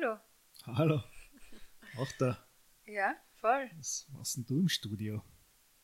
Hallo. 0.00 0.18
Hallo. 0.64 1.02
Auch 1.98 2.10
da. 2.18 2.42
Ja, 2.86 3.14
voll. 3.34 3.70
Was 3.76 4.06
machst 4.12 4.36
denn 4.38 4.46
du 4.46 4.60
im 4.60 4.68
Studio? 4.70 5.22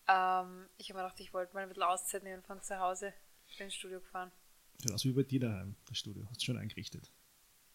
Ähm, 0.09 0.71
ich 0.79 0.89
habe 0.89 0.99
mir 0.99 1.05
gedacht, 1.05 1.21
ich 1.21 1.35
wollte 1.35 1.53
mal 1.53 1.65
ein 1.65 1.69
bisschen 1.69 1.83
Auszeit 1.83 2.23
nehmen 2.23 2.43
von 2.43 2.63
zu 2.63 2.79
Hause. 2.79 3.13
Ich 3.47 3.59
bin 3.59 3.67
ins 3.67 3.75
Studio 3.75 4.01
gefahren. 4.01 4.33
Schaut 4.81 4.93
aus 4.93 5.05
wie 5.05 5.13
bei 5.13 5.23
dir 5.23 5.41
daheim, 5.41 5.77
das 5.87 5.99
Studio. 5.99 6.25
Hast 6.31 6.41
du 6.41 6.47
schon 6.47 6.57
eingerichtet. 6.57 7.13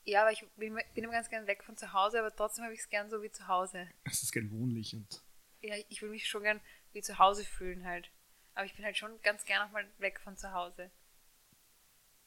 Ja, 0.03 0.21
aber 0.21 0.31
ich 0.31 0.43
bin, 0.55 0.79
bin 0.95 1.03
immer 1.03 1.13
ganz 1.13 1.29
gern 1.29 1.45
weg 1.45 1.63
von 1.63 1.77
zu 1.77 1.93
Hause, 1.93 2.19
aber 2.19 2.35
trotzdem 2.35 2.63
habe 2.63 2.73
ich 2.73 2.79
es 2.79 2.89
gern 2.89 3.11
so 3.11 3.21
wie 3.21 3.29
zu 3.29 3.47
Hause. 3.47 3.87
Es 4.05 4.23
ist 4.23 4.31
gern 4.31 4.49
wohnlich 4.49 4.95
und 4.95 5.23
Ja, 5.61 5.75
ich 5.89 6.01
will 6.01 6.09
mich 6.09 6.27
schon 6.27 6.41
gern 6.41 6.59
wie 6.93 7.03
zu 7.03 7.19
Hause 7.19 7.43
fühlen 7.43 7.85
halt. 7.85 8.09
Aber 8.55 8.65
ich 8.65 8.75
bin 8.75 8.83
halt 8.83 8.97
schon 8.97 9.21
ganz 9.21 9.45
gern 9.45 9.67
auch 9.67 9.71
mal 9.71 9.85
weg 9.99 10.19
von 10.19 10.35
zu 10.37 10.51
Hause. 10.53 10.89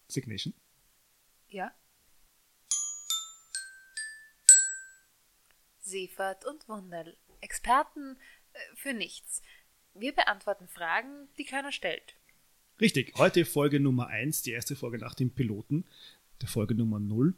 Signation. 0.06 0.54
Ja? 1.48 1.74
Seefahrt 5.84 6.44
und 6.46 6.66
Wunderl. 6.68 7.16
Experten 7.40 8.16
äh, 8.52 8.58
für 8.74 8.94
nichts. 8.94 9.42
Wir 9.92 10.14
beantworten 10.14 10.66
Fragen, 10.66 11.28
die 11.38 11.44
keiner 11.44 11.72
stellt. 11.72 12.16
Richtig, 12.80 13.14
heute 13.16 13.44
Folge 13.44 13.78
Nummer 13.78 14.08
1, 14.08 14.42
die 14.42 14.50
erste 14.52 14.74
Folge 14.74 14.98
nach 14.98 15.14
dem 15.14 15.30
Piloten, 15.30 15.84
der 16.40 16.48
Folge 16.48 16.74
Nummer 16.74 16.98
0. 16.98 17.34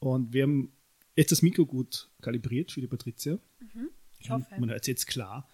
Und 0.00 0.32
wir 0.32 0.42
haben 0.44 0.76
jetzt 1.14 1.30
das 1.30 1.42
Mikro 1.42 1.66
gut 1.66 2.10
kalibriert 2.20 2.72
für 2.72 2.80
die 2.80 2.88
Patricia. 2.88 3.38
Ich 4.18 4.30
hoffe. 4.30 4.46
Man 4.58 4.70
hört 4.70 4.80
es 4.80 4.86
jetzt 4.88 5.06
klar. 5.06 5.48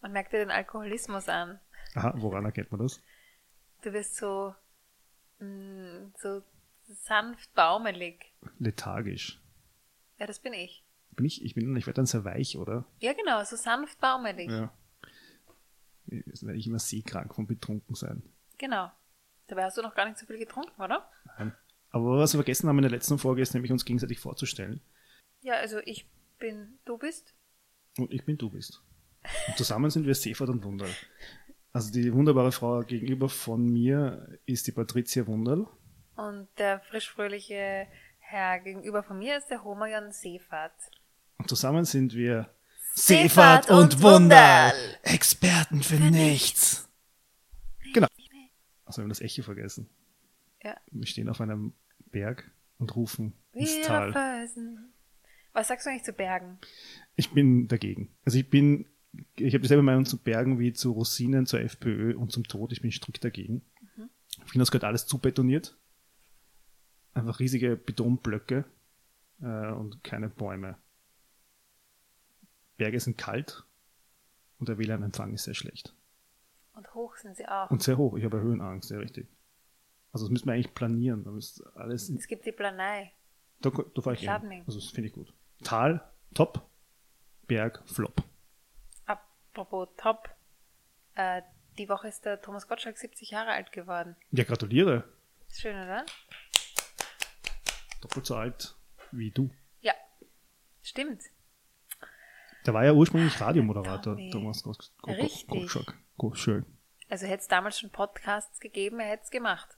Man 0.00 0.12
merkt 0.12 0.32
dir 0.32 0.38
den 0.38 0.50
Alkoholismus 0.50 1.28
an. 1.28 1.60
Aha, 1.94 2.14
woran 2.16 2.44
erkennt 2.44 2.72
man 2.72 2.80
das? 2.80 3.00
Du 3.82 3.92
wirst 3.92 4.16
so, 4.16 4.54
mh, 5.38 6.10
so 6.18 6.42
sanft 6.86 7.54
baumelig. 7.54 8.32
Lethargisch. 8.58 9.40
Ja, 10.18 10.26
das 10.26 10.40
bin 10.40 10.52
ich. 10.52 10.83
Bin 11.16 11.26
ich, 11.26 11.44
ich 11.44 11.54
bin, 11.54 11.74
ich 11.76 11.86
werde 11.86 11.96
dann 11.96 12.06
sehr 12.06 12.24
weich, 12.24 12.56
oder? 12.56 12.84
Ja, 13.00 13.12
genau, 13.12 13.42
so 13.44 13.56
sanft 13.56 14.00
baumelig. 14.00 14.50
Ja. 14.50 14.72
Jetzt 16.06 16.44
werde 16.44 16.58
ich 16.58 16.66
immer 16.66 16.78
seekrank 16.78 17.34
vom 17.34 17.46
Betrunkensein. 17.46 18.22
Genau. 18.58 18.90
Dabei 19.46 19.64
hast 19.64 19.76
du 19.76 19.82
noch 19.82 19.94
gar 19.94 20.06
nicht 20.06 20.18
so 20.18 20.26
viel 20.26 20.38
getrunken, 20.38 20.80
oder? 20.80 21.10
Nein. 21.38 21.54
Aber 21.90 22.18
was 22.18 22.32
wir 22.32 22.38
vergessen 22.38 22.68
haben 22.68 22.78
in 22.78 22.82
der 22.82 22.90
letzten 22.90 23.18
Folge, 23.18 23.42
ist 23.42 23.54
nämlich 23.54 23.70
uns 23.70 23.84
gegenseitig 23.84 24.18
vorzustellen. 24.18 24.80
Ja, 25.42 25.54
also 25.54 25.78
ich 25.84 26.08
bin, 26.38 26.78
du 26.84 26.98
bist. 26.98 27.34
Und 27.98 28.12
ich 28.12 28.24
bin 28.24 28.36
du 28.36 28.50
bist. 28.50 28.82
Und 29.46 29.56
zusammen 29.56 29.90
sind 29.90 30.06
wir 30.06 30.14
Seefahrt 30.14 30.50
und 30.50 30.64
Wunderl. 30.64 30.90
Also 31.72 31.92
die 31.92 32.12
wunderbare 32.12 32.52
Frau 32.52 32.80
gegenüber 32.80 33.28
von 33.28 33.64
mir 33.64 34.38
ist 34.46 34.66
die 34.66 34.72
Patricia 34.72 35.26
Wunderl. 35.26 35.66
Und 36.16 36.48
der 36.58 36.80
frischfröhliche 36.80 37.86
Herr 38.18 38.60
gegenüber 38.60 39.02
von 39.02 39.18
mir 39.18 39.36
ist 39.36 39.48
der 39.50 39.64
Homayan 39.64 40.12
Seefahrt. 40.12 40.74
Und 41.38 41.48
zusammen 41.48 41.84
sind 41.84 42.14
wir 42.14 42.50
Seefahrt 42.94 43.70
und 43.70 44.02
Wunderl. 44.02 44.72
Experten 45.02 45.82
für 45.82 45.96
nichts. 45.96 46.88
Genau. 47.92 48.06
Also 48.84 48.98
wir 48.98 49.02
haben 49.02 49.08
das 49.08 49.20
Echo 49.20 49.42
vergessen. 49.42 49.88
Ja. 50.62 50.76
Wir 50.90 51.06
stehen 51.06 51.28
auf 51.28 51.40
einem 51.40 51.74
Berg 52.10 52.50
und 52.78 52.94
rufen 52.94 53.34
ins 53.52 53.76
Wir 53.76 53.82
Tal. 53.82 54.12
Felsen. 54.12 54.92
Was 55.52 55.68
sagst 55.68 55.86
du 55.86 55.90
eigentlich 55.90 56.04
zu 56.04 56.12
Bergen? 56.12 56.58
Ich 57.16 57.30
bin 57.30 57.68
dagegen. 57.68 58.14
Also 58.24 58.38
ich 58.38 58.48
bin, 58.48 58.86
ich 59.36 59.54
habe 59.54 59.62
dieselbe 59.62 59.82
Meinung 59.82 60.04
zu 60.04 60.18
Bergen 60.18 60.58
wie 60.58 60.72
zu 60.72 60.92
Rosinen, 60.92 61.46
zur 61.46 61.60
FPÖ 61.60 62.16
und 62.16 62.32
zum 62.32 62.44
Tod. 62.44 62.72
Ich 62.72 62.80
bin 62.80 62.92
strikt 62.92 63.24
dagegen. 63.24 63.62
Ich 64.44 64.50
finde, 64.50 64.62
das 64.62 64.70
gehört 64.70 64.84
alles 64.84 65.06
zu 65.06 65.18
betoniert. 65.18 65.76
Einfach 67.12 67.38
riesige 67.38 67.76
Betonblöcke 67.76 68.64
äh, 69.40 69.70
und 69.70 70.02
keine 70.02 70.28
Bäume. 70.28 70.76
Berge 72.76 73.00
sind 73.00 73.18
kalt 73.18 73.64
und 74.58 74.68
der 74.68 74.78
WLAN-Empfang 74.78 75.32
ist 75.34 75.44
sehr 75.44 75.54
schlecht. 75.54 75.94
Und 76.74 76.92
hoch 76.94 77.16
sind 77.16 77.36
sie 77.36 77.46
auch. 77.46 77.70
Und 77.70 77.82
sehr 77.82 77.96
hoch. 77.96 78.16
Ich 78.16 78.24
habe 78.24 78.40
Höhenangst, 78.40 78.88
sehr 78.88 79.00
richtig. 79.00 79.28
Also 80.12 80.26
das 80.26 80.30
müssen 80.32 80.46
wir 80.46 80.54
eigentlich 80.54 80.74
planieren. 80.74 81.24
Alles 81.74 82.08
es 82.08 82.26
gibt 82.26 82.46
die 82.46 82.52
Planei. 82.52 83.12
da, 83.60 83.70
da 83.70 84.02
fahre 84.02 84.14
ich 84.14 84.20
hin. 84.20 84.62
Also 84.66 84.78
das 84.78 84.90
finde 84.90 85.08
ich 85.08 85.14
gut. 85.14 85.32
Tal, 85.62 86.00
top. 86.34 86.68
Berg, 87.46 87.82
flop. 87.86 88.22
Apropos 89.06 89.88
top. 89.96 90.30
Äh, 91.14 91.42
die 91.78 91.88
Woche 91.88 92.08
ist 92.08 92.24
der 92.24 92.40
Thomas 92.40 92.68
Gottschalk 92.68 92.96
70 92.96 93.30
Jahre 93.30 93.50
alt 93.50 93.72
geworden. 93.72 94.16
Ja, 94.30 94.44
gratuliere. 94.44 95.04
Schön, 95.52 95.76
oder? 95.76 96.06
Doppelt 98.00 98.26
so 98.26 98.36
alt 98.36 98.76
wie 99.10 99.30
du. 99.30 99.50
Ja. 99.80 99.94
Stimmt. 100.82 101.22
Der 102.66 102.72
war 102.72 102.84
ja 102.84 102.92
ursprünglich 102.92 103.38
Radiomoderator. 103.40 104.16
Thomas. 104.30 104.62
Gottschalk. 105.02 105.94
Gottschalk. 106.16 106.64
Also 107.10 107.26
hätte 107.26 107.42
es 107.42 107.48
damals 107.48 107.78
schon 107.78 107.90
Podcasts 107.90 108.58
gegeben, 108.60 109.00
er 109.00 109.10
hätte 109.10 109.24
es 109.24 109.30
gemacht. 109.30 109.68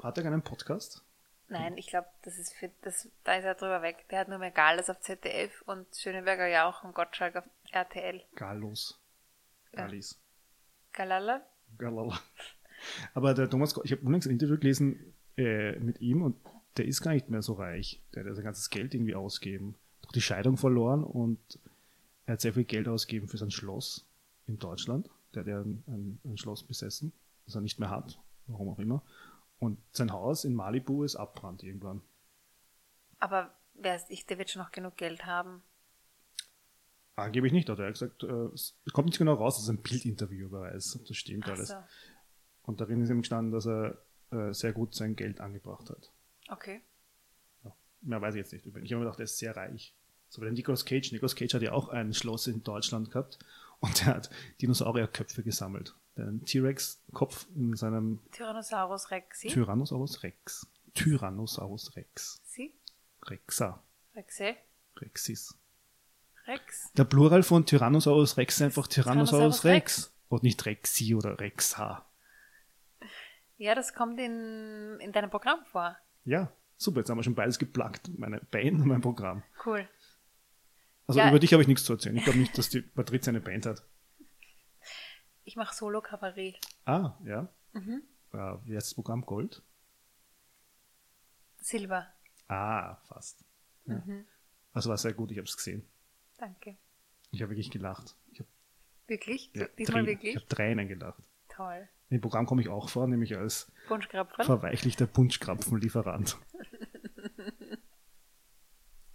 Hat 0.00 0.16
er 0.16 0.24
keinen 0.24 0.42
Podcast? 0.42 1.02
Nein, 1.48 1.76
ich 1.76 1.88
glaube, 1.88 2.06
das 2.22 2.38
ist 2.38 2.54
für 2.54 2.70
das, 2.82 3.08
da 3.24 3.34
ist 3.34 3.44
er 3.44 3.54
drüber 3.54 3.82
weg. 3.82 4.06
Der 4.10 4.20
hat 4.20 4.28
nur 4.28 4.38
mehr 4.38 4.50
Gales 4.50 4.90
auf 4.90 5.00
ZDF 5.00 5.62
und 5.62 5.86
Schöneberger 5.94 6.48
Jauch 6.48 6.84
und 6.84 6.94
Gottschalk 6.94 7.36
auf 7.36 7.44
RTL. 7.70 8.22
Gallos. 8.34 9.00
Gallis. 9.72 10.20
Galala? 10.92 11.42
Galala. 11.78 12.18
Aber 13.14 13.34
der 13.34 13.48
Thomas, 13.50 13.78
ich 13.84 13.92
habe 13.92 14.02
unlängst 14.02 14.28
ein 14.28 14.32
Interview 14.32 14.58
gelesen 14.58 15.14
äh, 15.36 15.78
mit 15.78 16.00
ihm 16.00 16.22
und 16.22 16.36
der 16.76 16.86
ist 16.86 17.00
gar 17.02 17.12
nicht 17.12 17.30
mehr 17.30 17.42
so 17.42 17.54
reich. 17.54 18.02
Der 18.14 18.24
hat 18.24 18.34
sein 18.34 18.44
ganzes 18.44 18.70
Geld 18.70 18.94
irgendwie 18.94 19.14
ausgeben. 19.14 19.76
Durch 20.02 20.12
die 20.12 20.20
Scheidung 20.20 20.56
verloren 20.56 21.04
und 21.04 21.40
er 22.26 22.34
hat 22.34 22.40
sehr 22.40 22.52
viel 22.52 22.64
Geld 22.64 22.88
ausgegeben 22.88 23.28
für 23.28 23.38
sein 23.38 23.50
Schloss 23.50 24.06
in 24.46 24.58
Deutschland. 24.58 25.08
Der 25.34 25.40
hat 25.40 25.48
ja 25.48 25.60
ein, 25.60 25.82
ein, 25.86 26.20
ein 26.24 26.38
Schloss 26.38 26.62
besessen, 26.62 27.12
das 27.44 27.54
er 27.54 27.60
nicht 27.60 27.78
mehr 27.78 27.90
hat, 27.90 28.20
warum 28.46 28.68
auch 28.68 28.78
immer. 28.78 29.02
Und 29.58 29.78
sein 29.92 30.12
Haus 30.12 30.44
in 30.44 30.54
Malibu 30.54 31.04
ist 31.04 31.16
abbrannt 31.16 31.62
irgendwann. 31.62 32.02
Aber 33.18 33.54
wer 33.74 33.96
ist 33.96 34.10
ich, 34.10 34.26
der 34.26 34.38
wird 34.38 34.50
schon 34.50 34.62
noch 34.62 34.72
genug 34.72 34.96
Geld 34.96 35.24
haben. 35.24 35.62
Angeblich 37.14 37.52
nicht, 37.52 37.68
hat 37.68 37.78
er 37.78 37.90
gesagt. 37.90 38.22
Äh, 38.24 38.48
es 38.54 38.74
kommt 38.92 39.06
nicht 39.06 39.18
genau 39.18 39.34
raus, 39.34 39.54
das 39.56 39.64
ist 39.64 39.70
ein 39.70 39.82
Bildinterview, 39.82 40.50
weiß, 40.50 40.96
ob 40.96 41.06
das 41.06 41.16
stimmt 41.16 41.44
Ach 41.46 41.52
alles. 41.52 41.68
so. 41.68 41.76
Und 42.62 42.80
darin 42.80 43.00
ist 43.00 43.08
ihm 43.08 43.22
gestanden, 43.22 43.52
dass 43.52 43.66
er 43.66 43.96
äh, 44.32 44.52
sehr 44.52 44.72
gut 44.72 44.94
sein 44.94 45.16
Geld 45.16 45.40
angebracht 45.40 45.88
hat. 45.88 46.12
Okay. 46.48 46.82
Ja. 47.64 47.74
Mehr 48.02 48.20
weiß 48.20 48.34
ich 48.34 48.40
jetzt 48.40 48.52
nicht. 48.52 48.66
Ich 48.66 48.72
habe 48.74 48.96
mir 48.96 49.06
gedacht, 49.06 49.20
er 49.20 49.24
ist 49.24 49.38
sehr 49.38 49.56
reich. 49.56 49.94
So 50.36 50.42
wie 50.42 50.46
der 50.46 50.52
Nicolas 50.52 50.84
Cage. 50.84 51.12
Nicolas 51.12 51.34
Cage 51.34 51.54
hat 51.54 51.62
ja 51.62 51.72
auch 51.72 51.88
ein 51.88 52.12
Schloss 52.12 52.46
in 52.46 52.62
Deutschland 52.62 53.10
gehabt 53.10 53.38
und 53.80 54.06
er 54.06 54.16
hat 54.16 54.30
Dinosaurierköpfe 54.60 55.42
gesammelt. 55.42 55.94
Der 56.14 56.26
einen 56.26 56.44
T-Rex-Kopf 56.44 57.46
in 57.54 57.74
seinem 57.74 58.20
Tyrannosaurus 58.32 59.10
Rexi. 59.10 59.48
Tyrannosaurus 59.48 60.22
Rex. 60.22 60.66
Tyrannosaurus 60.92 61.96
Rex. 61.96 62.42
Sie? 62.44 62.74
Rexa. 63.22 63.82
Rexe? 64.14 64.56
Rexis. 64.98 65.56
Rex? 66.46 66.92
Der 66.92 67.04
Plural 67.04 67.42
von 67.42 67.64
Tyrannosaurus 67.64 68.36
Rex 68.36 68.56
ist 68.56 68.62
einfach 68.62 68.88
Tyrannosaurus 68.88 69.62
Tyrannosaurus 69.62 69.64
Rex. 69.64 70.12
Und 70.28 70.42
nicht 70.42 70.66
Rexi 70.66 71.14
oder 71.14 71.40
Rexa. 71.40 72.04
Ja, 73.56 73.74
das 73.74 73.94
kommt 73.94 74.20
in, 74.20 74.98
in 75.00 75.12
deinem 75.12 75.30
Programm 75.30 75.64
vor. 75.64 75.96
Ja, 76.26 76.52
super. 76.76 76.98
Jetzt 76.98 77.08
haben 77.08 77.16
wir 77.16 77.22
schon 77.22 77.34
beides 77.34 77.58
geplagt. 77.58 78.10
Meine 78.18 78.40
Band 78.50 78.82
und 78.82 78.88
mein 78.88 79.00
Programm. 79.00 79.42
Cool. 79.64 79.88
Also 81.06 81.20
Ja. 81.20 81.28
über 81.28 81.38
dich 81.38 81.52
habe 81.52 81.62
ich 81.62 81.68
nichts 81.68 81.84
zu 81.84 81.92
erzählen. 81.92 82.16
Ich 82.16 82.24
glaube 82.24 82.38
nicht, 82.38 82.56
dass 82.58 82.68
die 82.68 82.80
Patricia 82.82 83.30
eine 83.30 83.40
Band 83.40 83.66
hat. 83.66 83.82
Ich 85.44 85.54
mache 85.56 85.74
Solo-Kabarett. 85.74 86.58
Ah, 86.84 87.16
ja. 87.24 87.48
Mhm. 87.72 88.02
Äh, 88.32 88.36
wie 88.64 88.74
heißt 88.76 88.88
das 88.88 88.94
Programm? 88.94 89.24
Gold? 89.24 89.62
Silber. 91.58 92.06
Ah, 92.48 92.96
fast. 93.08 93.44
Ja. 93.86 93.94
Mhm. 94.04 94.24
Also 94.72 94.90
war 94.90 94.96
sehr 94.98 95.14
gut, 95.14 95.30
ich 95.30 95.38
habe 95.38 95.46
es 95.46 95.56
gesehen. 95.56 95.88
Danke. 96.38 96.76
Ich 97.30 97.40
habe 97.42 97.50
wirklich 97.50 97.70
gelacht. 97.70 98.16
Ich 98.32 98.40
habe 98.40 98.48
Wirklich? 99.06 99.50
ja, 99.54 99.66
Diesmal 99.78 100.02
Tränen- 100.02 100.06
wirklich? 100.06 100.30
Ich 100.34 100.36
habe 100.42 100.48
Tränen 100.48 100.88
gelacht. 100.88 101.22
Toll. 101.48 101.88
Im 102.10 102.20
Programm 102.20 102.46
komme 102.46 102.60
ich 102.62 102.68
auch 102.68 102.88
vor, 102.88 103.06
nämlich 103.06 103.36
als 103.36 103.70
verweichlichter 103.86 105.06
Punschkrapfenlieferant. 105.06 106.36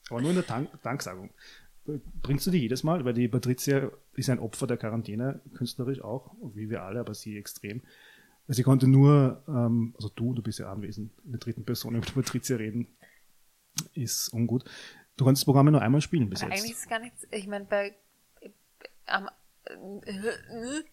Aber 0.09 0.21
nur 0.21 0.29
in 0.31 0.35
der 0.37 0.45
Dank 0.45 0.81
Danksagung. 0.81 1.29
Bringst 1.85 2.45
du 2.45 2.51
die 2.51 2.59
jedes 2.59 2.83
Mal? 2.83 3.05
Weil 3.05 3.13
die 3.13 3.27
Patricia 3.27 3.91
ist 4.13 4.29
ein 4.29 4.39
Opfer 4.39 4.67
der 4.67 4.77
Quarantäne, 4.77 5.41
künstlerisch 5.53 6.01
auch, 6.01 6.35
wie 6.53 6.69
wir 6.69 6.83
alle, 6.83 6.99
aber 6.99 7.13
sie 7.13 7.37
extrem. 7.37 7.81
Sie 8.47 8.63
konnte 8.63 8.87
nur, 8.87 9.43
ähm, 9.47 9.93
also 9.95 10.09
du, 10.09 10.33
du 10.33 10.41
bist 10.41 10.59
ja 10.59 10.71
anwesend, 10.71 11.11
in 11.23 11.31
der 11.31 11.39
dritten 11.39 11.65
Person 11.65 11.95
über 11.95 12.05
Patricia 12.13 12.57
reden, 12.57 12.87
ist 13.93 14.29
ungut. 14.33 14.65
Du 15.17 15.25
konntest 15.25 15.43
das 15.43 15.45
Programm 15.45 15.67
nur 15.67 15.81
einmal 15.81 16.01
spielen 16.01 16.29
bis 16.29 16.41
jetzt. 16.41 16.51
eigentlich 16.51 16.71
ist 16.71 16.89
gar 16.89 16.99
nichts. 16.99 17.27
Ich 17.31 17.47
meine, 17.47 17.65
bei 17.65 17.95
am 19.05 19.29
äh, 19.65 20.83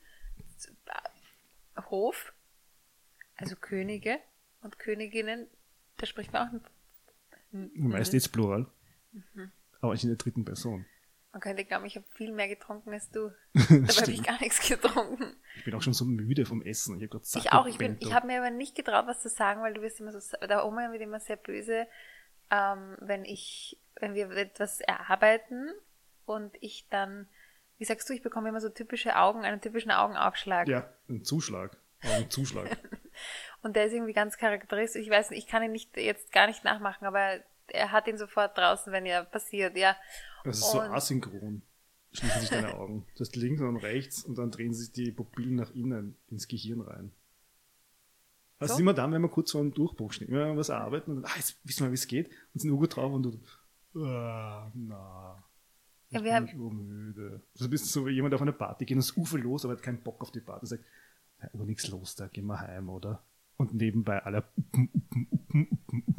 Hof, 1.90 2.32
also 3.36 3.56
Könige 3.56 4.18
und 4.62 4.78
Königinnen, 4.78 5.46
da 5.96 6.06
spricht 6.06 6.32
man 6.32 6.48
auch 6.48 6.52
mit. 6.52 6.62
Meist 7.74 8.12
jetzt 8.12 8.32
Plural. 8.32 8.66
Aber 9.80 9.94
ich 9.94 10.02
in 10.02 10.10
der 10.10 10.16
dritten 10.16 10.44
Person. 10.44 10.86
Man 11.32 11.40
könnte 11.40 11.64
glauben, 11.64 11.84
ich 11.84 11.96
habe 11.96 12.06
viel 12.14 12.32
mehr 12.32 12.48
getrunken 12.48 12.92
als 12.92 13.10
du. 13.10 13.30
Dabei 13.54 13.92
habe 13.92 14.10
ich 14.10 14.22
gar 14.22 14.40
nichts 14.40 14.66
getrunken. 14.66 15.36
Ich 15.56 15.64
bin 15.64 15.74
auch 15.74 15.82
schon 15.82 15.92
so 15.92 16.04
müde 16.04 16.46
vom 16.46 16.62
Essen. 16.62 16.96
Ich, 16.96 17.04
hab 17.04 17.10
grad 17.10 17.26
satt 17.26 17.44
Ich 17.44 17.52
auch. 17.52 17.66
Ich, 17.66 17.78
bin, 17.78 17.96
ich 18.00 18.14
habe 18.14 18.26
mir 18.26 18.38
aber 18.38 18.50
nicht 18.50 18.74
getraut, 18.74 19.06
was 19.06 19.20
zu 19.20 19.28
sagen, 19.28 19.62
weil 19.62 19.74
du 19.74 19.82
wirst 19.82 20.00
immer 20.00 20.18
so, 20.18 20.36
der 20.46 20.64
Oma 20.64 20.90
wird 20.90 21.02
immer 21.02 21.20
sehr 21.20 21.36
böse, 21.36 21.86
ähm, 22.50 22.96
wenn 23.00 23.24
ich, 23.24 23.78
wenn 23.96 24.14
wir 24.14 24.30
etwas 24.30 24.80
erarbeiten 24.80 25.70
und 26.24 26.56
ich 26.60 26.86
dann, 26.88 27.28
wie 27.76 27.84
sagst 27.84 28.08
du, 28.08 28.14
ich 28.14 28.22
bekomme 28.22 28.48
immer 28.48 28.60
so 28.60 28.70
typische 28.70 29.16
Augen, 29.16 29.44
einen 29.44 29.60
typischen 29.60 29.90
Augenaufschlag. 29.90 30.66
Ja, 30.66 30.92
ein 31.08 31.24
Zuschlag. 31.24 31.76
Aber 32.02 32.14
ein 32.14 32.30
Zuschlag. 32.30 32.78
Und 33.62 33.74
der 33.76 33.86
ist 33.86 33.92
irgendwie 33.92 34.12
ganz 34.12 34.36
charakteristisch. 34.36 35.02
Ich 35.02 35.10
weiß 35.10 35.30
nicht, 35.30 35.40
ich 35.40 35.46
kann 35.48 35.62
ihn 35.62 35.72
nicht 35.72 35.96
jetzt 35.96 36.32
gar 36.32 36.46
nicht 36.46 36.64
nachmachen, 36.64 37.06
aber 37.06 37.40
er 37.72 37.92
hat 37.92 38.06
ihn 38.08 38.18
sofort 38.18 38.56
draußen, 38.56 38.92
wenn 38.92 39.06
er 39.06 39.24
passiert, 39.24 39.76
ja. 39.76 39.96
Das 40.44 40.58
ist 40.58 40.70
so 40.72 40.80
Und- 40.80 40.90
asynchron. 40.90 41.62
Schließen 42.12 42.40
sich 42.40 42.48
deine 42.50 42.74
Augen. 42.74 43.04
Das 43.12 43.28
heißt 43.28 43.36
links 43.36 43.60
und 43.60 43.76
rechts 43.76 44.24
und 44.24 44.38
dann 44.38 44.50
drehen 44.50 44.72
sich 44.72 44.90
die 44.92 45.12
Pupillen 45.12 45.56
nach 45.56 45.70
innen 45.74 46.16
ins 46.30 46.48
Gehirn 46.48 46.80
rein. 46.80 47.12
Das 48.58 48.68
So? 48.70 48.74
ist 48.74 48.80
immer 48.80 48.94
dann, 48.94 49.12
wenn 49.12 49.20
wir 49.22 49.28
kurz 49.28 49.52
vor 49.52 49.60
einem 49.60 49.74
Durchbruch 49.74 50.12
stehen. 50.12 50.28
Wenn 50.28 50.38
wir 50.38 50.56
was 50.56 50.70
arbeiten 50.70 51.10
und 51.12 51.16
dann, 51.22 51.30
ah, 51.30 51.36
jetzt 51.36 51.58
wissen 51.64 51.84
wir, 51.84 51.90
wie 51.90 51.94
es 51.94 52.06
geht, 52.08 52.28
und 52.54 52.60
sind 52.60 52.70
gut 52.76 52.96
drauf 52.96 53.12
und 53.12 53.22
du, 53.24 54.00
ah, 54.04 54.70
na, 54.74 55.44
ich 56.08 56.14
Ja, 56.16 56.24
wir 56.24 56.32
bin 56.40 56.48
haben- 56.48 56.60
urmüde. 56.60 57.42
Du 57.58 57.68
bist 57.68 57.86
so 57.92 58.06
wie 58.06 58.12
jemand 58.12 58.34
auf 58.34 58.40
eine 58.42 58.52
Party 58.54 58.86
geht 58.86 58.96
und 58.96 59.00
ist 59.00 59.16
Ufer 59.16 59.38
los, 59.38 59.64
aber 59.64 59.74
hat 59.74 59.82
keinen 59.82 60.02
Bock 60.02 60.20
auf 60.22 60.32
die 60.32 60.40
Party. 60.40 60.66
Sagt, 60.66 60.84
ja, 61.42 61.50
aber 61.52 61.64
nichts 61.66 61.86
los, 61.88 62.16
da 62.16 62.26
gehen 62.26 62.46
wir 62.46 62.58
heim, 62.58 62.88
oder? 62.88 63.22
Und 63.58 63.74
nebenbei 63.74 64.22
alle, 64.22 64.44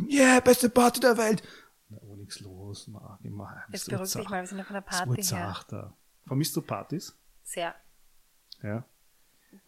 yeah, 0.09 0.39
beste 0.41 0.69
Party 0.69 0.99
der 0.99 1.17
Welt. 1.17 1.41
Na, 1.89 1.97
oh, 2.01 2.15
nichts 2.15 2.39
los, 2.41 2.87
na, 2.87 3.17
heim. 3.23 3.39
Jetzt 3.71 3.83
Es 3.83 3.87
wird 3.87 3.97
beruhig 3.97 4.13
dich 4.13 4.29
mal, 4.29 4.41
wir 4.41 4.47
sind 4.47 4.59
auf 4.59 4.69
einer 4.69 4.83
Es 4.87 4.97
Party 4.97 5.21
zach 5.21 5.63
da. 5.63 5.97
Vermisst 6.27 6.55
du 6.55 6.61
Partys? 6.61 7.17
Sehr. 7.43 7.73
Ja. 8.61 8.85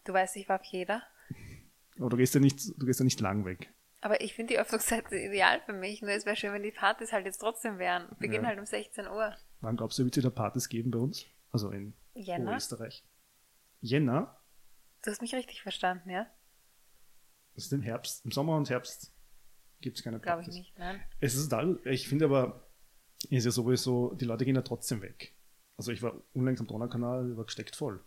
Du 0.04 0.12
weißt, 0.12 0.36
ich 0.36 0.48
war 0.48 0.60
auf 0.60 0.66
jeder. 0.66 1.02
Aber 1.98 2.10
du 2.10 2.16
gehst 2.16 2.34
ja 2.34 2.40
nicht, 2.40 2.60
du 2.78 2.86
gehst 2.86 3.00
ja 3.00 3.04
nicht 3.04 3.20
lang 3.20 3.44
weg. 3.44 3.72
Aber 4.00 4.20
ich 4.20 4.34
finde 4.34 4.54
die 4.54 4.60
Öffnungszeiten 4.60 5.16
ideal 5.30 5.60
für 5.64 5.72
mich. 5.72 6.02
Nur 6.02 6.10
es 6.10 6.26
wäre 6.26 6.36
schön, 6.36 6.52
wenn 6.52 6.62
die 6.62 6.72
Partys 6.72 7.12
halt 7.12 7.24
jetzt 7.24 7.38
trotzdem 7.38 7.78
wären. 7.78 8.08
Beginnen 8.18 8.44
Ja. 8.44 8.50
halt 8.50 8.58
um 8.58 8.66
16 8.66 9.06
Uhr. 9.06 9.34
Wann 9.60 9.76
glaubst 9.76 9.98
du, 9.98 10.04
wird 10.04 10.16
es 10.16 10.22
wieder 10.22 10.30
Partys 10.30 10.68
geben 10.68 10.90
bei 10.90 10.98
uns? 10.98 11.24
Also 11.50 11.70
in 11.70 11.94
Jänner? 12.14 12.56
Österreich. 12.56 13.04
Jänner? 13.80 14.38
Du 15.02 15.10
hast 15.10 15.22
mich 15.22 15.34
richtig 15.34 15.62
verstanden, 15.62 16.10
ja? 16.10 16.26
Das 17.54 17.64
ist 17.64 17.72
im 17.72 17.82
Herbst. 17.82 18.24
Im 18.24 18.30
Sommer 18.30 18.56
und 18.56 18.70
Herbst 18.70 19.12
gibt 19.80 19.98
es 19.98 20.04
keine 20.04 20.20
Glaube 20.20 20.42
ich 20.42 20.48
nicht, 20.48 20.78
nein. 20.78 21.00
Es 21.20 21.34
ist 21.34 21.48
total, 21.48 21.78
ich 21.84 22.08
finde 22.08 22.24
aber, 22.26 22.68
ist 23.30 23.44
ja 23.44 23.50
sowieso, 23.50 24.14
die 24.14 24.24
Leute 24.24 24.44
gehen 24.44 24.54
ja 24.56 24.62
trotzdem 24.62 25.02
weg. 25.02 25.34
Also 25.76 25.90
ich 25.92 26.02
war 26.02 26.14
unlängst 26.32 26.60
am 26.60 26.66
Donaukanal, 26.66 27.36
war 27.36 27.44
gesteckt 27.44 27.76
voll. 27.76 28.04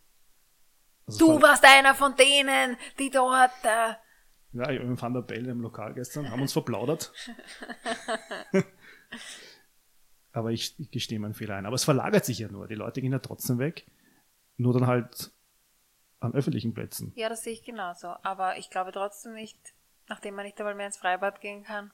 Also 1.08 1.20
Du 1.20 1.42
warst 1.42 1.64
einer 1.64 1.94
von 1.96 2.16
denen, 2.16 2.78
die 3.00 3.10
dort. 3.10 3.52
Äh, 3.64 3.96
Ja, 4.54 4.72
ich 4.72 5.02
Van 5.02 5.14
der 5.14 5.22
Bell 5.22 5.46
im 5.48 5.62
Lokal 5.62 5.94
gestern, 5.94 6.30
haben 6.32 6.42
uns 6.42 6.54
verplaudert. 6.54 7.12
Aber 10.32 10.52
ich, 10.52 10.78
ich 10.80 10.92
gestehe 10.92 11.20
meinen 11.20 11.34
Fehler 11.34 11.56
ein. 11.56 11.66
Aber 11.66 11.76
es 11.76 11.86
verlagert 11.86 12.26
sich 12.26 12.40
ja 12.40 12.50
nur. 12.50 12.68
Die 12.68 12.76
Leute 12.76 13.02
gehen 13.02 13.12
ja 13.14 13.20
trotzdem 13.20 13.58
weg. 13.60 13.86
Nur 14.58 14.74
dann 14.74 14.88
halt 14.88 15.32
an 16.26 16.34
öffentlichen 16.34 16.74
Plätzen. 16.74 17.12
ja, 17.16 17.30
das 17.30 17.44
sehe 17.44 17.54
ich 17.54 17.64
genauso. 17.64 18.08
Aber 18.24 18.58
ich 18.58 18.70
glaube 18.70 18.92
trotzdem 18.92 19.34
nicht, 19.34 19.58
nachdem 20.08 20.36
man 20.36 20.46
nicht 20.46 20.60
einmal 20.60 20.76
mehr 20.76 20.88
ins 20.88 20.98
Freibad 20.98 21.42
gehen 21.42 21.64
kann. 21.64 21.92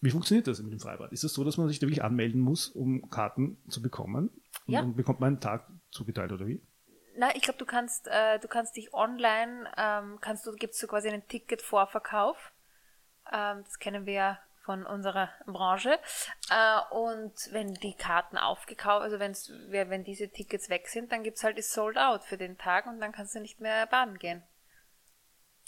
Wie 0.00 0.10
funktioniert 0.10 0.46
das 0.46 0.62
mit 0.62 0.72
dem 0.72 0.78
Freibad? 0.78 1.10
Ist 1.12 1.24
es 1.24 1.34
so, 1.34 1.42
dass 1.42 1.56
man 1.56 1.68
sich 1.68 1.80
da 1.80 1.86
wirklich 1.86 2.04
anmelden 2.04 2.40
muss, 2.40 2.68
um 2.68 3.10
Karten 3.10 3.58
zu 3.68 3.82
bekommen? 3.82 4.28
Und 4.66 4.74
Ja. 4.74 4.80
dann 4.80 4.94
bekommt 4.94 5.18
man 5.20 5.28
einen 5.28 5.40
Tag 5.40 5.66
zugeteilt, 5.90 6.30
oder 6.30 6.46
wie? 6.46 6.60
Na, 7.16 7.34
ich 7.34 7.42
glaube, 7.42 7.58
du 7.58 7.66
kannst, 7.66 8.06
äh, 8.06 8.38
du 8.38 8.46
kannst 8.46 8.76
dich 8.76 8.94
online, 8.94 9.68
ähm, 9.76 10.18
kannst 10.20 10.46
du, 10.46 10.52
gibst 10.52 10.80
du 10.80 10.86
quasi 10.86 11.08
einen 11.08 11.26
Ticket-Vorverkauf. 11.26 12.52
Ähm, 13.32 13.64
das 13.64 13.80
kennen 13.80 14.06
wir 14.06 14.12
ja 14.12 14.38
von 14.68 14.84
unserer 14.84 15.30
Branche. 15.46 15.98
Äh, 16.50 16.94
und 16.94 17.32
wenn 17.52 17.72
die 17.72 17.94
Karten 17.94 18.36
aufgekauft, 18.36 19.02
also 19.02 19.18
wenn's, 19.18 19.50
wenn 19.70 20.04
diese 20.04 20.28
Tickets 20.28 20.68
weg 20.68 20.88
sind, 20.88 21.10
dann 21.10 21.22
gibt's 21.22 21.42
halt 21.42 21.56
das 21.56 21.72
Sold 21.72 21.96
Out 21.96 22.22
für 22.22 22.36
den 22.36 22.58
Tag 22.58 22.86
und 22.86 23.00
dann 23.00 23.12
kannst 23.12 23.34
du 23.34 23.40
nicht 23.40 23.62
mehr 23.62 23.86
baden 23.86 24.18
gehen. 24.18 24.42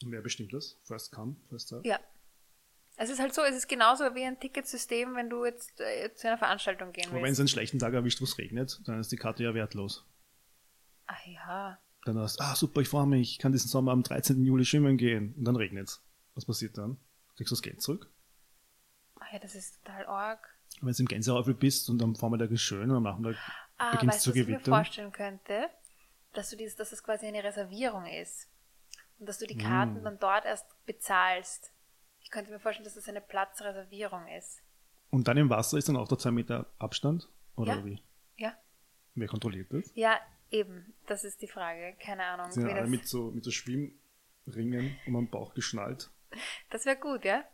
Und 0.02 0.12
wer 0.12 0.20
bestimmt 0.20 0.52
das? 0.52 0.78
First 0.84 1.12
come, 1.12 1.36
first 1.48 1.68
serve? 1.68 1.88
Ja. 1.88 1.98
Es 2.98 3.08
ist 3.08 3.20
halt 3.20 3.32
so, 3.32 3.40
es 3.40 3.56
ist 3.56 3.68
genauso 3.68 4.14
wie 4.14 4.22
ein 4.22 4.38
Ticketsystem, 4.38 5.16
wenn 5.16 5.30
du 5.30 5.46
jetzt 5.46 5.80
äh, 5.80 6.12
zu 6.14 6.28
einer 6.28 6.36
Veranstaltung 6.36 6.92
gehen 6.92 7.06
Aber 7.06 7.14
wenn 7.14 7.22
willst. 7.22 7.32
es 7.32 7.40
einen 7.40 7.48
schlechten 7.48 7.78
Tag 7.78 7.94
erwischt, 7.94 8.20
wo 8.20 8.24
es 8.24 8.36
regnet, 8.36 8.82
dann 8.84 9.00
ist 9.00 9.10
die 9.10 9.16
Karte 9.16 9.42
ja 9.44 9.54
wertlos. 9.54 10.06
Ach 11.06 11.24
ja. 11.24 11.78
Dann 12.04 12.18
hast 12.18 12.38
du, 12.38 12.44
ah 12.44 12.54
super, 12.54 12.82
ich 12.82 12.88
freue 12.88 13.06
mich, 13.06 13.32
ich 13.32 13.38
kann 13.38 13.52
diesen 13.52 13.68
Sommer 13.68 13.92
am 13.92 14.02
13. 14.02 14.44
Juli 14.44 14.66
schwimmen 14.66 14.98
gehen. 14.98 15.34
Und 15.38 15.46
dann 15.46 15.56
regnet's. 15.56 16.02
Was 16.34 16.44
passiert 16.44 16.76
dann? 16.76 16.98
Kriegst 17.38 17.50
du 17.50 17.54
das 17.54 17.62
Geld 17.62 17.80
zurück? 17.80 18.10
Ja, 19.32 19.38
das 19.38 19.54
ist 19.54 19.84
total 19.84 20.06
arg. 20.06 20.48
Wenn 20.80 20.92
du 20.92 21.02
im 21.02 21.06
Gänsehaufel 21.08 21.54
bist 21.54 21.88
und 21.90 22.02
am 22.02 22.14
Vormittag 22.16 22.50
ist 22.50 22.62
schön 22.62 22.90
und 22.90 22.96
am 22.96 23.02
Nachmittag 23.02 23.36
Ah, 23.78 23.92
beginnt 23.92 24.14
es 24.14 24.22
zu 24.22 24.30
du, 24.30 24.34
was 24.34 24.40
ich 24.40 24.46
mir 24.46 24.52
gewittern. 24.54 24.74
vorstellen 24.74 25.12
könnte? 25.12 25.68
Dass 26.32 26.50
du 26.50 26.56
dieses, 26.56 26.76
dass 26.76 26.92
es 26.92 27.02
quasi 27.02 27.26
eine 27.26 27.42
Reservierung 27.42 28.06
ist. 28.06 28.48
Und 29.18 29.28
dass 29.28 29.38
du 29.38 29.46
die 29.46 29.56
Karten 29.58 30.00
Mm. 30.00 30.04
dann 30.04 30.18
dort 30.18 30.44
erst 30.44 30.66
bezahlst. 30.86 31.72
Ich 32.20 32.30
könnte 32.30 32.50
mir 32.52 32.60
vorstellen, 32.60 32.84
dass 32.84 32.94
das 32.94 33.08
eine 33.08 33.20
Platzreservierung 33.20 34.26
ist. 34.28 34.62
Und 35.10 35.26
dann 35.28 35.36
im 35.36 35.50
Wasser 35.50 35.76
ist 35.78 35.88
dann 35.88 35.96
auch 35.96 36.08
der 36.08 36.18
2 36.18 36.30
Meter 36.30 36.66
Abstand? 36.78 37.28
Oder 37.56 37.76
Ja. 37.76 37.84
wie? 37.84 38.02
Ja? 38.36 38.54
Wer 39.14 39.28
kontrolliert 39.28 39.72
das? 39.72 39.90
Ja, 39.94 40.18
eben. 40.50 40.94
Das 41.06 41.24
ist 41.24 41.42
die 41.42 41.48
Frage. 41.48 41.96
Keine 42.02 42.24
Ahnung. 42.24 42.50
Sind 42.52 42.66
alle 42.68 42.80
das 42.82 42.88
mit 42.88 43.06
so, 43.08 43.30
mit 43.32 43.44
so 43.44 43.50
Schwimmringen 43.50 44.96
um 45.06 45.14
den 45.14 45.28
Bauch 45.30 45.52
geschnallt? 45.54 46.10
das 46.70 46.84
wäre 46.86 46.96
gut, 46.96 47.24
ja? 47.24 47.44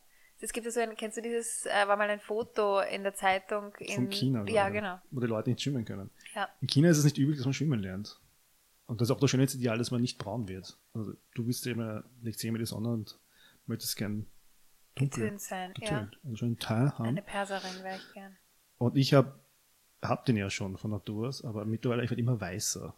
Es 0.41 0.53
gibt 0.53 0.67
ja 0.67 0.71
so 0.71 0.81
ein, 0.81 0.95
kennst 0.97 1.17
du 1.17 1.23
dieses, 1.23 1.67
äh, 1.67 1.89
war 1.89 1.97
mal 1.97 2.11
ein 2.11 2.21
Foto 2.21 2.81
in 2.81 3.03
der 3.03 3.15
Zeitung 3.15 3.75
in 3.79 3.95
Von 3.95 4.11
China. 4.11 4.45
Ja, 4.47 4.65
oder? 4.65 4.71
genau. 4.71 5.01
Wo 5.11 5.21
die 5.21 5.27
Leute 5.27 5.51
nicht 5.51 5.63
schwimmen 5.63 5.85
können. 5.85 6.11
Ja. 6.35 6.49
In 6.61 6.69
China 6.69 6.91
ist 6.91 6.99
es 6.99 7.05
nicht 7.05 7.19
üblich, 7.19 7.39
dass 7.39 7.47
man 7.47 7.55
schwimmen 7.55 7.81
lernt. 7.81 8.21
Und 8.87 9.01
das 9.01 9.09
ist 9.09 9.17
auch 9.17 9.21
das 9.21 9.31
Schönheitsideal, 9.31 9.79
dass 9.79 9.91
man 9.91 10.01
nicht 10.01 10.19
braun 10.19 10.47
wird. 10.49 10.79
Also 10.95 11.15
du 11.35 11.45
bist 11.45 11.65
ja 11.65 11.73
immer, 11.73 12.05
legst 12.23 12.45
immer 12.45 12.59
die 12.59 12.67
Sonne 12.67 12.91
und 12.91 13.19
möchtest 13.67 13.97
gern 13.97 14.27
dunkel, 14.95 15.25
Getönt 15.25 15.41
sein, 15.41 15.75
ja. 15.79 15.89
getönt, 15.89 16.19
einen 16.25 16.37
schönen 16.37 16.59
Teil 16.59 16.93
haben. 16.99 17.07
Eine 17.07 17.23
Perserin 17.23 17.83
wäre 17.83 17.97
ich 17.97 18.13
gern. 18.13 18.37
Und 18.79 18.97
ich 18.97 19.15
habe 19.15 19.41
hab 20.03 20.25
den 20.27 20.37
ja 20.37 20.51
schon 20.51 20.77
von 20.77 20.91
Natur 20.91 21.29
aus, 21.29 21.45
aber 21.45 21.65
mittlerweile 21.65 22.05
ich 22.05 22.11
werde 22.11 22.21
immer 22.21 22.41
weißer. 22.41 22.95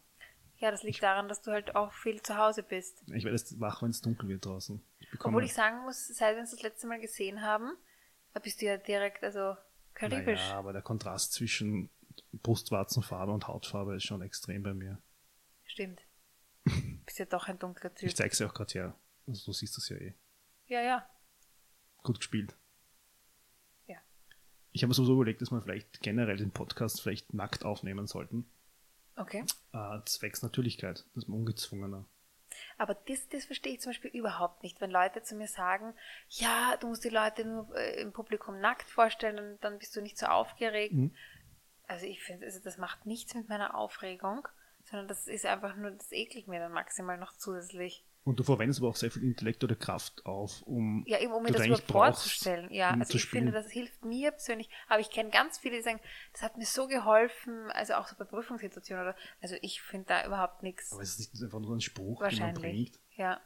Ja, 0.58 0.72
das 0.72 0.82
liegt 0.82 1.02
daran, 1.02 1.28
dass 1.28 1.40
du 1.40 1.52
halt 1.52 1.76
auch 1.76 1.92
viel 1.92 2.20
zu 2.20 2.36
Hause 2.36 2.62
bist. 2.64 3.02
Ich 3.06 3.24
werde 3.24 3.36
jetzt 3.36 3.60
wach, 3.60 3.82
wenn 3.82 3.90
es 3.90 4.00
dunkel 4.00 4.28
wird 4.28 4.44
draußen. 4.44 4.82
Ich 5.00 5.24
Obwohl 5.24 5.44
ich 5.44 5.54
sagen 5.54 5.82
muss, 5.82 6.08
seit 6.08 6.34
wir 6.34 6.40
uns 6.40 6.50
das 6.50 6.62
letzte 6.62 6.88
Mal 6.88 7.00
gesehen 7.00 7.42
haben, 7.42 7.76
da 8.34 8.40
bist 8.40 8.60
du 8.60 8.66
ja 8.66 8.76
direkt, 8.76 9.22
also 9.22 9.56
karibisch. 9.94 10.40
naja, 10.40 10.58
aber 10.58 10.72
der 10.72 10.82
Kontrast 10.82 11.32
zwischen 11.32 11.90
Brustwarzenfarbe 12.32 13.32
und 13.32 13.46
Hautfarbe 13.46 13.94
ist 13.96 14.04
schon 14.04 14.20
extrem 14.22 14.64
bei 14.64 14.74
mir. 14.74 15.00
Stimmt. 15.64 16.02
bist 17.04 17.18
ja 17.18 17.24
doch 17.24 17.46
ein 17.48 17.58
dunkler 17.58 17.94
Typ. 17.94 18.08
Ich 18.08 18.18
es 18.18 18.38
ja 18.38 18.48
auch 18.48 18.54
gerade 18.54 18.72
her. 18.72 18.94
Also 19.26 19.46
du 19.46 19.52
siehst 19.52 19.76
das 19.76 19.88
ja 19.88 19.96
eh. 19.96 20.14
Ja, 20.66 20.82
ja. 20.82 21.08
Gut 22.02 22.18
gespielt. 22.18 22.56
Ja. 23.86 23.98
Ich 24.72 24.82
habe 24.82 24.88
mir 24.88 24.94
so 24.94 25.10
überlegt, 25.12 25.40
dass 25.40 25.50
wir 25.50 25.62
vielleicht 25.62 26.00
generell 26.02 26.36
den 26.36 26.50
Podcast 26.50 27.00
vielleicht 27.00 27.32
nackt 27.32 27.64
aufnehmen 27.64 28.06
sollten. 28.06 28.50
Okay. 29.18 29.44
Äh, 29.72 30.00
zwecks 30.04 30.42
Natürlichkeit, 30.42 31.04
dass 31.14 31.26
man 31.26 31.40
ungezwungener. 31.40 32.04
Aber 32.76 32.94
das, 32.94 33.28
das 33.28 33.44
verstehe 33.44 33.74
ich 33.74 33.80
zum 33.80 33.90
Beispiel 33.90 34.10
überhaupt 34.10 34.62
nicht, 34.62 34.80
wenn 34.80 34.90
Leute 34.90 35.22
zu 35.22 35.34
mir 35.34 35.48
sagen, 35.48 35.94
ja, 36.28 36.76
du 36.80 36.88
musst 36.88 37.04
die 37.04 37.10
Leute 37.10 37.44
nur 37.44 37.74
äh, 37.76 38.00
im 38.00 38.12
Publikum 38.12 38.60
nackt 38.60 38.88
vorstellen 38.88 39.38
und 39.38 39.64
dann 39.64 39.78
bist 39.78 39.94
du 39.96 40.00
nicht 40.00 40.18
so 40.18 40.26
aufgeregt. 40.26 40.94
Mhm. 40.94 41.14
Also 41.86 42.06
ich 42.06 42.22
finde, 42.22 42.46
also 42.46 42.60
das 42.60 42.78
macht 42.78 43.06
nichts 43.06 43.34
mit 43.34 43.48
meiner 43.48 43.74
Aufregung, 43.74 44.46
sondern 44.84 45.08
das 45.08 45.26
ist 45.26 45.46
einfach 45.46 45.76
nur, 45.76 45.90
das 45.90 46.12
ekelt 46.12 46.48
mir 46.48 46.60
dann 46.60 46.72
maximal 46.72 47.18
noch 47.18 47.36
zusätzlich. 47.36 48.04
Und 48.28 48.38
du 48.38 48.42
verwendest 48.42 48.80
aber 48.80 48.90
auch 48.90 48.96
sehr 48.96 49.10
viel 49.10 49.24
Intellekt 49.24 49.64
oder 49.64 49.74
Kraft 49.74 50.26
auf, 50.26 50.60
um 50.64 51.02
Ja, 51.06 51.18
eben 51.18 51.32
um 51.32 51.42
mir 51.42 51.50
das 51.50 51.64
überhaupt 51.64 51.90
vorzustellen. 51.90 52.70
Ja, 52.70 52.92
um 52.92 53.00
also 53.00 53.14
ich 53.14 53.24
finde, 53.24 53.52
spielen. 53.52 53.64
das 53.64 53.72
hilft 53.72 54.04
mir 54.04 54.32
persönlich. 54.32 54.68
Aber 54.86 55.00
ich 55.00 55.08
kenne 55.08 55.30
ganz 55.30 55.56
viele, 55.56 55.76
die 55.76 55.82
sagen, 55.82 55.98
das 56.34 56.42
hat 56.42 56.58
mir 56.58 56.66
so 56.66 56.88
geholfen, 56.88 57.70
also 57.70 57.94
auch 57.94 58.06
so 58.06 58.16
bei 58.18 58.26
Prüfungssituationen 58.26 59.02
oder, 59.02 59.16
also 59.40 59.56
ich 59.62 59.80
finde 59.80 60.08
da 60.08 60.26
überhaupt 60.26 60.62
nichts. 60.62 60.92
Aber 60.92 61.00
es 61.00 61.18
ist 61.18 61.32
nicht 61.32 61.42
einfach 61.42 61.58
nur 61.58 61.74
ein 61.74 61.80
Spruch, 61.80 62.22
den 62.28 62.38
man 62.38 62.52
bringt. 62.52 63.00
Ja, 63.16 63.40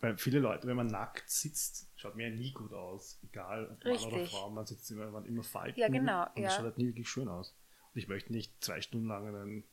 Weil 0.00 0.18
viele 0.18 0.40
Leute, 0.40 0.68
wenn 0.68 0.76
man 0.76 0.88
nackt 0.88 1.30
sitzt, 1.30 1.90
schaut 1.96 2.14
mir 2.14 2.28
ja 2.28 2.34
nie 2.34 2.52
gut 2.52 2.74
aus. 2.74 3.18
Egal, 3.22 3.70
ob 3.70 3.82
Mann 3.82 4.12
oder. 4.12 4.26
Frau, 4.26 4.50
man 4.50 4.66
sitzt 4.66 4.90
immer, 4.90 5.10
man 5.10 5.24
immer 5.24 5.42
Falten. 5.42 5.80
Ja, 5.80 5.88
genau, 5.88 6.26
Und 6.34 6.42
ja. 6.42 6.48
es 6.48 6.54
schaut 6.56 6.64
halt 6.64 6.76
nie 6.76 6.88
wirklich 6.88 7.08
schön 7.08 7.28
aus. 7.28 7.56
Und 7.94 7.98
ich 7.98 8.08
möchte 8.08 8.30
nicht 8.30 8.62
zwei 8.62 8.82
Stunden 8.82 9.06
lang 9.06 9.26
in 9.26 9.36
ein, 9.36 9.64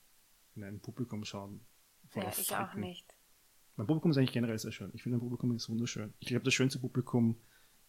in 0.55 0.63
ein 0.63 0.79
Publikum 0.79 1.25
schauen. 1.25 1.65
ja 2.15 2.29
ich 2.29 2.55
auch 2.55 2.67
Falten. 2.67 2.79
nicht. 2.79 3.19
Mein 3.80 3.88
Publikum 3.88 4.12
ist 4.12 4.18
eigentlich 4.18 4.34
generell 4.34 4.60
sehr 4.60 4.74
schön. 4.74 4.92
Ich 4.94 5.04
finde, 5.04 5.18
mein 5.18 5.22
Publikum 5.24 5.56
ist 5.56 5.70
wunderschön. 5.70 6.14
Ich 6.20 6.28
glaube, 6.28 6.44
das 6.44 6.54
schönste 6.54 6.80
Publikum 6.80 7.42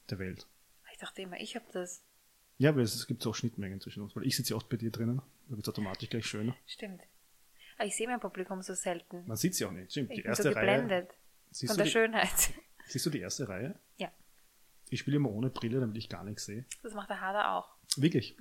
der 0.09 0.21
Welt. 0.21 0.47
Ich 0.93 0.99
dachte 0.99 1.21
immer, 1.21 1.41
ich 1.41 1.57
habe 1.57 1.65
das. 1.73 2.05
Ja, 2.59 2.71
aber 2.71 2.81
es 2.83 3.09
gibt 3.09 3.27
auch 3.27 3.35
Schnittmengen 3.35 3.81
zwischen 3.81 4.01
uns, 4.05 4.15
weil 4.15 4.25
ich 4.25 4.37
sitze 4.37 4.51
ja 4.51 4.57
oft 4.57 4.69
bei 4.69 4.77
dir 4.77 4.93
drinnen, 4.93 5.21
da 5.49 5.57
wird 5.57 5.67
es 5.67 5.69
automatisch 5.69 6.09
gleich 6.09 6.27
schöner. 6.27 6.55
Stimmt. 6.65 7.03
Aber 7.77 7.87
ich 7.89 7.97
sehe 7.97 8.07
mein 8.07 8.21
Publikum 8.21 8.63
so 8.63 8.73
selten. 8.75 9.27
Man 9.27 9.37
sieht 9.37 9.57
sie 9.57 9.65
auch 9.65 9.73
nicht, 9.73 9.91
stimmt. 9.91 10.11
Ich 10.13 10.19
Die 10.19 10.23
bin 10.23 10.33
so 10.37 10.45
erste 10.45 10.55
Reihe. 10.55 10.77
geblendet 10.83 11.11
Siehst 11.51 11.73
von 11.73 11.77
der 11.79 11.87
die, 11.87 11.91
Schönheit. 11.91 12.51
siehst 12.87 13.07
du 13.07 13.11
die 13.11 13.19
erste 13.19 13.49
Reihe? 13.49 13.77
Ja, 13.97 14.13
Ich 14.91 15.01
spiele 15.01 15.17
immer 15.17 15.31
ohne 15.33 15.51
Brille, 15.51 15.81
damit 15.81 15.97
ich 15.97 16.09
gar 16.09 16.23
nichts 16.23 16.45
sehe. 16.45 16.67
das 16.85 16.95
macht 16.95 17.11
der 17.11 17.21
Hader 17.21 17.51
auch. 17.55 17.69
Wirklich? 17.97 18.37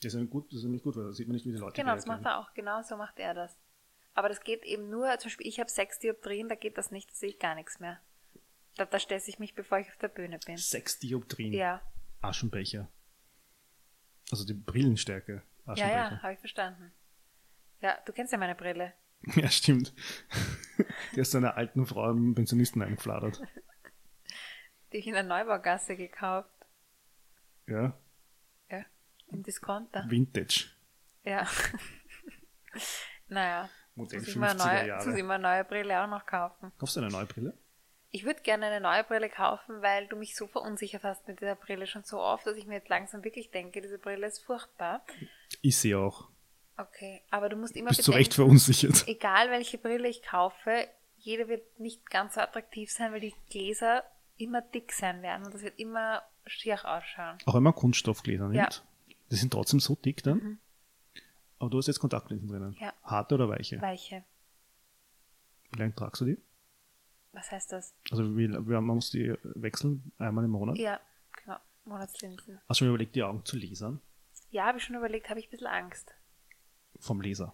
Das 0.00 0.12
ist 0.12 0.14
nämlich 0.14 0.30
gut, 0.30 0.50
das 0.50 0.60
ist 0.60 0.64
nämlich 0.64 0.82
gut, 0.82 0.96
weil 0.96 1.04
da 1.04 1.12
sieht 1.12 1.28
man 1.28 1.34
nicht, 1.34 1.44
wie 1.44 1.50
die 1.52 1.58
Leute 1.58 1.72
Mhm. 1.78 1.84
Genau, 1.84 1.94
das 1.94 2.06
macht 2.06 2.24
er 2.24 2.38
auch. 2.38 2.54
Genau 2.54 2.80
so 2.80 2.96
macht 2.96 3.18
er 3.18 3.34
das. 3.34 3.54
Aber 4.18 4.28
das 4.28 4.40
geht 4.40 4.64
eben 4.64 4.90
nur, 4.90 5.16
zum 5.20 5.28
Beispiel 5.28 5.46
ich 5.46 5.60
habe 5.60 5.70
sechs 5.70 6.00
Dioptrien, 6.00 6.48
da 6.48 6.56
geht 6.56 6.76
das 6.76 6.90
nicht, 6.90 7.08
da 7.08 7.14
sehe 7.14 7.28
ich 7.28 7.38
gar 7.38 7.54
nichts 7.54 7.78
mehr. 7.78 8.00
Da, 8.74 8.84
da 8.84 8.98
stresse 8.98 9.30
ich 9.30 9.38
mich, 9.38 9.54
bevor 9.54 9.78
ich 9.78 9.86
auf 9.90 9.96
der 9.98 10.08
Bühne 10.08 10.40
bin. 10.44 10.56
Sechs 10.56 10.98
Dioptrien. 10.98 11.52
Ja, 11.52 11.80
Aschenbecher. 12.20 12.90
Also 14.32 14.44
die 14.44 14.54
Brillenstärke. 14.54 15.44
ja, 15.66 15.72
Aschenbecher. 15.72 15.96
ja, 15.96 16.20
habe 16.20 16.32
ich 16.32 16.40
verstanden. 16.40 16.92
Ja, 17.80 17.96
du 18.06 18.12
kennst 18.12 18.32
ja 18.32 18.38
meine 18.38 18.56
Brille. 18.56 18.92
Ja, 19.36 19.48
stimmt. 19.50 19.94
Die 21.14 21.20
ist 21.20 21.36
einer 21.36 21.56
alten 21.56 21.86
Frau 21.86 22.10
im 22.10 22.34
Pensionisten 22.34 22.82
eingefladert. 22.82 23.40
Die 24.92 24.96
ich 24.96 25.06
in 25.06 25.14
der 25.14 25.22
Neubaugasse 25.22 25.94
gekauft. 25.96 26.50
Ja, 27.68 27.96
Ja, 28.68 28.84
im 29.28 29.44
Discounter. 29.44 30.04
Vintage. 30.08 30.70
Ja. 31.22 31.46
naja, 33.28 33.70
Modell 33.98 34.20
muss 34.20 34.28
ich, 34.28 34.36
mal 34.36 34.52
50er 34.56 34.66
neue, 34.66 34.88
Jahre. 34.88 35.06
muss 35.08 35.16
ich 35.18 35.24
mal 35.24 35.34
eine 35.34 35.42
neue 35.42 35.64
Brille 35.64 36.02
auch 36.02 36.08
noch 36.08 36.24
kaufen. 36.24 36.72
Kaufst 36.78 36.96
du 36.96 37.00
eine 37.00 37.10
neue 37.10 37.26
Brille? 37.26 37.52
Ich 38.10 38.24
würde 38.24 38.40
gerne 38.40 38.66
eine 38.66 38.80
neue 38.80 39.04
Brille 39.04 39.28
kaufen, 39.28 39.82
weil 39.82 40.06
du 40.06 40.16
mich 40.16 40.34
so 40.34 40.46
verunsichert 40.46 41.02
hast 41.04 41.28
mit 41.28 41.40
dieser 41.40 41.56
Brille 41.56 41.86
schon 41.86 42.04
so 42.04 42.18
oft, 42.18 42.46
dass 42.46 42.56
ich 42.56 42.66
mir 42.66 42.76
jetzt 42.76 42.88
langsam 42.88 43.22
wirklich 43.22 43.50
denke, 43.50 43.82
diese 43.82 43.98
Brille 43.98 44.26
ist 44.26 44.42
furchtbar. 44.44 45.04
Ich 45.60 45.76
sehe 45.76 45.98
auch. 45.98 46.28
Okay, 46.78 47.22
aber 47.30 47.48
du 47.48 47.56
musst 47.56 47.76
immer 47.76 47.88
Bist 47.88 48.04
zu 48.04 48.12
Recht 48.12 48.30
bedenken, 48.30 48.58
verunsichert. 48.60 49.06
egal 49.08 49.50
welche 49.50 49.76
Brille 49.78 50.08
ich 50.08 50.22
kaufe, 50.22 50.86
jede 51.16 51.48
wird 51.48 51.80
nicht 51.80 52.08
ganz 52.08 52.34
so 52.36 52.40
attraktiv 52.40 52.90
sein, 52.90 53.12
weil 53.12 53.20
die 53.20 53.34
Gläser 53.50 54.04
immer 54.36 54.62
dick 54.62 54.92
sein 54.92 55.20
werden 55.20 55.44
und 55.44 55.52
das 55.54 55.62
wird 55.62 55.78
immer 55.78 56.22
schier 56.46 56.78
ausschauen. 56.84 57.38
Auch 57.44 57.54
wenn 57.54 57.64
man 57.64 57.74
Kunststoffgläser 57.74 58.48
nimmt. 58.48 58.56
Ja. 58.56 59.14
Die 59.30 59.36
sind 59.36 59.52
trotzdem 59.52 59.80
so 59.80 59.96
dick 59.96 60.22
dann. 60.22 60.60
Aber 61.58 61.70
du 61.70 61.78
hast 61.78 61.86
jetzt 61.86 62.00
Kontaktlinsen 62.00 62.48
drinnen. 62.48 62.76
Ja. 62.78 62.92
Harte 63.02 63.34
oder 63.34 63.48
weiche? 63.48 63.80
Weiche. 63.80 64.24
Wie 65.72 65.78
lange 65.78 65.94
tragst 65.94 66.20
du 66.20 66.26
die? 66.26 66.38
Was 67.32 67.50
heißt 67.50 67.72
das? 67.72 67.94
Also 68.10 68.36
wie, 68.36 68.48
wie, 68.48 68.72
man 68.72 68.84
muss 68.84 69.10
die 69.10 69.34
wechseln, 69.42 70.12
einmal 70.18 70.44
im 70.44 70.50
Monat. 70.50 70.78
Ja, 70.78 71.00
genau. 71.32 71.56
Monatslinsen. 71.84 72.60
Hast 72.68 72.80
du 72.80 72.84
mir 72.84 72.90
überlegt, 72.90 73.14
die 73.14 73.22
Augen 73.22 73.44
zu 73.44 73.56
lasern? 73.56 74.00
Ja, 74.50 74.66
habe 74.66 74.78
ich 74.78 74.84
schon 74.84 74.96
überlegt, 74.96 75.28
habe 75.28 75.40
ich 75.40 75.48
ein 75.48 75.50
bisschen 75.50 75.66
Angst. 75.66 76.14
Vom 77.00 77.20
Laser. 77.20 77.52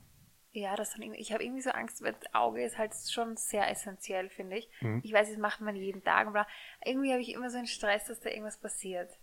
Ja, 0.52 0.76
das 0.76 0.92
dann 0.92 1.02
irgendwie, 1.02 1.20
ich 1.20 1.32
habe 1.32 1.42
irgendwie 1.42 1.62
so 1.62 1.70
Angst, 1.70 2.00
weil 2.00 2.12
das 2.12 2.32
Auge 2.32 2.64
ist 2.64 2.78
halt 2.78 2.94
schon 2.94 3.36
sehr 3.36 3.68
essentiell, 3.68 4.30
finde 4.30 4.58
ich. 4.58 4.70
Mhm. 4.80 5.00
Ich 5.02 5.12
weiß, 5.12 5.28
das 5.28 5.38
macht 5.38 5.60
man 5.60 5.74
jeden 5.74 6.04
Tag, 6.04 6.28
aber 6.28 6.46
irgendwie 6.84 7.10
habe 7.10 7.20
ich 7.20 7.32
immer 7.32 7.50
so 7.50 7.58
einen 7.58 7.66
Stress, 7.66 8.04
dass 8.04 8.20
da 8.20 8.30
irgendwas 8.30 8.60
passiert. 8.60 9.18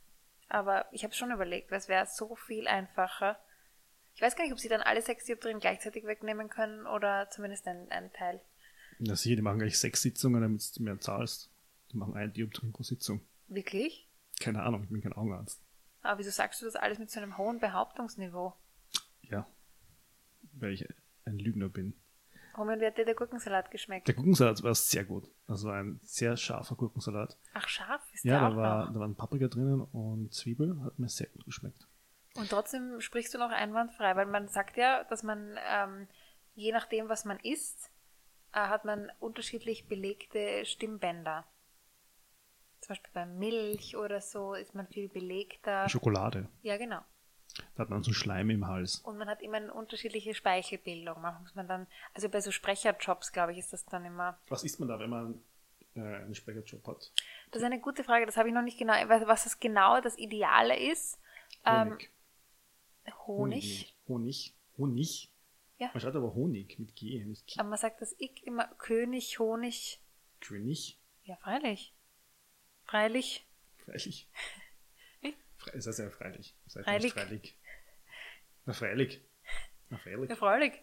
Aber 0.50 0.85
ich 0.91 1.05
habe 1.05 1.13
schon 1.13 1.31
überlegt, 1.31 1.71
weil 1.71 1.77
es 1.77 1.88
wäre 1.88 2.05
so 2.05 2.35
viel 2.35 2.67
einfacher. 2.67 3.39
Ich 4.15 4.22
weiß 4.22 4.36
gar 4.36 4.44
nicht, 4.44 4.53
ob 4.53 4.60
sie 4.60 4.70
dann 4.70 4.82
alle 4.82 5.01
sechs 5.01 5.25
Dioptrien 5.25 5.60
gleichzeitig 5.60 6.06
wegnehmen 6.06 6.50
können 6.50 6.86
oder 6.86 7.30
zumindest 7.32 7.68
einen, 7.68 7.89
einen 7.91 8.12
Teil. 8.13 8.41
Ja, 9.00 9.15
sicher, 9.15 9.36
die 9.36 9.41
machen 9.41 9.60
gleich 9.60 9.80
sechs 9.80 10.01
Sitzungen, 10.01 10.41
damit 10.41 10.77
du 10.77 10.84
mehr 10.84 11.00
zahlst. 11.00 11.50
Die 11.91 11.98
machen 11.98 12.15
ein 12.15 12.32
Dioptrien 12.34 12.72
pro 12.72 12.84
Sitzung. 12.84 13.22
Wirklich? 13.48 14.08
Keine 14.39 14.62
Ahnung, 14.63 14.84
ich 14.84 14.89
bin 14.89 15.01
kein 15.01 15.13
Augenarzt. 15.13 15.62
Aber 16.03 16.20
wieso 16.20 16.30
sagst 16.32 16.62
du 16.62 16.65
das 16.65 16.75
alles 16.75 17.00
mit 17.00 17.10
so 17.12 17.20
einem 17.20 17.38
hohen 17.38 17.60
Behauptungsniveau? 17.60 18.53
Ja. 19.22 19.48
Weil 20.53 20.74
ich 20.74 20.88
ein 21.25 21.38
Lügner 21.39 21.70
bin. 21.70 21.94
Roman, 22.58 22.80
wie 22.82 22.86
hat 22.86 22.98
dir 22.98 23.06
der 23.06 23.15
Gurkensalat 23.15 23.72
geschmeckt? 23.72 24.08
Der 24.08 24.15
Gurkensalat 24.15 24.62
war 24.63 24.75
sehr 24.75 25.06
gut. 25.06 25.30
Also 25.48 25.70
ein 25.70 26.00
sehr 26.03 26.36
scharfer 26.38 26.75
Gurkensalat. 26.75 27.38
Ach, 27.53 27.68
scharf 27.68 28.01
ist 28.13 28.25
Ja, 28.25 28.39
der 28.39 28.41
da, 28.41 28.48
auch 28.50 28.58
war, 28.58 28.86
noch. 28.88 28.94
da 28.94 29.00
waren 29.00 29.15
Paprika 29.15 29.48
drinnen 29.48 29.82
und 29.82 30.34
Zwiebel. 30.34 30.82
Hat 30.84 31.00
mir 31.00 31.08
sehr 31.08 31.27
gut 31.27 31.46
geschmeckt. 31.46 31.88
Und 32.35 32.50
trotzdem 32.50 33.01
sprichst 33.01 33.33
du 33.33 33.38
noch 33.38 33.51
einwandfrei, 33.51 34.15
weil 34.15 34.25
man 34.25 34.47
sagt 34.47 34.77
ja, 34.77 35.03
dass 35.05 35.23
man 35.23 35.57
ähm, 35.69 36.07
je 36.55 36.71
nachdem, 36.71 37.09
was 37.09 37.25
man 37.25 37.39
isst, 37.39 37.91
äh, 38.53 38.59
hat 38.59 38.85
man 38.85 39.11
unterschiedlich 39.19 39.88
belegte 39.88 40.65
Stimmbänder. 40.65 41.45
Zum 42.81 42.89
Beispiel 42.89 43.11
bei 43.13 43.25
Milch 43.25 43.95
oder 43.95 44.21
so 44.21 44.53
ist 44.53 44.73
man 44.73 44.88
viel 44.88 45.07
belegter. 45.07 45.88
Schokolade. 45.88 46.47
Ja, 46.63 46.77
genau. 46.77 47.01
Da 47.75 47.83
hat 47.83 47.89
man 47.89 48.01
so 48.01 48.13
Schleim 48.13 48.50
im 48.50 48.67
Hals. 48.67 49.01
Und 49.01 49.17
man 49.17 49.27
hat 49.27 49.41
immer 49.41 49.57
eine 49.57 49.73
unterschiedliche 49.73 50.33
Speichelbildung. 50.33 51.21
Manchmal 51.21 51.41
muss 51.41 51.55
man 51.55 51.67
dann, 51.67 51.88
also 52.13 52.29
bei 52.29 52.41
so 52.41 52.50
Sprecherjobs, 52.50 53.33
glaube 53.33 53.51
ich, 53.51 53.59
ist 53.59 53.73
das 53.73 53.85
dann 53.85 54.05
immer. 54.05 54.39
Was 54.47 54.63
isst 54.63 54.79
man 54.79 54.88
da, 54.89 55.00
wenn 55.00 55.09
man 55.09 55.41
äh, 55.95 56.00
einen 56.00 56.33
Sprecherjob 56.33 56.88
hat? 56.88 57.11
Das 57.51 57.61
ist 57.61 57.65
eine 57.65 57.79
gute 57.79 58.03
Frage, 58.03 58.25
das 58.25 58.38
habe 58.38 58.47
ich 58.47 58.55
noch 58.55 58.61
nicht 58.61 58.79
genau, 58.79 58.93
was 59.07 59.27
was 59.27 59.43
das 59.43 59.59
genau 59.59 60.00
das 60.00 60.17
Ideale 60.17 60.79
ist. 60.79 61.19
Ähm, 61.65 61.97
Honig. 63.27 63.96
Honig. 64.08 64.53
Honig. 64.77 65.31
Ja. 65.77 65.89
Man 65.93 66.01
schreibt 66.01 66.15
aber 66.15 66.34
Honig 66.36 66.77
mit 66.79 66.96
G, 66.96 67.24
nicht 67.25 67.48
K. 67.48 67.60
Aber 67.60 67.70
man 67.70 67.79
sagt 67.79 68.01
das 68.01 68.15
Ich 68.20 68.46
immer 68.46 68.67
König, 68.77 69.39
Honig. 69.39 70.00
König. 70.39 71.00
Ja, 71.24 71.36
freilich. 71.38 71.93
Freilich. 72.84 73.48
Freilich. 73.77 74.27
Wie? 75.22 75.34
Fre 75.58 75.72
das 75.74 75.88
heißt 75.88 76.00
ja 76.00 76.10
freilich. 76.10 76.55
Das 76.65 76.75
heißt 76.77 76.86
Freilich. 76.86 77.13
freilich. 77.13 77.58
Na, 78.65 78.74
freilich. 78.74 79.22
Na, 79.89 79.98
freilich. 79.98 80.29
Ja, 80.29 80.36
freilich. 80.36 80.74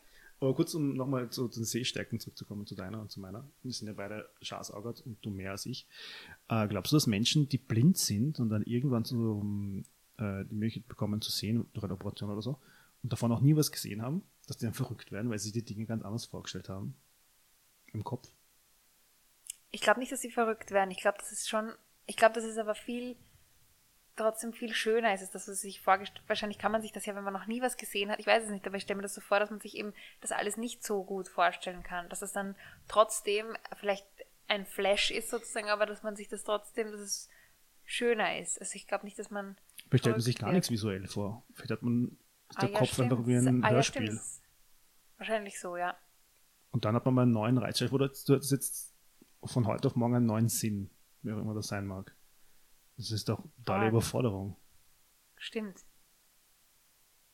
Aber 0.40 0.54
kurz, 0.54 0.74
um 0.74 0.94
nochmal 0.94 1.30
zu 1.30 1.48
den 1.48 1.64
Sehstärken 1.64 2.20
zurückzukommen, 2.20 2.66
zu 2.66 2.76
deiner 2.76 3.00
und 3.00 3.10
zu 3.10 3.20
meiner. 3.20 3.48
Wir 3.62 3.72
sind 3.72 3.88
ja 3.88 3.94
beide 3.94 4.30
Schaßaugert 4.40 5.00
und 5.00 5.24
du 5.24 5.30
mehr 5.30 5.50
als 5.50 5.66
ich. 5.66 5.88
Äh, 6.48 6.68
glaubst 6.68 6.92
du, 6.92 6.96
dass 6.96 7.08
Menschen, 7.08 7.48
die 7.48 7.58
blind 7.58 7.98
sind 7.98 8.38
und 8.38 8.48
dann 8.48 8.62
irgendwann 8.62 9.04
so 9.04 9.42
äh, 10.18 10.44
die 10.44 10.54
Möglichkeit 10.54 10.88
bekommen 10.88 11.20
zu 11.20 11.30
sehen 11.30 11.68
durch 11.72 11.84
eine 11.84 11.94
Operation 11.94 12.30
oder 12.30 12.42
so 12.42 12.60
und 13.02 13.12
davon 13.12 13.30
noch 13.30 13.40
nie 13.40 13.56
was 13.56 13.72
gesehen 13.72 14.02
haben, 14.02 14.22
dass 14.46 14.56
die 14.56 14.64
dann 14.64 14.74
verrückt 14.74 15.12
werden, 15.12 15.30
weil 15.30 15.38
sie 15.38 15.52
die 15.52 15.64
Dinge 15.64 15.86
ganz 15.86 16.04
anders 16.04 16.26
vorgestellt 16.26 16.68
haben? 16.68 16.96
Im 17.92 18.04
Kopf? 18.04 18.30
Ich 19.70 19.80
glaube 19.80 20.00
nicht, 20.00 20.12
dass 20.12 20.20
sie 20.20 20.30
verrückt 20.30 20.70
werden. 20.70 20.90
Ich 20.90 21.00
glaube, 21.00 21.18
das 21.18 21.32
ist 21.32 21.48
schon, 21.48 21.72
ich 22.06 22.16
glaube, 22.16 22.34
das 22.34 22.44
ist 22.44 22.58
aber 22.58 22.74
viel, 22.74 23.16
trotzdem 24.16 24.52
viel 24.52 24.74
schöner 24.74 25.14
ist 25.14 25.22
es, 25.22 25.30
dass 25.30 25.46
man 25.46 25.56
sich 25.56 25.80
vorgestellt, 25.80 26.24
wahrscheinlich 26.26 26.58
kann 26.58 26.72
man 26.72 26.82
sich 26.82 26.92
das 26.92 27.06
ja, 27.06 27.14
wenn 27.14 27.24
man 27.24 27.32
noch 27.32 27.46
nie 27.46 27.62
was 27.62 27.76
gesehen 27.76 28.10
hat, 28.10 28.18
ich 28.18 28.26
weiß 28.26 28.44
es 28.44 28.50
nicht, 28.50 28.66
aber 28.66 28.76
ich 28.76 28.82
stelle 28.82 28.96
mir 28.96 29.02
das 29.02 29.14
so 29.14 29.20
vor, 29.20 29.38
dass 29.38 29.50
man 29.50 29.60
sich 29.60 29.76
eben 29.76 29.92
das 30.20 30.32
alles 30.32 30.56
nicht 30.56 30.84
so 30.84 31.04
gut 31.04 31.28
vorstellen 31.28 31.82
kann, 31.82 32.08
dass 32.08 32.22
es 32.22 32.32
dann 32.32 32.56
trotzdem 32.88 33.46
vielleicht 33.76 34.06
ein 34.48 34.66
Flash 34.66 35.10
ist 35.10 35.30
sozusagen, 35.30 35.68
aber 35.68 35.86
dass 35.86 36.02
man 36.02 36.16
sich 36.16 36.28
das 36.28 36.42
trotzdem, 36.42 36.90
dass 36.90 37.00
es 37.00 37.28
schöner 37.84 38.38
ist. 38.38 38.60
Also 38.60 38.74
ich 38.76 38.86
glaube 38.86 39.04
nicht, 39.04 39.18
dass 39.18 39.30
man 39.30 39.56
Vielleicht 39.88 40.02
stellt 40.04 40.16
man 40.16 40.20
sich 40.20 40.38
gar 40.38 40.52
nichts 40.52 40.70
visuell 40.70 41.06
vor. 41.06 41.44
Vielleicht 41.54 41.70
hat 41.70 41.82
man 41.82 42.16
ist 42.50 42.56
Ah 42.58 42.60
der 42.62 42.70
ja, 42.70 42.78
Kopf 42.78 42.92
stimmt. 42.92 43.12
einfach 43.12 43.26
wie 43.26 43.36
ein 43.36 43.64
Ah 43.64 43.68
ja, 43.68 43.74
Hörspiel. 43.76 44.06
stimmt. 44.06 44.20
Wahrscheinlich 45.18 45.58
so, 45.60 45.76
ja. 45.76 45.96
Und 46.70 46.84
dann 46.84 46.94
hat 46.94 47.04
man 47.04 47.14
mal 47.14 47.22
einen 47.22 47.32
neuen 47.32 47.58
Reiz. 47.58 47.78
Vor, 47.82 47.98
du 47.98 48.06
hast 48.08 48.50
jetzt 48.50 48.94
von 49.44 49.66
heute 49.66 49.88
auf 49.88 49.96
morgen 49.96 50.14
einen 50.16 50.26
neuen 50.26 50.48
Sinn, 50.48 50.90
wer 51.22 51.36
auch 51.36 51.40
immer 51.40 51.54
das 51.54 51.68
sein 51.68 51.86
mag. 51.86 52.14
Das 52.96 53.10
ist 53.10 53.28
doch 53.28 53.42
totale 53.58 53.86
Ah. 53.86 53.88
Überforderung. 53.88 54.56
Stimmt. 55.36 55.84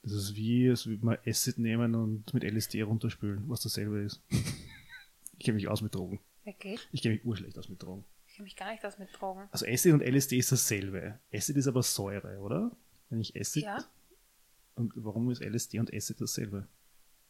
Das 0.03 0.13
ist 0.13 0.35
wie, 0.37 0.69
als 0.69 0.87
würde 0.87 1.05
man 1.05 1.19
Acid 1.27 1.59
nehmen 1.59 1.95
und 1.95 2.35
mit 2.35 2.45
LSD 2.45 2.83
runterspülen, 2.83 3.49
was 3.49 3.63
dasselbe 3.63 4.01
ist. 4.03 4.23
ich 4.31 5.45
kenne 5.45 5.55
mich 5.57 5.69
aus 5.69 5.81
mit 5.81 5.95
Drogen. 5.95 6.21
Wirklich? 6.45 6.87
Ich 6.93 7.01
kenne 7.03 7.15
mich 7.15 7.25
urschlecht 7.25 7.59
aus 7.59 7.69
mit 7.71 7.83
Drogen. 7.83 8.05
Ich 8.35 8.41
mich 8.41 8.57
gar 8.57 8.73
nicht 8.73 8.85
aus 8.85 8.99
mit 8.99 9.09
Drogen. 9.13 9.49
Also 9.53 9.65
Acid 9.65 9.93
und 9.93 10.01
LSD 10.03 10.39
ist 10.39 10.51
dasselbe. 10.51 11.21
Acid 11.33 11.57
ist 11.57 11.69
aber 11.69 11.85
Säure, 11.85 12.39
oder? 12.41 12.77
Wenn 13.09 13.21
ich 13.21 13.39
Acid. 13.41 13.63
Ja. 13.63 13.85
Und 14.75 14.93
warum 14.97 15.31
ist 15.31 15.41
LSD 15.41 15.79
und 15.79 15.95
Acid 15.95 16.21
dasselbe? 16.21 16.67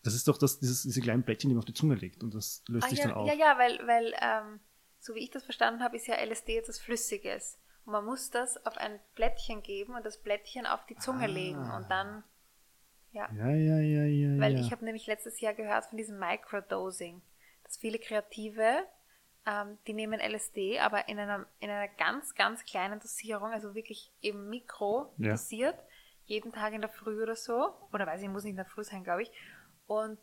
Das 0.03 0.15
ist 0.15 0.27
doch 0.29 0.39
das, 0.39 0.61
dieses, 0.61 0.83
diese 0.83 1.03
kleinen 1.03 1.23
Plättchen, 1.23 1.51
die 1.51 1.55
man 1.55 1.61
auf 1.61 1.67
die 1.67 1.75
Zunge 1.75 1.95
legt 1.95 2.23
und 2.23 2.35
das 2.35 2.63
löst 2.69 2.87
Ah, 2.87 2.89
sich 2.89 3.01
ja, 3.01 3.09
dann 3.09 3.15
auf. 3.15 3.29
ja, 3.29 3.35
ja, 3.35 3.59
weil, 3.59 3.79
weil 3.87 4.15
ähm, 4.19 4.61
so 4.99 5.15
wie 5.15 5.19
ich 5.21 5.31
das 5.31 5.45
verstanden 5.45 5.83
habe, 5.83 5.97
ist 5.97 6.07
ja 6.07 6.15
LSD 6.15 6.57
etwas 6.57 6.79
Flüssiges. 6.79 7.59
Und 7.85 7.93
man 7.93 8.07
muss 8.07 8.31
das 8.31 8.65
auf 8.65 8.79
ein 8.79 8.99
Plättchen 9.15 9.63
geben 9.63 9.95
und 9.95 10.07
das 10.07 10.17
Plättchen 10.23 10.65
auf 10.65 10.87
die 10.87 10.97
Zunge 10.97 11.25
Ah. 11.25 11.27
legen 11.27 11.71
und 11.71 11.91
dann, 11.91 12.25
ja. 13.13 13.31
Ja, 13.35 13.51
ja, 13.51 13.79
ja, 13.79 14.05
ja. 14.05 14.41
Weil 14.41 14.55
ja. 14.55 14.61
ich 14.61 14.73
habe 14.73 14.87
nämlich 14.87 15.07
letztes 15.07 15.39
Jahr 15.41 15.53
gehört 15.53 15.85
von 15.85 15.99
diesem 15.99 16.19
Microdosing, 16.19 17.21
dass 17.63 17.77
viele 17.77 17.99
Kreative, 17.99 18.85
ähm, 19.47 19.79
die 19.87 19.93
nehmen 19.93 20.21
LSD, 20.21 20.81
aber 20.81 21.09
in 21.09 21.19
einer, 21.19 21.47
in 21.61 21.71
einer 21.71 21.89
ganz, 21.89 22.35
ganz 22.35 22.65
kleinen 22.65 23.01
Dosierung, 23.01 23.51
also 23.53 23.75
wirklich 23.75 24.11
eben 24.23 24.49
mikro 24.49 25.13
Ja. 25.19 25.33
dosiert, 25.33 25.77
jeden 26.27 26.53
Tag 26.53 26.73
in 26.73 26.81
der 26.81 26.91
Früh 26.91 27.23
oder 27.23 27.37
so, 27.37 27.75
oder 27.93 28.07
weiß 28.07 28.23
ich, 28.23 28.29
muss 28.29 28.45
nicht 28.45 28.53
in 28.53 28.57
der 28.57 28.65
Früh 28.65 28.85
sein, 28.85 29.05
glaube 29.05 29.23
ich. 29.23 29.31
Und 29.87 30.19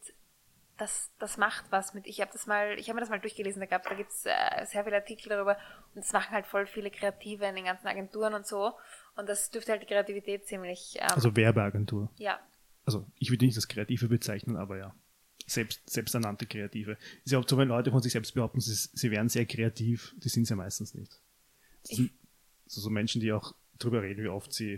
das, 0.77 1.11
das 1.19 1.37
macht 1.37 1.65
was 1.71 1.93
mit. 1.93 2.07
Ich 2.07 2.21
habe 2.21 2.31
das 2.33 2.47
mal, 2.47 2.79
ich 2.79 2.87
habe 2.89 2.95
mir 2.95 3.01
das 3.01 3.09
mal 3.11 3.19
durchgelesen, 3.19 3.59
da 3.59 3.67
gab 3.67 3.83
da 3.87 3.93
gibt's 3.93 4.25
äh, 4.25 4.65
sehr 4.65 4.83
viele 4.83 4.95
Artikel 4.95 5.29
darüber 5.29 5.55
und 5.93 6.03
das 6.03 6.11
machen 6.11 6.31
halt 6.31 6.47
voll 6.47 6.65
viele 6.65 6.89
Kreative 6.89 7.45
in 7.45 7.53
den 7.55 7.65
ganzen 7.65 7.85
Agenturen 7.87 8.33
und 8.33 8.47
so. 8.47 8.73
Und 9.15 9.29
das 9.29 9.51
dürfte 9.51 9.73
halt 9.73 9.83
die 9.83 9.87
Kreativität 9.87 10.47
ziemlich. 10.47 10.95
Ähm, 10.99 11.09
Also 11.13 11.35
Werbeagentur. 11.35 12.09
ja, 12.15 12.39
Also 12.85 13.05
ich 13.19 13.29
würde 13.29 13.45
nicht 13.45 13.57
das 13.57 13.67
Kreative 13.67 14.07
bezeichnen, 14.07 14.57
aber 14.57 14.77
ja. 14.77 14.95
Selbst, 15.51 15.89
selbsternannte 15.89 16.45
Kreative. 16.45 16.97
Ist 17.25 17.33
ja 17.33 17.39
auch 17.39 17.47
so, 17.47 17.57
wenn 17.57 17.67
Leute 17.67 17.91
von 17.91 18.01
sich 18.01 18.13
selbst 18.13 18.33
behaupten, 18.33 18.61
sie, 18.61 18.73
sie 18.73 19.11
wären 19.11 19.27
sehr 19.27 19.45
kreativ, 19.45 20.15
die 20.17 20.29
sind 20.29 20.49
ja 20.49 20.55
meistens 20.55 20.93
nicht. 20.93 21.19
So, 21.83 22.05
so 22.67 22.89
Menschen, 22.89 23.19
die 23.19 23.33
auch 23.33 23.53
drüber 23.77 24.01
reden, 24.01 24.23
wie 24.23 24.29
oft 24.29 24.53
sie, 24.53 24.75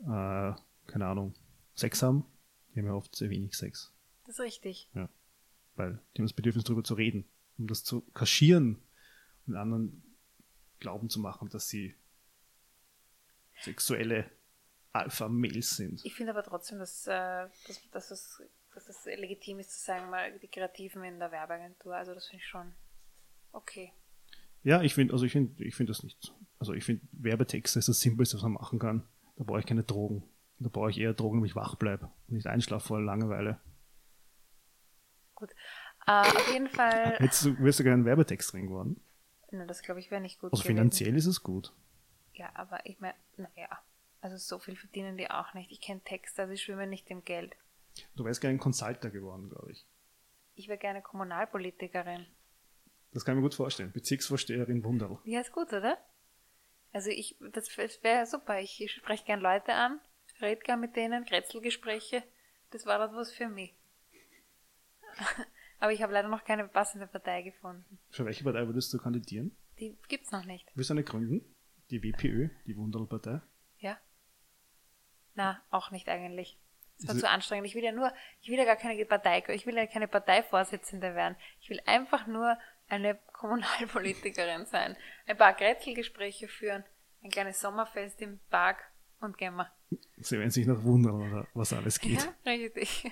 äh, 0.00 0.52
keine 0.86 1.06
Ahnung, 1.06 1.34
Sex 1.76 2.02
haben. 2.02 2.24
Die 2.74 2.80
haben 2.80 2.86
ja 2.86 2.94
oft 2.94 3.14
sehr 3.14 3.30
wenig 3.30 3.54
Sex. 3.54 3.92
das 4.24 4.34
ist 4.34 4.40
richtig. 4.40 4.88
Ja. 4.94 5.08
Weil 5.76 6.00
die 6.14 6.20
haben 6.20 6.26
das 6.26 6.32
Bedürfnis, 6.32 6.64
darüber 6.64 6.82
zu 6.82 6.94
reden, 6.94 7.24
um 7.56 7.68
das 7.68 7.84
zu 7.84 8.00
kaschieren 8.12 8.82
und 9.46 9.54
anderen 9.54 10.02
glauben 10.80 11.08
zu 11.10 11.20
machen, 11.20 11.48
dass 11.48 11.68
sie 11.68 11.94
sexuelle 13.60 14.28
Alpha-Mails 14.92 15.76
sind. 15.76 16.04
Ich 16.04 16.14
finde 16.14 16.32
aber 16.32 16.42
trotzdem, 16.42 16.80
dass, 16.80 17.06
äh, 17.06 17.46
dass, 17.68 17.90
dass, 17.92 18.10
es, 18.10 18.42
dass 18.76 18.88
es 18.88 19.04
legitim 19.06 19.58
ist 19.58 19.72
zu 19.72 19.84
sagen, 19.84 20.10
mal 20.10 20.38
die 20.38 20.48
Kreativen 20.48 21.02
in 21.02 21.18
der 21.18 21.32
Werbeagentur. 21.32 21.96
Also 21.96 22.12
das 22.14 22.26
finde 22.26 22.42
ich 22.42 22.48
schon 22.48 22.74
okay. 23.52 23.92
Ja, 24.62 24.82
ich 24.82 24.94
finde, 24.94 25.14
also 25.14 25.24
ich 25.24 25.32
finde, 25.32 25.64
ich 25.64 25.74
finde 25.74 25.92
das 25.92 26.02
nicht. 26.02 26.34
Also 26.58 26.74
ich 26.74 26.84
finde, 26.84 27.06
Werbetexte 27.12 27.78
ist 27.78 27.88
das 27.88 28.00
Simpelste, 28.00 28.36
was 28.36 28.42
man 28.42 28.52
machen 28.52 28.78
kann. 28.78 29.08
Da 29.36 29.44
brauche 29.44 29.60
ich 29.60 29.66
keine 29.66 29.82
Drogen. 29.82 30.24
Da 30.58 30.68
brauche 30.68 30.90
ich 30.90 30.98
eher 30.98 31.14
Drogen, 31.14 31.38
damit 31.38 31.50
ich 31.50 31.56
wach 31.56 31.76
bleibe 31.76 32.10
und 32.28 32.34
nicht 32.34 32.46
einschlafe 32.46 32.86
vor 32.86 33.00
Langeweile. 33.00 33.60
Gut. 35.34 35.50
Äh, 36.06 36.20
auf 36.20 36.52
jeden 36.52 36.68
Fall. 36.68 37.16
Jetzt 37.20 37.44
wirst 37.58 37.78
du 37.78 37.82
gerne 37.82 37.94
einen 37.94 38.04
Werbetext 38.04 38.52
drin 38.52 38.66
geworden. 38.66 39.00
Na, 39.52 39.64
das 39.64 39.82
glaube 39.82 40.00
ich 40.00 40.10
wäre 40.10 40.20
nicht 40.20 40.38
gut. 40.38 40.52
Also 40.52 40.62
gewesen. 40.62 40.76
finanziell 40.76 41.16
ist 41.16 41.26
es 41.26 41.42
gut. 41.42 41.72
Ja, 42.34 42.50
aber 42.54 42.84
ich 42.84 43.00
meine, 43.00 43.14
naja. 43.36 43.68
Also 44.20 44.36
so 44.36 44.58
viel 44.58 44.76
verdienen 44.76 45.16
die 45.16 45.30
auch 45.30 45.54
nicht. 45.54 45.70
Ich 45.70 45.80
kenne 45.80 46.00
Texte, 46.02 46.42
also 46.42 46.54
ich 46.54 46.62
schwimme 46.62 46.86
nicht 46.86 47.10
im 47.10 47.24
Geld. 47.24 47.56
Du 48.16 48.24
wärst 48.24 48.40
gerne 48.40 48.56
ein 48.56 48.60
Consulter 48.60 49.10
geworden, 49.10 49.48
glaube 49.48 49.72
ich. 49.72 49.86
Ich 50.54 50.68
wäre 50.68 50.78
gerne 50.78 51.02
Kommunalpolitikerin. 51.02 52.26
Das 53.12 53.24
kann 53.24 53.34
ich 53.34 53.36
mir 53.36 53.42
gut 53.42 53.54
vorstellen. 53.54 53.92
Bezirksvorsteherin 53.92 54.84
Wunderl. 54.84 55.18
Ja, 55.24 55.40
ist 55.40 55.52
gut, 55.52 55.72
oder? 55.72 55.98
Also 56.92 57.10
ich, 57.10 57.36
das 57.52 57.76
wäre 57.76 58.26
super. 58.26 58.60
Ich, 58.60 58.80
ich 58.80 58.92
spreche 58.92 59.24
gern 59.24 59.40
Leute 59.40 59.72
an, 59.74 60.00
rede 60.40 60.60
gern 60.62 60.80
mit 60.80 60.96
denen, 60.96 61.24
Kretzelgespräche. 61.24 62.22
Das 62.70 62.86
war 62.86 62.98
das 62.98 63.12
was 63.12 63.32
für 63.32 63.48
mich. 63.48 63.74
Aber 65.78 65.92
ich 65.92 66.02
habe 66.02 66.12
leider 66.12 66.28
noch 66.28 66.44
keine 66.44 66.66
passende 66.68 67.06
Partei 67.06 67.42
gefunden. 67.42 67.98
Für 68.10 68.24
welche 68.24 68.44
Partei 68.44 68.66
würdest 68.66 68.92
du 68.92 68.98
kandidieren? 68.98 69.56
Die 69.78 69.96
gibt's 70.08 70.32
noch 70.32 70.44
nicht. 70.44 70.70
Willst 70.74 70.90
du 70.90 70.94
eine 70.94 71.04
gründen? 71.04 71.54
Die 71.90 72.02
WPÖ, 72.02 72.48
die 72.66 72.76
Wunderl-Partei? 72.76 73.42
Ja? 73.78 73.98
Na, 75.34 75.62
auch 75.70 75.90
nicht 75.90 76.08
eigentlich. 76.08 76.58
Das 76.98 77.08
war 77.08 77.16
zu 77.16 77.28
anstrengend. 77.28 77.66
Ich 77.66 77.74
will 77.74 77.84
ja 77.84 77.92
nur, 77.92 78.12
ich 78.40 78.48
will 78.48 78.58
ja 78.58 78.64
gar 78.64 78.76
keine 78.76 79.04
Partei, 79.04 79.42
ich 79.48 79.66
will 79.66 79.76
ja 79.76 79.86
keine 79.86 80.08
Parteivorsitzende 80.08 81.14
werden. 81.14 81.36
Ich 81.60 81.68
will 81.68 81.80
einfach 81.84 82.26
nur 82.26 82.56
eine 82.88 83.18
Kommunalpolitikerin 83.32 84.66
sein. 84.66 84.96
Ein 85.26 85.36
paar 85.36 85.54
Kretzelgespräche 85.54 86.48
führen, 86.48 86.84
ein 87.22 87.30
kleines 87.30 87.60
Sommerfest 87.60 88.22
im 88.22 88.40
Park 88.50 88.78
und 89.20 89.36
gehen 89.36 89.56
wir. 89.56 89.70
Sie 90.16 90.38
werden 90.38 90.50
sich 90.50 90.66
nach 90.66 90.82
wundern, 90.82 91.46
was 91.54 91.72
alles 91.72 92.00
geht. 92.00 92.22
Ja, 92.44 92.52
richtig. 92.52 93.10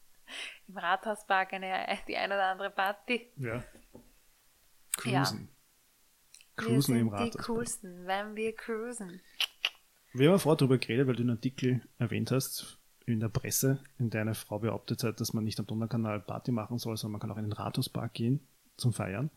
Im 0.68 0.78
Rathauspark 0.78 1.52
eine, 1.52 1.98
die 2.06 2.16
eine 2.16 2.34
oder 2.34 2.46
andere 2.46 2.70
Party. 2.70 3.32
Ja. 3.36 3.64
Cruisen. 4.96 5.48
Cruisen 6.56 6.74
wir 6.74 6.82
sind 6.82 6.96
im 6.96 7.08
die 7.08 7.14
Rathaus. 7.14 7.46
coolsten, 7.46 8.06
wenn 8.06 8.36
wir 8.36 8.54
cruisen. 8.54 9.20
Wir 10.12 10.28
haben 10.28 10.34
ja 10.34 10.38
vorher 10.38 10.56
darüber 10.56 10.78
geredet, 10.78 11.06
weil 11.06 11.16
du 11.16 11.22
einen 11.22 11.30
Artikel 11.30 11.82
erwähnt 11.98 12.30
hast 12.30 12.79
in 13.06 13.20
der 13.20 13.28
Presse, 13.28 13.82
in 13.98 14.10
der 14.10 14.22
eine 14.22 14.34
Frau 14.34 14.58
behauptet 14.58 15.02
hat, 15.04 15.20
dass 15.20 15.32
man 15.32 15.44
nicht 15.44 15.58
am 15.58 15.66
Donaukanal 15.66 16.20
Party 16.20 16.52
machen 16.52 16.78
soll, 16.78 16.96
sondern 16.96 17.12
man 17.12 17.20
kann 17.20 17.30
auch 17.32 17.38
in 17.38 17.44
den 17.44 17.52
Rathauspark 17.52 18.12
gehen 18.14 18.40
zum 18.76 18.92
Feiern. 18.92 19.30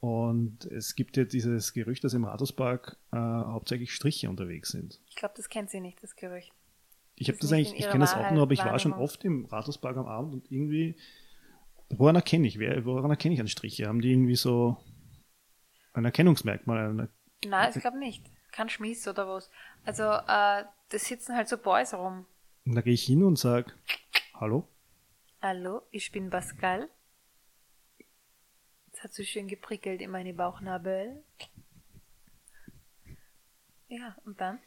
Und 0.00 0.64
es 0.66 0.94
gibt 0.94 1.16
ja 1.18 1.24
dieses 1.24 1.74
Gerücht, 1.74 2.02
dass 2.04 2.14
im 2.14 2.24
Rathauspark 2.24 2.96
äh, 3.12 3.16
hauptsächlich 3.16 3.92
Striche 3.92 4.30
unterwegs 4.30 4.70
sind. 4.70 4.98
Ich 5.08 5.16
glaube, 5.16 5.34
das 5.36 5.48
kennt 5.48 5.70
sie 5.70 5.80
nicht, 5.80 6.02
das 6.02 6.16
Gerücht. 6.16 6.52
Ich 7.16 7.28
habe 7.28 7.38
das 7.38 7.50
nicht 7.50 7.68
eigentlich, 7.68 7.84
ich 7.84 7.90
kenne 7.90 8.00
das 8.00 8.14
auch 8.14 8.30
nur, 8.30 8.42
aber 8.42 8.52
ich 8.52 8.64
war 8.64 8.78
schon 8.78 8.94
oft 8.94 9.22
im 9.26 9.44
Rathauspark 9.44 9.98
am 9.98 10.06
Abend 10.06 10.32
und 10.32 10.50
irgendwie, 10.50 10.96
woran 11.90 12.16
erkenne 12.16 12.46
ich, 12.46 12.58
wer, 12.58 12.86
woran 12.86 13.10
erkenne 13.10 13.34
ich 13.34 13.40
an 13.40 13.48
Striche? 13.48 13.88
Haben 13.88 14.00
die 14.00 14.10
irgendwie 14.10 14.36
so 14.36 14.78
ein 15.92 16.06
Erkennungsmerkmal? 16.06 16.88
Eine, 16.88 17.08
Nein, 17.44 17.72
ich 17.74 17.80
glaube 17.82 17.98
nicht. 17.98 18.24
Kein 18.52 18.70
Schmiss 18.70 19.06
oder 19.06 19.28
was. 19.28 19.50
Also, 19.84 20.04
äh, 20.04 20.64
da 20.64 20.64
sitzen 20.92 21.36
halt 21.36 21.48
so 21.48 21.58
Boys 21.58 21.92
rum. 21.92 22.24
Und 22.66 22.74
da 22.74 22.80
gehe 22.80 22.94
ich 22.94 23.04
hin 23.04 23.22
und 23.22 23.38
sage, 23.38 23.72
hallo? 24.34 24.68
Hallo, 25.42 25.82
ich 25.90 26.12
bin 26.12 26.30
Pascal. 26.30 26.88
Es 28.92 29.02
hat 29.02 29.14
so 29.14 29.22
schön 29.22 29.48
geprickelt 29.48 30.00
in 30.00 30.10
meine 30.10 30.34
Bauchnabel. 30.34 31.24
Ja, 33.88 34.16
und 34.24 34.40
dann? 34.40 34.58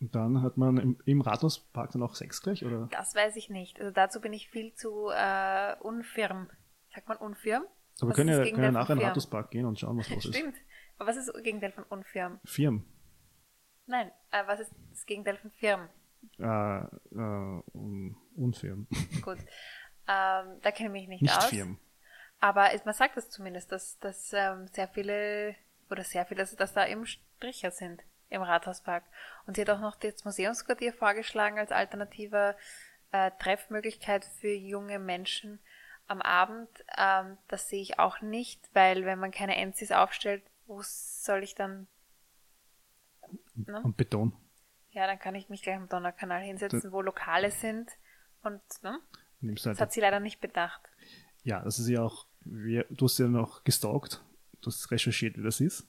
Und 0.00 0.14
dann 0.14 0.42
hat 0.42 0.56
man 0.56 0.78
im, 0.78 0.98
im 1.04 1.20
Rathauspark 1.20 1.92
dann 1.92 2.02
auch 2.02 2.14
Sex 2.14 2.42
gleich, 2.42 2.64
oder? 2.64 2.88
Das 2.90 3.14
weiß 3.14 3.36
ich 3.36 3.50
nicht. 3.50 3.80
Also 3.80 3.92
dazu 3.92 4.20
bin 4.20 4.32
ich 4.32 4.48
viel 4.48 4.74
zu 4.74 5.08
äh, 5.10 5.76
unfirm. 5.80 6.50
Sagt 6.94 7.08
man 7.08 7.18
unfirm? 7.18 7.64
Aber 8.00 8.02
wir 8.02 8.08
Was 8.08 8.16
können 8.16 8.30
ja, 8.30 8.38
das 8.38 8.50
können 8.50 8.62
ja 8.62 8.70
nachher 8.70 8.92
in 8.94 9.00
den? 9.00 9.08
Rathauspark 9.08 9.50
gehen 9.50 9.66
und 9.66 9.78
schauen, 9.78 9.98
was 9.98 10.08
los 10.10 10.24
ist. 10.24 10.34
Stimmt. 10.36 10.56
Aber 10.98 11.08
was 11.08 11.16
ist 11.16 11.28
das 11.32 11.42
Gegenteil 11.42 11.72
von 11.72 11.84
unfirm? 11.84 12.40
Firm. 12.44 12.84
Nein, 13.86 14.10
äh, 14.30 14.46
was 14.46 14.60
ist 14.60 14.72
das 14.90 15.04
Gegenteil 15.06 15.36
von 15.36 15.50
firm? 15.50 15.88
Äh, 16.38 16.44
äh, 16.44 17.62
un, 17.72 18.16
unfirm. 18.36 18.86
Gut. 19.22 19.38
Ähm, 20.08 20.60
da 20.62 20.70
kenne 20.72 20.88
ich 20.88 20.92
mich 20.92 21.08
nicht, 21.08 21.22
Nicht 21.22 21.36
aus. 21.36 21.46
firm. 21.46 21.78
Aber 22.40 22.72
es, 22.72 22.84
man 22.84 22.94
sagt 22.94 23.16
das 23.16 23.28
zumindest, 23.30 23.70
dass, 23.70 23.98
dass 23.98 24.32
ähm, 24.32 24.66
sehr 24.68 24.88
viele, 24.88 25.54
oder 25.90 26.04
sehr 26.04 26.24
viele, 26.24 26.40
dass, 26.40 26.56
dass 26.56 26.72
da 26.72 26.86
eben 26.86 27.06
Stricher 27.06 27.70
sind 27.70 28.02
im 28.30 28.42
Rathauspark. 28.42 29.04
Und 29.46 29.56
sie 29.56 29.62
hat 29.62 29.70
auch 29.70 29.80
noch 29.80 29.96
das 29.96 30.24
Museumsquartier 30.24 30.92
vorgeschlagen 30.92 31.58
als 31.58 31.72
alternative 31.72 32.56
äh, 33.12 33.30
Treffmöglichkeit 33.38 34.24
für 34.24 34.52
junge 34.52 34.98
Menschen 34.98 35.60
am 36.06 36.22
Abend. 36.22 36.68
Ähm, 36.96 37.36
das 37.48 37.68
sehe 37.68 37.82
ich 37.82 37.98
auch 37.98 38.20
nicht, 38.20 38.60
weil 38.72 39.04
wenn 39.04 39.18
man 39.18 39.32
keine 39.32 39.56
Enzis 39.56 39.92
aufstellt, 39.92 40.42
wo 40.66 40.80
soll 40.82 41.42
ich 41.42 41.54
dann, 41.54 41.88
ne? 43.54 43.82
Und 43.82 43.96
Beton. 43.96 44.32
Ja, 44.92 45.06
dann 45.06 45.18
kann 45.18 45.34
ich 45.34 45.48
mich 45.48 45.62
gleich 45.62 45.76
am 45.76 45.88
Donnerkanal 45.88 46.42
hinsetzen, 46.42 46.92
wo 46.92 47.02
Lokale 47.02 47.50
sind. 47.50 47.90
Und 48.42 48.60
ne? 48.82 48.98
Nimmst 49.40 49.66
das 49.66 49.70
halt, 49.70 49.80
hat 49.80 49.92
sie 49.92 50.00
leider 50.00 50.20
nicht 50.20 50.40
bedacht. 50.40 50.80
ja, 51.42 51.62
das 51.62 51.78
ist 51.78 51.88
ja 51.88 52.02
auch, 52.02 52.26
wir, 52.40 52.86
du 52.90 53.04
hast 53.04 53.18
ja 53.18 53.28
noch 53.28 53.64
gestalkt, 53.64 54.22
du 54.60 54.66
hast 54.66 54.90
recherchiert, 54.90 55.38
wie 55.38 55.42
das 55.42 55.60
ist. 55.60 55.82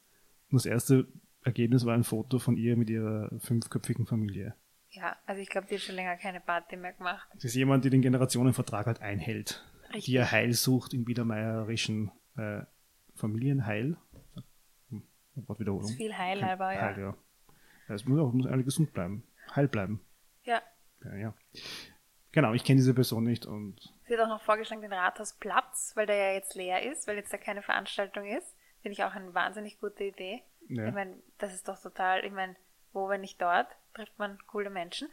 Und 0.50 0.56
das 0.56 0.66
erste 0.66 1.08
Ergebnis 1.44 1.86
war 1.86 1.96
ein 1.96 2.04
Foto 2.04 2.40
von 2.40 2.58
ihr 2.58 2.78
mit 2.78 2.90
ihrer 2.90 3.30
fünfköpfigen 3.40 4.06
Familie. 4.06 4.56
Ja, 4.90 5.16
also 5.26 5.42
ich 5.42 5.50
glaube, 5.50 5.68
die 5.68 5.76
hat 5.76 5.82
schon 5.82 5.96
länger 5.96 6.18
keine 6.18 6.42
Party 6.42 6.76
mehr 6.76 6.94
gemacht. 6.94 7.28
Das 7.36 7.46
ist 7.46 7.56
jemand, 7.56 7.86
der 7.86 7.92
den 7.92 8.02
Generationenvertrag 8.02 8.86
halt 8.86 9.02
einhält. 9.02 9.66
Richtig. 9.86 10.06
Die 10.06 10.14
ihr 10.14 10.30
Heil 10.32 10.54
sucht 10.54 10.94
im 10.94 11.06
biedermeierischen 11.06 12.12
äh, 12.36 12.64
Familienheil. 13.16 13.98
Hm, 14.90 15.04
Wortwiederholung. 15.36 15.90
Ist 15.90 15.96
viel 15.96 16.18
Heil 16.18 16.46
halber, 16.46 16.74
ja. 16.74 16.82
Heil, 16.82 17.00
ja. 17.00 17.18
Es 17.94 18.06
muss 18.06 18.20
auch 18.20 18.32
muss 18.32 18.48
alle 18.48 18.64
gesund 18.64 18.94
bleiben. 18.94 19.24
Heil 19.56 19.68
bleiben. 19.68 20.02
Ja. 20.44 20.62
Ja, 21.04 21.16
ja. 21.16 21.34
Genau, 22.32 22.54
ich 22.54 22.64
kenne 22.64 22.78
diese 22.78 22.94
Person 22.94 23.24
nicht 23.24 23.46
und 23.46 23.94
Sie 24.06 24.14
hat 24.14 24.24
auch 24.24 24.30
noch 24.30 24.42
vorgeschlagen 24.42 24.82
den 24.82 24.94
Rathausplatz, 24.94 25.94
weil 25.96 26.06
der 26.06 26.16
ja 26.16 26.34
jetzt 26.34 26.56
leer 26.56 26.90
ist, 26.90 27.08
weil 27.08 27.18
jetzt 27.18 27.34
da 27.34 27.38
keine 27.38 27.62
Veranstaltung 27.62 28.26
ist. 28.26 28.56
Finde 28.82 28.94
ich 28.94 29.04
auch 29.04 29.14
eine 29.14 29.34
wahnsinnig 29.34 29.80
gute 29.80 30.06
Idee. 30.06 30.42
Ja. 30.70 30.88
Ich 30.88 30.94
meine, 30.94 31.18
das 31.38 31.54
ist 31.54 31.68
doch 31.68 31.80
total, 31.80 32.24
ich 32.26 32.32
meine, 32.32 32.56
wo, 32.94 33.10
wenn 33.10 33.22
nicht 33.22 33.42
dort, 33.42 33.68
trifft 33.94 34.18
man 34.18 34.38
coole 34.48 34.70
Menschen. 34.70 35.10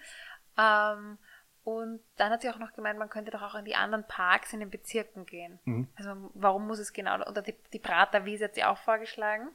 Ähm, 0.56 1.18
und 1.64 2.00
dann 2.16 2.32
hat 2.32 2.42
sie 2.42 2.48
auch 2.48 2.58
noch 2.58 2.72
gemeint, 2.72 2.98
man 2.98 3.10
könnte 3.10 3.30
doch 3.30 3.42
auch 3.42 3.54
in 3.54 3.64
die 3.64 3.74
anderen 3.74 4.06
Parks 4.06 4.52
in 4.52 4.60
den 4.60 4.70
Bezirken 4.70 5.26
gehen. 5.26 5.58
Mhm. 5.64 5.88
Also 5.96 6.30
warum 6.34 6.66
muss 6.66 6.78
es 6.78 6.92
genau, 6.92 7.16
oder 7.16 7.42
die, 7.42 7.54
die 7.72 7.78
Praterwiese 7.78 8.44
hat 8.44 8.54
sie 8.54 8.64
auch 8.64 8.78
vorgeschlagen, 8.78 9.48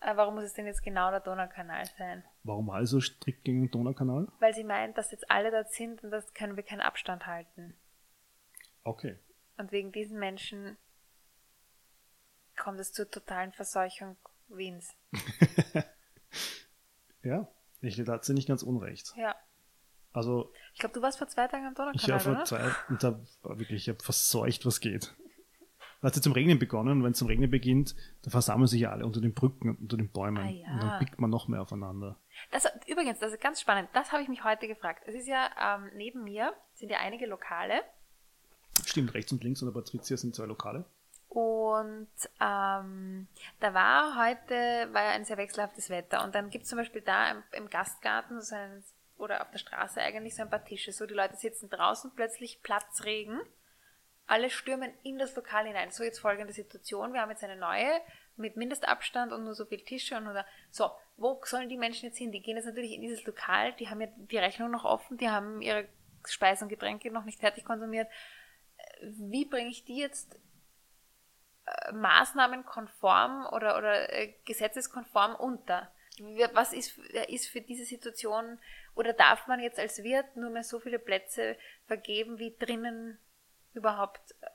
äh, 0.00 0.16
warum 0.16 0.34
muss 0.34 0.44
es 0.44 0.54
denn 0.54 0.66
jetzt 0.66 0.82
genau 0.82 1.10
der 1.10 1.20
Donaukanal 1.20 1.84
sein? 1.96 2.24
Warum 2.42 2.70
also 2.70 3.00
strikt 3.00 3.44
gegen 3.44 3.62
den 3.62 3.70
Donaukanal? 3.70 4.28
Weil 4.38 4.54
sie 4.54 4.64
meint, 4.64 4.96
dass 4.98 5.10
jetzt 5.10 5.30
alle 5.30 5.50
dort 5.50 5.72
sind 5.72 6.02
und 6.02 6.10
das 6.10 6.32
können 6.34 6.56
wir 6.56 6.62
keinen 6.62 6.80
Abstand 6.80 7.26
halten. 7.26 7.74
Okay. 8.82 9.18
Und 9.56 9.72
wegen 9.72 9.92
diesen 9.92 10.18
Menschen 10.18 10.76
kommt 12.56 12.80
es 12.80 12.92
zur 12.92 13.10
totalen 13.10 13.52
Verseuchung 13.52 14.16
Wiens. 14.48 14.94
Ja, 17.22 17.48
ich 17.80 18.02
da 18.02 18.12
hat 18.14 18.24
sie 18.24 18.34
nicht 18.34 18.48
ganz 18.48 18.62
unrecht. 18.62 19.12
Ja. 19.16 19.34
Also, 20.12 20.52
Ich 20.74 20.80
glaube, 20.80 20.94
du 20.94 21.02
warst 21.02 21.18
vor 21.18 21.28
zwei 21.28 21.46
Tagen 21.46 21.66
am 21.66 21.94
ich 21.94 22.08
war 22.08 22.18
vor 22.18 22.32
oder? 22.32 22.44
zwei, 22.44 22.68
und 22.88 23.02
da 23.02 23.20
war 23.42 23.58
wirklich, 23.58 23.82
ich 23.82 23.88
habe 23.88 24.02
verseucht, 24.02 24.66
was 24.66 24.80
geht. 24.80 25.14
Hat 26.02 26.16
es 26.16 26.22
zum 26.22 26.32
Regnen 26.32 26.58
begonnen 26.58 26.98
und 26.98 27.04
wenn 27.04 27.12
es 27.12 27.18
zum 27.18 27.28
Regnen 27.28 27.50
beginnt, 27.50 27.94
da 28.22 28.30
versammeln 28.30 28.66
sich 28.66 28.80
ja 28.80 28.90
alle 28.90 29.04
unter 29.04 29.20
den 29.20 29.34
Brücken 29.34 29.68
und 29.68 29.80
unter 29.80 29.96
den 29.98 30.08
Bäumen. 30.08 30.38
Ah, 30.38 30.48
ja. 30.48 30.72
Und 30.72 30.82
dann 30.82 30.98
pickt 30.98 31.20
man 31.20 31.28
noch 31.28 31.46
mehr 31.46 31.60
aufeinander. 31.60 32.16
Das, 32.50 32.66
übrigens, 32.86 33.18
das 33.18 33.32
ist 33.32 33.40
ganz 33.42 33.60
spannend. 33.60 33.90
Das 33.92 34.10
habe 34.12 34.22
ich 34.22 34.28
mich 34.28 34.42
heute 34.42 34.66
gefragt. 34.66 35.02
Es 35.06 35.14
ist 35.14 35.28
ja 35.28 35.50
ähm, 35.60 35.90
neben 35.96 36.24
mir 36.24 36.54
sind 36.74 36.90
ja 36.90 36.98
einige 37.00 37.26
Lokale 37.26 37.82
Stimmt, 38.86 39.14
rechts 39.14 39.30
und 39.32 39.44
links 39.44 39.62
an 39.62 39.68
der 39.72 39.78
Patricia 39.78 40.16
sind 40.16 40.34
zwei 40.34 40.46
Lokale. 40.46 40.84
und 41.28 42.08
ähm, 42.40 43.28
da 43.60 43.74
war 43.74 44.16
heute 44.16 44.54
war 44.92 45.02
ja 45.02 45.10
ein 45.10 45.24
sehr 45.24 45.36
wechselhaftes 45.36 45.90
Wetter 45.90 46.24
und 46.24 46.34
dann 46.34 46.50
gibt 46.50 46.64
es 46.64 46.70
zum 46.70 46.78
Beispiel 46.78 47.02
da 47.02 47.30
im, 47.30 47.42
im 47.52 47.70
Gastgarten 47.70 48.40
so 48.40 48.54
einen, 48.54 48.82
oder 49.18 49.42
auf 49.42 49.50
der 49.50 49.58
Straße 49.58 50.00
eigentlich 50.00 50.34
so 50.34 50.42
ein 50.42 50.50
paar 50.50 50.64
Tische. 50.64 50.92
So 50.92 51.06
die 51.06 51.14
Leute 51.14 51.36
sitzen 51.36 51.68
draußen, 51.68 52.10
plötzlich 52.16 52.62
Platzregen. 52.62 53.40
Alle 54.30 54.48
stürmen 54.48 54.92
in 55.02 55.18
das 55.18 55.34
Lokal 55.34 55.66
hinein. 55.66 55.90
So 55.90 56.04
jetzt 56.04 56.20
folgende 56.20 56.52
Situation. 56.52 57.12
Wir 57.12 57.20
haben 57.20 57.30
jetzt 57.30 57.42
eine 57.42 57.56
neue 57.56 58.00
mit 58.36 58.56
Mindestabstand 58.56 59.32
und 59.32 59.42
nur 59.42 59.54
so 59.54 59.64
viele 59.64 59.82
Tische 59.82 60.16
und 60.16 60.28
oder 60.28 60.46
so. 60.70 60.88
Wo 61.16 61.40
sollen 61.44 61.68
die 61.68 61.76
Menschen 61.76 62.06
jetzt 62.06 62.18
hin? 62.18 62.30
Die 62.30 62.40
gehen 62.40 62.56
jetzt 62.56 62.66
natürlich 62.66 62.92
in 62.92 63.02
dieses 63.02 63.24
Lokal. 63.24 63.72
Die 63.72 63.88
haben 63.88 64.00
ja 64.00 64.06
die 64.06 64.38
Rechnung 64.38 64.70
noch 64.70 64.84
offen. 64.84 65.18
Die 65.18 65.28
haben 65.28 65.60
ihre 65.60 65.88
Speisen 66.24 66.66
und 66.66 66.68
Getränke 66.68 67.10
noch 67.10 67.24
nicht 67.24 67.40
fertig 67.40 67.64
konsumiert. 67.64 68.08
Wie 69.02 69.46
bringe 69.46 69.68
ich 69.70 69.84
die 69.84 69.98
jetzt 69.98 70.38
äh, 71.66 71.90
maßnahmenkonform 71.90 73.48
oder, 73.50 73.76
oder 73.76 74.12
äh, 74.12 74.32
gesetzeskonform 74.44 75.34
unter? 75.34 75.90
Was 76.52 76.72
ist, 76.72 76.98
ist 77.26 77.48
für 77.48 77.62
diese 77.62 77.84
Situation 77.84 78.60
oder 78.94 79.12
darf 79.12 79.48
man 79.48 79.58
jetzt 79.58 79.80
als 79.80 80.04
Wirt 80.04 80.36
nur 80.36 80.50
mehr 80.50 80.62
so 80.62 80.78
viele 80.78 81.00
Plätze 81.00 81.56
vergeben, 81.88 82.38
wie 82.38 82.54
drinnen 82.56 83.18
überhaupt 83.74 84.34
äh, 84.40 84.46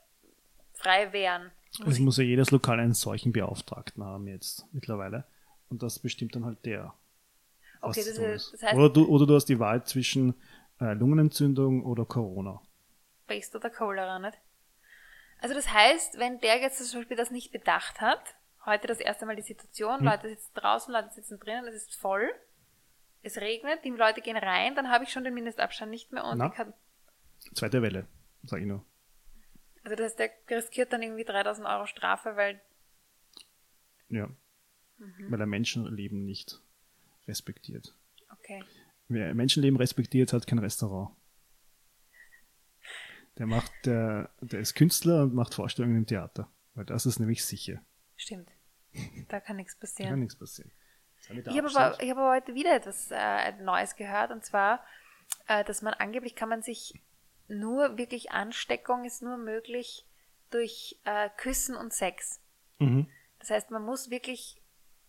frei 0.73 1.11
wären? 1.13 1.51
Es 1.85 1.99
muss 1.99 2.17
ja 2.17 2.23
jedes 2.23 2.51
Lokal 2.51 2.79
einen 2.79 2.93
solchen 2.93 3.33
Beauftragten 3.33 4.03
haben 4.03 4.27
jetzt 4.27 4.65
mittlerweile. 4.71 5.25
Und 5.69 5.83
das 5.83 5.99
bestimmt 5.99 6.35
dann 6.35 6.45
halt 6.45 6.63
der. 6.65 6.93
Okay, 7.81 8.03
das, 8.05 8.17
ist, 8.17 8.53
das 8.53 8.63
heißt, 8.63 8.75
oder, 8.75 8.89
du, 8.89 9.07
oder 9.07 9.25
du 9.27 9.35
hast 9.35 9.45
die 9.45 9.59
Wahl 9.59 9.83
zwischen 9.83 10.35
äh, 10.79 10.93
Lungenentzündung 10.93 11.83
oder 11.85 12.05
Corona. 12.05 12.61
Pest 13.27 13.55
oder 13.55 13.69
Cholera, 13.69 14.19
nicht? 14.19 14.37
Also 15.41 15.53
das 15.53 15.71
heißt, 15.71 16.17
wenn 16.17 16.39
der 16.39 16.59
jetzt 16.61 16.83
zum 16.89 17.01
Beispiel 17.01 17.17
das 17.17 17.31
nicht 17.31 17.51
bedacht 17.51 17.99
hat, 18.01 18.35
heute 18.65 18.87
das 18.87 18.99
erste 18.99 19.25
Mal 19.25 19.35
die 19.35 19.41
Situation, 19.41 19.99
Hm. 19.99 20.05
Leute 20.05 20.29
sitzen 20.29 20.51
draußen, 20.55 20.93
Leute 20.93 21.09
sitzen 21.13 21.39
drinnen, 21.39 21.67
es 21.67 21.75
ist 21.75 21.95
voll, 21.95 22.31
es 23.21 23.37
regnet, 23.37 23.83
die 23.83 23.89
Leute 23.89 24.21
gehen 24.21 24.37
rein, 24.37 24.75
dann 24.75 24.89
habe 24.89 25.03
ich 25.03 25.11
schon 25.11 25.23
den 25.23 25.33
Mindestabstand 25.33 25.91
nicht 25.91 26.11
mehr 26.11 26.23
und 26.25 26.37
Na? 26.37 26.47
ich 26.47 26.53
kann, 26.53 26.73
Zweite 27.53 27.81
Welle, 27.81 28.07
sag 28.43 28.61
ich 28.61 28.65
nur. 28.65 28.83
Also 29.85 29.95
das 29.95 30.05
heißt, 30.17 30.19
der 30.19 30.57
riskiert 30.57 30.91
dann 30.91 31.01
irgendwie 31.01 31.23
3000 31.23 31.65
Euro 31.67 31.85
Strafe, 31.85 32.35
weil, 32.35 32.61
Ja. 34.09 34.27
Mhm. 34.97 35.31
Weil 35.31 35.39
er 35.39 35.45
Menschenleben 35.47 36.25
nicht 36.25 36.61
respektiert. 37.27 37.95
okay, 38.31 38.63
Wer 39.07 39.33
Menschenleben 39.35 39.77
respektiert, 39.77 40.33
hat 40.33 40.47
kein 40.47 40.59
Restaurant. 40.59 41.15
Der 43.37 43.45
macht, 43.47 43.71
der, 43.85 44.29
der 44.41 44.61
ist 44.61 44.75
Künstler 44.75 45.23
und 45.23 45.33
macht 45.33 45.53
Vorstellungen 45.53 45.97
im 45.97 46.05
Theater. 46.05 46.49
Weil 46.73 46.85
das 46.85 47.05
ist 47.05 47.19
nämlich 47.19 47.43
sicher. 47.45 47.81
stimmt. 48.15 48.49
Da 49.27 49.41
kann 49.41 49.57
nichts 49.57 49.75
Da 49.75 49.81
passieren. 49.81 50.09
kann 50.11 50.19
nichts 50.19 50.35
passieren. 50.37 50.71
Ich 51.29 51.57
habe 51.57 51.67
aber, 51.75 52.01
ich 52.01 52.09
habe 52.09 52.21
heute 52.21 52.53
wieder 52.53 52.75
etwas 52.75 53.09
äh, 53.11 53.51
Neues 53.61 53.95
gehört 53.95 54.31
und 54.31 54.45
zwar, 54.45 54.85
äh, 55.47 55.63
dass 55.65 55.81
man 55.81 55.93
angeblich 55.95 56.35
kann 56.35 56.47
man 56.49 56.61
sich 56.61 56.93
nur 57.47 57.97
wirklich 57.97 58.31
Ansteckung 58.31 59.05
ist 59.05 59.21
nur 59.21 59.37
möglich 59.37 60.05
durch 60.49 60.97
äh, 61.05 61.29
Küssen 61.37 61.75
und 61.75 61.93
Sex. 61.93 62.39
Mhm. 62.79 63.09
Das 63.39 63.49
heißt, 63.49 63.71
man 63.71 63.83
muss 63.83 64.09
wirklich 64.09 64.61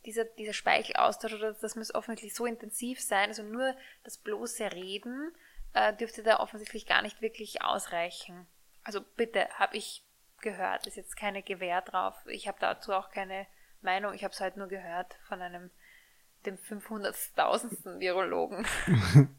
dieser, 0.05 0.25
dieser 0.25 0.53
Speichelaustausch 0.53 1.35
oder 1.35 1.53
das 1.53 1.77
muss 1.77 1.95
offensichtlich 1.95 2.35
so 2.35 2.47
intensiv 2.47 3.01
sein, 3.01 3.29
also 3.29 3.43
nur 3.43 3.75
das 4.05 4.19
bloße 4.19 4.73
Reden 4.73 5.33
äh, 5.73 5.93
dürfte 5.95 6.23
da 6.23 6.41
offensichtlich 6.41 6.87
gar 6.87 7.03
nicht 7.03 7.21
wirklich 7.21 7.63
ausreichen. 7.63 8.47
Also 8.85 9.01
bitte, 9.17 9.49
habe 9.59 9.77
ich 9.77 10.05
gehört, 10.41 10.87
ist 10.87 10.97
jetzt 10.97 11.17
keine 11.17 11.43
Gewähr 11.43 11.83
drauf. 11.83 12.15
Ich 12.27 12.47
habe 12.47 12.59
dazu 12.61 12.93
auch 12.93 13.11
keine 13.11 13.47
Meinung, 13.83 14.15
ich 14.15 14.23
habe 14.23 14.33
es 14.33 14.41
halt 14.41 14.57
nur 14.57 14.69
gehört 14.69 15.17
von 15.29 15.43
einem 15.43 15.71
dem 16.47 16.57
500.000. 16.57 17.99
Virologen. 18.01 18.65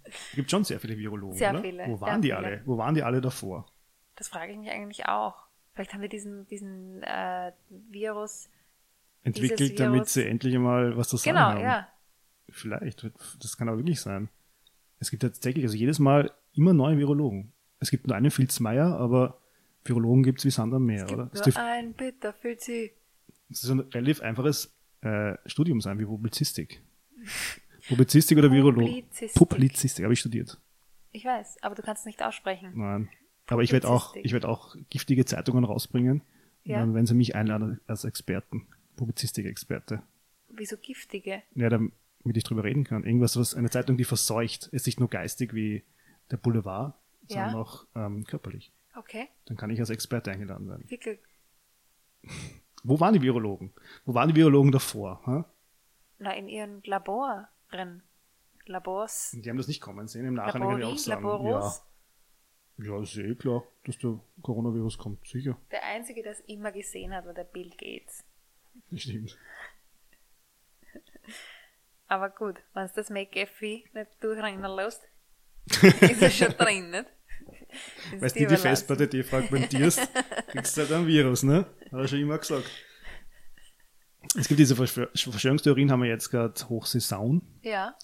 Es 0.04 0.32
gibt 0.36 0.52
schon 0.52 0.64
sehr 0.64 0.80
viele 0.80 0.98
Virologen, 0.98 1.38
Sehr 1.38 1.52
oder? 1.52 1.62
viele, 1.62 1.88
Wo 1.88 2.00
waren 2.02 2.22
die 2.22 2.28
viele. 2.30 2.38
alle? 2.38 2.62
Wo 2.66 2.78
waren 2.78 2.96
die 2.96 3.04
alle 3.04 3.22
davor? 3.22 3.66
Das 4.16 4.28
frage 4.28 4.52
ich 4.54 4.58
mich 4.58 4.70
eigentlich 4.70 5.06
auch. 5.08 5.48
Vielleicht 5.74 5.94
haben 5.94 6.02
wir 6.02 6.10
diesen, 6.10 6.48
diesen 6.48 7.04
äh, 7.04 7.52
Virus. 7.70 8.50
Entwickelt, 9.24 9.60
Dieses 9.60 9.76
damit 9.76 9.96
Virus- 10.02 10.14
sie 10.14 10.26
endlich 10.26 10.58
mal 10.58 10.96
was 10.98 11.10
zu 11.10 11.18
sagen 11.18 11.36
Genau, 11.36 11.48
haben. 11.50 11.62
ja. 11.62 11.88
Vielleicht, 12.50 13.06
das 13.42 13.58
kann 13.58 13.68
aber 13.68 13.78
wirklich 13.78 14.00
sein. 14.00 14.30
Es 15.00 15.12
gibt 15.12 15.22
tatsächlich, 15.22 15.66
also 15.66 15.76
jedes 15.76 16.00
Mal 16.00 16.32
immer 16.54 16.74
neue 16.74 16.98
Virologen. 16.98 17.52
Es 17.80 17.92
gibt 17.92 18.08
nur 18.08 18.16
einen 18.16 18.32
Filzmeier, 18.32 18.98
aber 18.98 19.40
Virologen 19.84 20.24
gibt 20.24 20.40
es 20.40 20.46
wie 20.46 20.50
Sand 20.52 20.74
am 20.74 20.86
Meer, 20.86 21.06
Es 21.06 21.12
oder? 21.12 21.24
gibt 21.26 21.36
Es 21.36 21.40
nur 21.40 21.44
dürfte 21.46 21.62
ein 21.62 21.94
Bitter 21.94 22.34
für 22.34 22.56
sie. 22.58 22.92
es 23.52 23.64
ist 23.64 23.70
ein 23.70 23.82
relativ 23.82 24.22
einfaches 24.22 24.74
äh, 25.02 25.36
Studium 25.46 25.82
sein, 25.82 26.00
wie 26.00 26.06
Publizistik. 26.06 26.82
Publizistik 27.88 28.38
oder 28.38 28.52
Virologie? 28.52 29.02
Publizistik. 29.04 29.34
Publizistik, 29.36 30.04
habe 30.04 30.14
ich 30.14 30.20
studiert. 30.20 30.60
Ich 31.12 31.24
weiß, 31.26 31.58
aber 31.64 31.76
du 31.76 31.82
kannst 31.82 32.02
es 32.02 32.06
nicht 32.06 32.22
aussprechen. 32.22 32.74
Nein. 32.76 33.10
Aber 33.48 33.64
ich 33.64 33.72
werde 33.72 33.88
auch, 33.90 34.16
ich 34.16 34.34
werde 34.34 34.50
auch 34.50 34.76
giftige 34.90 35.24
Zeitungen 35.26 35.64
rausbringen. 35.64 36.22
Ja. 36.64 36.86
Wenn 36.94 37.06
sie 37.06 37.14
mich 37.16 37.34
einladen 37.36 37.80
als 37.88 38.04
Experten, 38.04 38.68
Publizistik-Experte. 38.98 40.04
Wieso 40.50 40.76
giftige? 40.78 41.42
Ja, 41.56 41.70
damit 41.70 41.94
ich 42.26 42.44
drüber 42.44 42.66
reden 42.66 42.84
kann. 42.84 43.06
Irgendwas, 43.06 43.38
was 43.38 43.56
eine 43.56 43.70
Zeitung, 43.70 43.96
die 43.96 44.04
verseucht, 44.04 44.68
ist 44.68 44.86
nicht 44.86 45.00
nur 45.00 45.10
geistig 45.10 45.54
wie 45.54 45.84
der 46.30 46.36
Boulevard, 46.38 46.94
sondern 47.28 47.52
Ja. 47.54 47.58
auch 47.58 47.86
ähm, 47.96 48.26
körperlich. 48.26 48.74
Okay, 48.96 49.28
Dann 49.46 49.56
kann 49.56 49.70
ich 49.70 49.80
als 49.80 49.92
Experte 49.92 50.32
eingeladen 50.32 50.68
werden. 50.68 50.90
wirklich. 50.90 51.20
Wo 52.84 53.00
waren 53.00 53.14
die 53.14 53.22
Virologen? 53.22 53.72
Wo 54.06 54.14
waren 54.14 54.28
die 54.30 54.36
Virologen 54.36 54.72
davor? 54.72 55.22
Hä? 55.26 55.44
Na, 56.20 56.34
in 56.34 56.48
ihren 56.48 56.82
Laboren. 56.84 57.48
Labors. 58.66 59.32
Die 59.34 59.50
haben 59.50 59.58
das 59.58 59.68
nicht 59.68 59.82
kommen 59.82 60.08
sehen. 60.08 60.26
Im 60.26 60.34
Nachhinein 60.34 60.70
kann 60.70 60.78
ich 60.78 60.84
Labori, 60.84 60.94
auch 60.94 60.98
sagen. 60.98 61.24
Laboros. 61.24 61.84
Ja, 62.78 62.86
ja, 62.86 63.02
ist 63.02 63.18
eh 63.18 63.36
klar, 63.36 63.64
dass 63.86 63.98
der 63.98 64.20
Coronavirus 64.42 64.98
kommt. 64.98 65.26
Sicher. 65.28 65.58
Der 65.72 65.84
Einzige, 65.84 66.22
der 66.22 66.34
es 66.34 66.42
immer 66.42 66.72
gesehen 66.72 67.14
hat, 67.14 67.26
war 67.26 67.34
der 67.34 67.46
Bill 67.46 67.70
Gates. 67.72 68.24
Stimmt. 68.96 69.38
Aber 72.08 72.30
gut, 72.30 72.56
wenn 72.74 72.84
es 72.84 72.94
das 72.94 73.10
McAfee 73.10 73.84
nicht 73.94 74.24
durchrennen 74.24 74.76
lässt, 74.76 75.08
ist 76.02 76.22
er 76.22 76.30
schon 76.30 76.58
drin, 76.58 76.92
nicht? 76.92 77.08
Weißt 78.20 78.36
du, 78.36 78.40
die 78.40 78.46
überlassen. 78.46 78.70
Festplatte 78.70 79.08
defragmentierst, 79.08 80.10
kriegst 80.48 80.78
du 80.78 80.82
halt 80.82 80.92
ein 80.94 81.08
Virus, 81.08 81.44
ne? 81.44 81.66
Hat 81.92 82.00
er 82.00 82.08
schon 82.08 82.20
immer 82.20 82.38
gesagt. 82.38 82.70
Es 84.36 84.48
gibt 84.48 84.60
diese 84.60 84.76
Verschwör 84.76 85.10
Verschwörungstheorien, 85.16 85.92
haben 85.92 86.02
wir 86.02 86.10
jetzt 86.10 86.30
gerade 86.30 86.54
Hochsaison. 86.70 87.42
Ja, 87.64 87.96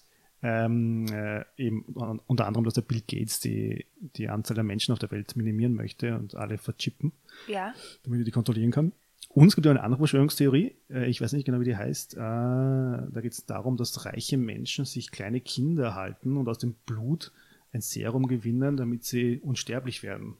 Ähm, 0.42 1.06
äh, 1.10 1.42
eben 1.56 1.84
un- 1.94 2.20
unter 2.26 2.46
anderem, 2.46 2.64
dass 2.64 2.74
der 2.74 2.82
Bill 2.82 3.00
Gates 3.00 3.40
die, 3.40 3.86
die 3.96 4.28
Anzahl 4.28 4.54
der 4.54 4.64
Menschen 4.64 4.92
auf 4.92 4.98
der 4.98 5.10
Welt 5.10 5.34
minimieren 5.36 5.72
möchte 5.74 6.16
und 6.18 6.34
alle 6.34 6.58
verchippen, 6.58 7.12
ja. 7.48 7.72
damit 8.02 8.20
er 8.20 8.24
die 8.24 8.30
kontrollieren 8.30 8.70
kann. 8.70 8.92
Und 9.30 9.48
es 9.48 9.54
gibt 9.54 9.64
ja 9.64 9.70
eine 9.72 9.82
andere 9.82 10.00
Verschwörungstheorie, 10.00 10.76
äh, 10.90 11.06
ich 11.08 11.20
weiß 11.22 11.32
nicht 11.32 11.46
genau, 11.46 11.60
wie 11.60 11.64
die 11.64 11.76
heißt. 11.76 12.14
Äh, 12.14 12.18
da 12.18 13.20
geht 13.22 13.32
es 13.32 13.46
darum, 13.46 13.78
dass 13.78 14.04
reiche 14.04 14.36
Menschen 14.36 14.84
sich 14.84 15.10
kleine 15.10 15.40
Kinder 15.40 15.94
halten 15.94 16.36
und 16.36 16.46
aus 16.46 16.58
dem 16.58 16.74
Blut 16.84 17.32
ein 17.72 17.80
Serum 17.80 18.26
gewinnen, 18.28 18.76
damit 18.76 19.04
sie 19.04 19.40
unsterblich 19.40 20.02
werden. 20.02 20.36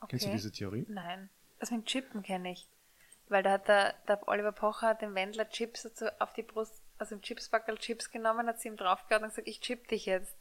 Okay. 0.00 0.06
Kennst 0.10 0.26
du 0.26 0.30
diese 0.30 0.52
Theorie? 0.52 0.86
Nein. 0.88 1.28
Das 1.58 1.70
mit 1.72 1.84
Chippen 1.86 2.22
kenne 2.22 2.52
ich. 2.52 2.68
Weil 3.28 3.42
da 3.42 3.52
hat 3.52 3.68
der, 3.68 3.94
der 4.06 4.26
Oliver 4.28 4.52
Pocher 4.52 4.94
dem 4.94 5.14
Wendler 5.14 5.48
Chips 5.48 5.82
dazu 5.82 6.06
auf 6.20 6.32
die 6.34 6.42
Brust, 6.42 6.82
also 6.98 7.14
im 7.14 7.22
Chipsbackel 7.22 7.78
Chips 7.78 8.10
genommen, 8.10 8.46
hat 8.46 8.60
sie 8.60 8.68
ihm 8.68 8.76
draufgehauen 8.76 9.24
und 9.24 9.30
gesagt, 9.30 9.48
ich 9.48 9.60
chip 9.60 9.88
dich 9.88 10.06
jetzt. 10.06 10.36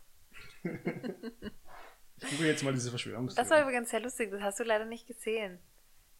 Ich 2.17 2.29
gucke 2.29 2.45
jetzt 2.45 2.63
mal 2.63 2.71
diese 2.73 2.89
Verschwörungstheorie. 2.89 3.43
Das 3.43 3.49
war 3.49 3.61
übrigens 3.63 3.89
sehr 3.89 3.99
lustig, 3.99 4.31
das 4.31 4.41
hast 4.41 4.59
du 4.59 4.63
leider 4.63 4.85
nicht 4.85 5.07
gesehen. 5.07 5.59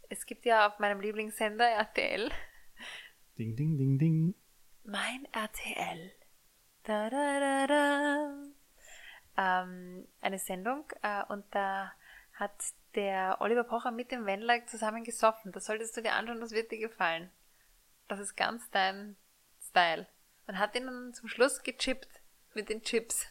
Es 0.10 0.26
gibt 0.26 0.44
ja 0.44 0.68
auf 0.68 0.80
meinem 0.80 1.00
Lieblingssender 1.00 1.66
RTL 1.66 2.30
Ding, 3.38 3.56
ding, 3.56 3.78
ding, 3.78 3.98
ding. 3.98 4.36
Mein 4.84 5.26
RTL. 5.32 6.12
Da, 6.84 7.10
da, 7.10 7.40
da, 7.40 7.68
da. 7.68 8.34
Ähm, 9.38 10.08
eine 10.22 10.38
Sendung 10.38 10.86
äh, 11.02 11.24
und 11.30 11.46
da 11.52 11.94
hat 12.34 12.74
der 12.96 13.38
Oliver 13.40 13.64
Pocher 13.64 13.92
mit 13.92 14.12
dem 14.12 14.26
Wendler 14.26 14.66
zusammen 14.68 15.04
gesoffen. 15.04 15.52
Das 15.52 15.66
solltest 15.66 15.96
du 15.98 16.02
dir 16.02 16.14
anschauen, 16.14 16.40
das 16.40 16.52
wird 16.52 16.72
dir 16.72 16.80
gefallen. 16.80 17.30
Das 18.08 18.20
ist 18.20 18.36
ganz 18.36 18.70
dein 18.72 19.16
Style. 19.62 20.08
Man 20.48 20.60
hat 20.60 20.76
ihn 20.76 20.86
dann 20.86 21.14
zum 21.14 21.28
Schluss 21.30 21.64
gechippt 21.64 22.22
mit 22.54 22.70
den 22.70 22.82
Chips. 22.82 23.26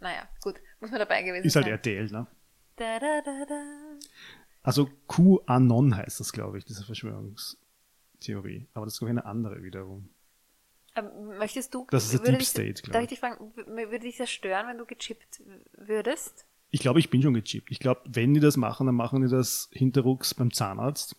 naja, 0.00 0.28
gut, 0.42 0.60
muss 0.80 0.90
man 0.90 1.00
dabei 1.00 1.22
gewesen 1.22 1.46
Ist 1.46 1.56
halt 1.56 1.66
sein. 1.66 1.74
RTL, 1.74 2.10
ne? 2.10 2.26
Da, 2.76 2.98
da, 2.98 3.20
da, 3.22 3.44
da. 3.46 3.98
Also 4.62 4.88
QAnon 5.08 5.96
heißt 5.96 6.20
das, 6.20 6.32
glaube 6.32 6.58
ich, 6.58 6.64
diese 6.64 6.84
Verschwörungstheorie. 6.84 8.68
Aber 8.74 8.86
das 8.86 8.94
ist, 8.94 8.98
glaube 9.00 9.12
ich, 9.12 9.18
eine 9.18 9.26
andere 9.26 9.62
wiederum. 9.62 10.08
Ähm, 10.96 11.38
möchtest 11.38 11.74
du. 11.74 11.86
Das 11.90 12.04
ist 12.04 12.24
der 12.24 12.32
Deep 12.32 12.42
State, 12.42 12.82
glaub 12.82 12.92
Darf 12.92 13.02
ich. 13.02 13.04
ich 13.04 13.08
dich 13.10 13.20
fragen, 13.20 13.54
würde 13.56 13.98
dich 13.98 14.16
das 14.16 14.30
stören, 14.30 14.68
wenn 14.68 14.78
du 14.78 14.86
gechippt 14.86 15.42
würdest? 15.72 16.46
Ich 16.74 16.80
glaube, 16.80 16.98
ich 16.98 17.08
bin 17.08 17.22
schon 17.22 17.34
gechippt. 17.34 17.70
Ich 17.70 17.78
glaube, 17.78 18.00
wenn 18.04 18.34
die 18.34 18.40
das 18.40 18.56
machen, 18.56 18.86
dann 18.86 18.96
machen 18.96 19.22
die 19.22 19.28
das 19.28 19.68
hinterrucks 19.70 20.34
beim 20.34 20.52
Zahnarzt. 20.52 21.14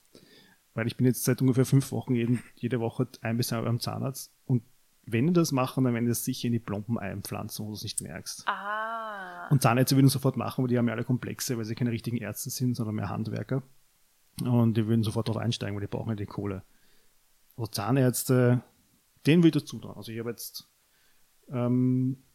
Weil 0.74 0.86
ich 0.86 0.98
bin 0.98 1.06
jetzt 1.06 1.24
seit 1.24 1.41
ungefähr 1.41 1.63
fünf 1.63 1.94
Wochen 1.94 2.13
jeden, 2.13 2.44
jede 2.56 2.82
Woche 2.82 3.08
ein 3.22 3.38
bis 3.38 3.54
einmal 3.54 3.68
beim 3.68 3.80
Zahnarzt. 3.80 4.34
Und 4.44 4.63
wenn 5.06 5.28
die 5.28 5.32
das 5.34 5.54
machen, 5.54 5.86
dann 5.86 5.94
werden 5.94 6.04
die 6.04 6.10
das 6.10 6.26
sicher 6.26 6.48
in 6.48 6.52
die 6.52 6.60
Plomben 6.60 7.00
einpflanzen, 7.00 7.63
wo 7.63 7.70
du 7.70 7.76
es 7.76 7.84
nicht 7.84 8.02
merkst. 8.02 8.44
Ah. 8.50 9.48
Und 9.48 9.62
Zahnärzte 9.62 9.96
würden 9.96 10.10
sofort 10.10 10.36
machen, 10.36 10.62
weil 10.62 10.68
die 10.68 10.78
haben 10.78 10.89
ja 10.89 10.94
alle 10.94 11.06
Komplexe, 11.06 11.58
weil 11.58 11.63
sie 11.63 11.76
keine 11.76 11.91
richtigen 11.91 12.18
Ärzte 12.18 12.50
sind, 12.50 12.76
sondern 12.76 12.96
mehr 12.96 13.08
Handwerker. 13.08 13.63
Und 14.44 14.76
die 14.76 14.88
würden 14.88 15.04
sofort 15.04 15.30
darauf 15.30 15.41
einsteigen, 15.41 15.74
weil 15.76 15.88
die 15.88 15.88
brauchen 15.88 16.10
ja 16.10 16.15
die 16.15 16.26
Kohle. 16.26 16.63
Also 17.56 17.72
Zahnärzte, 17.72 18.62
denen 19.26 19.41
will 19.41 19.52
ich 19.52 19.54
das 19.54 19.63
zutrauen. 19.63 19.96
Also 19.96 20.12
ich 20.12 20.20
habe 20.20 20.32
jetzt 20.32 20.70
ähm, 21.48 22.26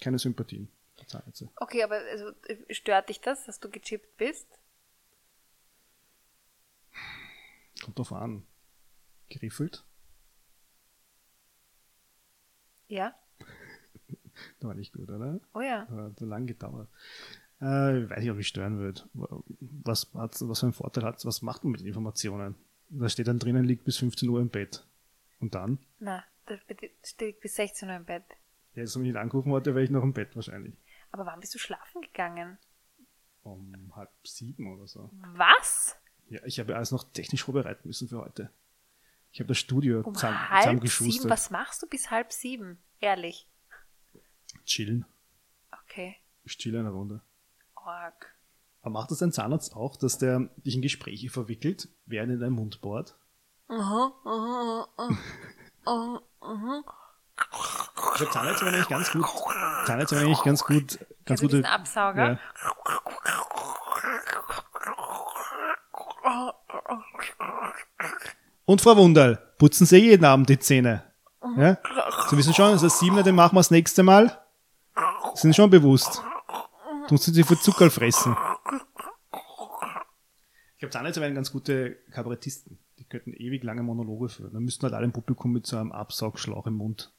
keine 0.00 0.18
Sympathien 0.18 0.68
Zahnärzte. 1.04 1.50
Okay, 1.56 1.82
aber 1.82 1.96
also, 1.96 2.32
stört 2.70 3.08
dich 3.08 3.20
das, 3.20 3.44
dass 3.44 3.60
du 3.60 3.70
gechippt 3.70 4.16
bist? 4.16 4.46
Kommt 7.82 7.98
drauf 7.98 8.12
an. 8.12 8.46
Geriffelt? 9.28 9.84
Ja? 12.88 13.14
Das 14.60 14.68
war 14.68 14.74
nicht 14.74 14.92
gut, 14.92 15.08
oder? 15.08 15.40
Oh 15.54 15.62
ja. 15.62 15.88
Hat 15.88 16.18
so 16.18 16.26
lang 16.26 16.46
gedauert. 16.46 16.90
Äh, 17.62 18.02
ich 18.02 18.10
weiß 18.10 18.18
nicht, 18.18 18.30
ob 18.30 18.38
ich 18.38 18.48
stören 18.48 18.78
würde. 18.78 19.02
Was, 19.14 20.10
hat's, 20.12 20.46
was 20.46 20.60
für 20.60 20.66
einen 20.66 20.72
Vorteil 20.74 21.04
hat 21.04 21.24
Was 21.24 21.40
macht 21.40 21.64
man 21.64 21.70
mit 21.70 21.80
den 21.80 21.86
Informationen? 21.86 22.54
Da 22.90 23.08
steht 23.08 23.28
dann 23.28 23.38
drinnen, 23.38 23.64
liegt 23.64 23.84
bis 23.84 23.96
15 23.96 24.28
Uhr 24.28 24.40
im 24.40 24.50
Bett. 24.50 24.86
Und 25.40 25.54
dann? 25.54 25.78
Na, 26.00 26.22
da 26.44 26.56
stehe 27.02 27.30
ich 27.30 27.40
bis 27.40 27.54
16 27.56 27.88
Uhr 27.88 27.96
im 27.96 28.04
Bett. 28.04 28.24
Ja, 28.74 28.82
jetzt, 28.82 28.94
wenn 28.94 29.04
ich 29.04 29.12
nicht 29.12 29.18
angerufen 29.18 29.52
hatte, 29.54 29.74
wäre 29.74 29.84
ich 29.84 29.90
noch 29.90 30.02
im 30.02 30.12
Bett 30.12 30.36
wahrscheinlich. 30.36 30.74
Aber 31.12 31.26
wann 31.26 31.40
bist 31.40 31.54
du 31.54 31.58
schlafen 31.58 32.02
gegangen? 32.02 32.58
Um 33.42 33.92
halb 33.94 34.10
sieben 34.24 34.72
oder 34.74 34.86
so. 34.86 35.10
Was? 35.34 35.96
Ja, 36.28 36.40
ich 36.44 36.58
habe 36.58 36.74
alles 36.74 36.90
noch 36.90 37.04
technisch 37.12 37.44
vorbereiten 37.44 37.86
müssen 37.86 38.08
für 38.08 38.18
heute. 38.18 38.50
Ich 39.32 39.40
habe 39.40 39.48
das 39.48 39.58
Studio 39.58 40.00
Um 40.00 40.14
zusammen, 40.14 40.36
halb 40.38 40.48
sieben? 40.50 40.60
zusammengeschustert. 40.62 41.30
Was 41.30 41.50
machst 41.50 41.82
du 41.82 41.86
bis 41.86 42.10
halb 42.10 42.32
sieben? 42.32 42.78
Ehrlich. 43.00 43.46
Chillen. 44.64 45.04
Okay. 45.84 46.16
Ich 46.44 46.58
chille 46.58 46.80
eine 46.80 46.90
Runde. 46.90 47.20
Org. 47.74 48.34
Aber 48.82 48.90
macht 48.90 49.10
das 49.10 49.18
dein 49.18 49.32
Zahnarzt 49.32 49.74
auch, 49.74 49.96
dass 49.96 50.18
der 50.18 50.50
dich 50.64 50.74
in 50.74 50.82
Gespräche 50.82 51.28
verwickelt, 51.30 51.88
während 52.06 52.32
in 52.32 52.40
deinem 52.40 52.54
Mund 52.54 52.80
bohrt? 52.80 53.16
Aha, 53.68 54.12
aha, 54.24 54.88
aha, 54.96 55.18
aha, 55.86 56.22
aha. 57.50 57.92
Ich 58.16 58.20
glaube, 58.20 58.32
Zahnärzte 58.32 58.64
werden 58.64 58.76
eigentlich 58.76 58.88
ganz 58.88 59.12
gut. 59.12 59.26
Zahnärzte 59.84 60.16
werden 60.16 60.26
eigentlich 60.28 60.42
ganz 60.42 60.64
gut. 60.64 60.98
Ganz 61.26 61.40
du 61.42 61.48
gute. 61.48 61.68
Absauger? 61.68 62.38
Ja. 66.24 66.54
Und 68.64 68.80
Frau 68.80 68.96
Wunderl, 68.96 69.36
putzen 69.58 69.84
Sie 69.84 69.98
jeden 69.98 70.24
Abend 70.24 70.48
die 70.48 70.58
Zähne? 70.58 71.02
Ja? 71.58 71.76
Sie 72.30 72.38
wissen 72.38 72.54
schon, 72.54 72.80
das 72.80 72.98
Siebener, 72.98 73.22
den 73.22 73.34
machen 73.34 73.54
wir 73.54 73.60
das 73.60 73.70
nächste 73.70 74.02
Mal. 74.02 74.40
Sind 75.34 75.54
schon 75.54 75.68
bewusst. 75.68 76.22
Tun 77.08 77.18
Sie 77.18 77.32
sich 77.32 77.44
für 77.44 77.60
Zuckerl 77.60 77.90
fressen. 77.90 78.34
Ich 80.72 80.78
glaube, 80.78 80.92
Zahnärzte 80.92 81.20
wären 81.20 81.34
ganz 81.34 81.52
gute 81.52 81.96
Kabarettisten. 82.12 82.78
Die 82.98 83.04
könnten 83.04 83.34
ewig 83.34 83.62
lange 83.62 83.82
Monologe 83.82 84.30
führen. 84.30 84.54
Dann 84.54 84.62
müssten 84.62 84.84
halt 84.84 84.94
alle 84.94 85.04
im 85.04 85.12
Publikum 85.12 85.52
mit 85.52 85.66
so 85.66 85.76
einem 85.76 85.92
Absaugschlauch 85.92 86.66
im 86.66 86.74
Mund 86.74 87.12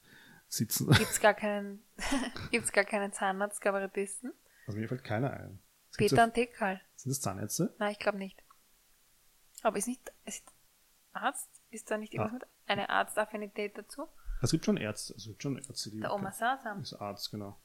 sitzen. 0.48 0.90
Gibt's 0.92 1.20
gar 1.20 1.34
keinen, 1.34 1.84
gibt's 2.52 2.72
gar 2.72 2.84
keinen 2.86 3.12
Zahnarzt-Kabarettisten? 3.14 4.34
Also 4.66 4.80
mir 4.80 4.88
fällt 4.88 5.04
keiner 5.04 5.32
ein. 5.32 5.60
Es 5.92 5.98
Peter 5.98 6.24
und 6.24 6.34
Tekal. 6.34 6.82
sind 6.96 7.10
das 7.12 7.22
Zahnärzte? 7.22 7.74
Nein, 7.80 7.92
ich 7.92 8.00
glaube 8.00 8.18
nicht. 8.18 8.44
Aber 9.64 9.78
ist 9.78 9.88
nicht, 9.88 10.12
ist 10.26 10.44
Arzt? 11.14 11.50
Ist 11.70 11.90
da 11.90 11.98
nicht 11.98 12.14
irgendwas 12.14 12.32
Ah. 12.42 12.46
mit 12.46 12.48
eine 12.68 12.90
Arztaffinität 12.90 13.78
dazu? 13.78 14.08
Es 14.42 14.52
gibt 14.52 14.66
schon 14.66 14.78
Ärzte. 14.78 15.14
Also 15.16 15.30
es 15.30 15.34
gibt 15.34 15.44
schon 15.44 15.58
Ärzte, 15.58 15.90
die 15.90 16.00
Der 16.00 16.14
Oma 16.14 16.32
Sasam. 16.32 16.82
ist 16.82 16.94
Arzt, 16.94 17.32
genau. 17.32 17.60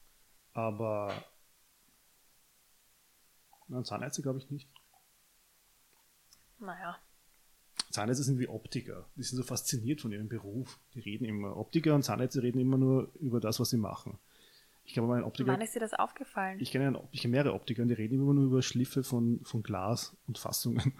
Aber 0.54 1.12
na, 3.68 3.82
Zahnärzte 3.84 4.22
glaube 4.22 4.38
ich 4.38 4.50
nicht. 4.50 4.70
Naja. 6.58 6.98
Zahnärzte 7.92 8.24
sind 8.24 8.38
wie 8.38 8.48
Optiker. 8.48 9.08
Die 9.16 9.22
sind 9.22 9.36
so 9.36 9.42
fasziniert 9.42 10.00
von 10.00 10.12
ihrem 10.12 10.28
Beruf. 10.28 10.80
Die 10.94 11.00
reden 11.00 11.24
immer. 11.24 11.56
Optiker 11.56 11.94
und 11.94 12.02
Zahnärzte 12.02 12.42
reden 12.42 12.58
immer 12.58 12.78
nur 12.78 13.12
über 13.20 13.40
das, 13.40 13.60
was 13.60 13.70
sie 13.70 13.76
machen. 13.76 14.18
Ich 14.84 14.94
glaube, 14.94 15.08
mein 15.08 15.22
Optiker. 15.22 15.52
Wann 15.52 15.60
ist 15.60 15.74
dir 15.74 15.80
das 15.80 15.94
aufgefallen? 15.94 16.58
Ich 16.60 16.72
kenne, 16.72 16.86
einen, 16.86 17.08
ich 17.12 17.22
kenne 17.22 17.32
mehrere 17.32 17.54
Optiker 17.54 17.82
und 17.82 17.88
die 17.88 17.94
reden 17.94 18.14
immer 18.14 18.34
nur 18.34 18.44
über 18.44 18.62
Schliffe 18.62 19.04
von, 19.04 19.40
von 19.44 19.62
Glas 19.62 20.16
und 20.26 20.38
Fassungen. 20.38 20.94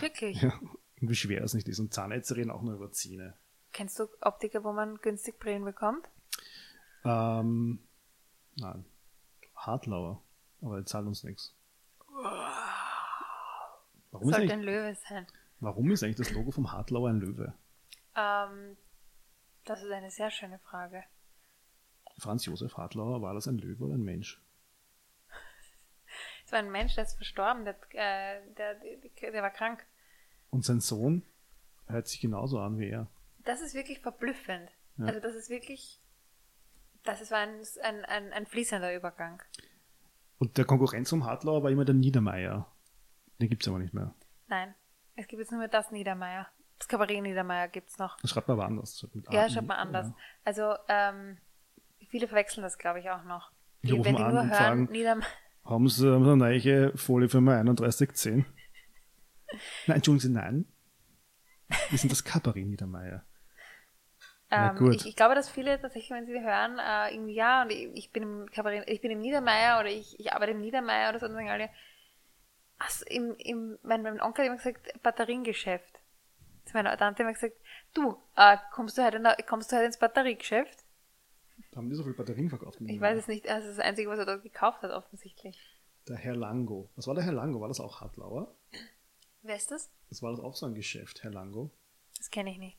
Wirklich? 0.00 0.40
ja. 0.40 0.52
Und 1.00 1.10
wie 1.10 1.14
schwer 1.14 1.42
es 1.42 1.54
nicht 1.54 1.68
ist. 1.68 1.80
Und 1.80 1.92
Zahnärzte 1.92 2.36
reden 2.36 2.50
auch 2.50 2.62
nur 2.62 2.74
über 2.74 2.92
Zähne. 2.92 3.34
Kennst 3.72 3.98
du 3.98 4.06
Optiker, 4.20 4.62
wo 4.62 4.72
man 4.72 4.96
günstig 4.98 5.40
Brillen 5.40 5.64
bekommt? 5.64 6.06
Ähm, 7.04 7.80
nein. 8.56 8.84
Hartlauer. 9.56 10.22
Aber 10.60 10.78
die 10.78 10.84
zahlen 10.84 11.08
uns 11.08 11.24
nichts. 11.24 11.56
Warum 14.12 14.30
Sollte 14.30 14.52
ein 14.52 14.62
Löwe 14.62 14.94
sein. 15.08 15.26
Warum 15.62 15.90
ist 15.90 16.02
eigentlich 16.02 16.16
das 16.16 16.32
Logo 16.32 16.50
vom 16.50 16.72
Hartlauer 16.72 17.08
ein 17.08 17.20
Löwe? 17.20 17.54
Ähm, 18.16 18.76
das 19.64 19.82
ist 19.82 19.90
eine 19.90 20.10
sehr 20.10 20.30
schöne 20.30 20.58
Frage. 20.58 21.04
Franz 22.18 22.44
Josef 22.44 22.76
Hartlauer, 22.76 23.22
war 23.22 23.32
das 23.32 23.48
ein 23.48 23.58
Löwe 23.58 23.84
oder 23.84 23.94
ein 23.94 24.02
Mensch? 24.02 24.40
Es 26.44 26.52
war 26.52 26.58
ein 26.58 26.70
Mensch, 26.70 26.94
der 26.96 27.04
ist 27.04 27.14
verstorben, 27.14 27.64
der, 27.64 27.76
äh, 27.92 28.42
der, 28.58 28.74
der, 28.74 29.42
war 29.42 29.50
krank. 29.50 29.86
Und 30.50 30.64
sein 30.64 30.80
Sohn 30.80 31.22
hört 31.86 32.08
sich 32.08 32.20
genauso 32.20 32.58
an 32.58 32.78
wie 32.78 32.90
er. 32.90 33.08
Das 33.44 33.62
ist 33.62 33.74
wirklich 33.74 34.00
verblüffend. 34.00 34.70
Ja. 34.98 35.06
Also 35.06 35.20
das 35.20 35.34
ist 35.34 35.48
wirklich, 35.48 36.02
das 37.04 37.22
ist 37.22 37.30
war 37.30 37.38
ein, 37.38 37.62
ein, 37.82 38.04
ein, 38.04 38.32
ein 38.32 38.46
fließender 38.46 38.94
Übergang. 38.94 39.42
Und 40.38 40.58
der 40.58 40.64
Konkurrenz 40.64 41.08
vom 41.08 41.24
Hartlauer 41.24 41.62
war 41.62 41.70
immer 41.70 41.84
der 41.84 41.94
Niedermeier. 41.94 42.70
Den 43.40 43.48
gibt's 43.48 43.68
aber 43.68 43.78
nicht 43.78 43.94
mehr. 43.94 44.14
Nein, 44.48 44.74
es 45.16 45.26
gibt 45.28 45.40
jetzt 45.40 45.50
nur 45.50 45.58
mehr 45.60 45.68
das 45.68 45.90
Niedermeier. 45.90 46.48
Das 46.78 46.88
Kabarett 46.88 47.22
Niedermeier 47.22 47.68
gibt's 47.68 47.98
noch. 47.98 48.16
Das 48.20 48.30
schreibt 48.30 48.48
man 48.48 48.58
aber 48.58 48.66
anders. 48.66 48.98
Schreibt 48.98 49.32
Ja, 49.32 49.48
schaut 49.48 49.66
mal 49.66 49.76
anders. 49.76 50.08
Ja. 50.08 50.14
Also, 50.44 50.74
ähm, 50.88 51.38
viele 52.08 52.26
verwechseln 52.26 52.62
das, 52.62 52.76
glaube 52.78 53.00
ich, 53.00 53.08
auch 53.10 53.22
noch. 53.24 53.52
Die 53.82 53.88
Die, 53.88 53.92
rufen 53.92 54.16
an 54.16 54.32
nur 54.32 54.42
und 54.42 54.50
hören, 54.50 54.58
sagen- 54.58 54.88
Niedermeier. 54.90 55.28
Haben 55.64 55.88
Sie, 55.88 56.12
eine 56.12 56.36
neue 56.36 56.96
Folie 56.98 57.28
für 57.28 57.40
mein 57.40 57.66
3110? 57.66 58.44
nein, 59.86 59.96
entschuldigen 59.96 60.20
Sie, 60.20 60.32
nein. 60.32 60.66
Wir 61.90 61.98
sind 61.98 62.10
das 62.10 62.24
Kabarett 62.24 62.66
Niedermeier. 62.66 63.24
Ähm, 64.50 64.90
ich, 64.92 65.06
ich 65.06 65.16
glaube, 65.16 65.34
dass 65.34 65.48
viele 65.48 65.80
tatsächlich, 65.80 66.10
wenn 66.10 66.26
sie 66.26 66.38
hören, 66.38 66.78
äh, 66.78 67.14
irgendwie, 67.14 67.34
ja, 67.34 67.62
und 67.62 67.70
ich, 67.70 67.88
ich 67.94 68.12
bin 68.12 68.22
im 68.24 68.50
Kabarett, 68.50 68.86
ich 68.88 69.00
bin 69.00 69.10
im 69.10 69.20
Niedermeier 69.20 69.80
oder 69.80 69.88
ich, 69.88 70.18
ich 70.20 70.32
arbeite 70.32 70.52
im 70.52 70.60
Niedermeier 70.60 71.08
oder 71.08 71.20
so, 71.20 71.26
und 71.26 71.32
sagen 71.32 71.48
alle, 71.48 71.70
ach, 72.82 73.02
im, 73.02 73.34
im, 73.36 73.78
mein, 73.82 74.02
mein 74.02 74.20
Onkel 74.20 74.44
hat 74.44 74.46
immer 74.48 74.56
gesagt, 74.56 75.02
Batteriengeschäft. 75.02 76.00
Zu 76.64 76.74
meiner 76.74 76.96
Tante 76.96 77.22
immer 77.22 77.32
gesagt, 77.32 77.56
du, 77.94 78.16
äh, 78.36 78.56
kommst 78.72 78.96
du 78.98 79.04
heute, 79.04 79.18
na- 79.18 79.34
kommst 79.46 79.70
du 79.72 79.76
heute 79.76 79.86
ins 79.86 79.98
Batteriegeschäft? 79.98 80.84
Haben 81.74 81.88
die 81.90 81.96
so 81.96 82.04
viel 82.04 82.12
Batterien 82.14 82.48
verkauft? 82.50 82.78
Ich 82.80 83.00
weiß 83.00 83.18
es 83.18 83.28
nicht, 83.28 83.48
also 83.48 83.62
das 83.66 83.70
ist 83.72 83.78
das 83.78 83.84
Einzige, 83.86 84.08
was 84.10 84.18
er 84.18 84.26
dort 84.26 84.42
gekauft 84.42 84.82
hat, 84.82 84.90
offensichtlich. 84.90 85.58
Der 86.08 86.16
Herr 86.16 86.36
Lango. 86.36 86.90
Was 86.96 87.06
war 87.06 87.14
der 87.14 87.24
Herr 87.24 87.32
Lango? 87.32 87.60
War 87.60 87.68
das 87.68 87.80
auch 87.80 88.00
Hartlauer? 88.00 88.54
Wer 89.42 89.56
ist 89.56 89.70
das? 89.70 89.90
Das 90.08 90.22
war 90.22 90.30
das 90.30 90.40
auch 90.40 90.54
so 90.54 90.66
ein 90.66 90.74
Geschäft, 90.74 91.22
Herr 91.22 91.30
Lango. 91.30 91.70
Das 92.18 92.30
kenne 92.30 92.50
ich 92.50 92.58
nicht. 92.58 92.78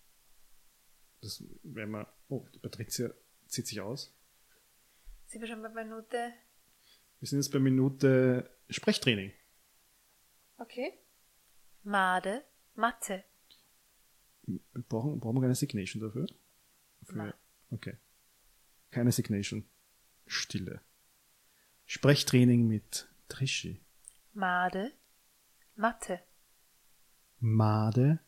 Das 1.22 1.44
wenn 1.64 1.90
man. 1.90 2.06
Oh, 2.30 2.46
die 2.54 2.60
Patricia 2.60 3.10
zieht 3.48 3.68
sich 3.68 3.82
aus. 3.82 4.14
Sind 5.28 5.42
wir 5.42 5.48
schon 5.48 5.62
bei 5.62 5.70
Minute? 5.70 6.34
Wir 7.20 7.28
sind 7.28 7.40
jetzt 7.40 7.52
bei 7.52 7.60
Minute 7.60 8.50
Sprechtraining. 8.70 9.32
Okay. 10.58 11.00
Made, 11.84 12.44
Mathe. 12.76 13.24
Wir 14.46 14.60
brauchen, 14.90 15.20
brauchen 15.20 15.36
wir 15.38 15.42
keine 15.42 15.56
Signation 15.56 16.02
dafür? 16.02 16.28
Für, 17.04 17.18
Nein. 17.18 17.34
Okay. 17.72 17.98
Keine 18.92 19.12
Signation. 19.12 19.68
Stille. 20.28 20.82
Sprechtraining 21.86 22.68
mit 22.68 23.10
Trischi. 23.28 23.82
Made, 24.34 24.94
Mathe. 25.76 26.22
Made, 27.40 28.20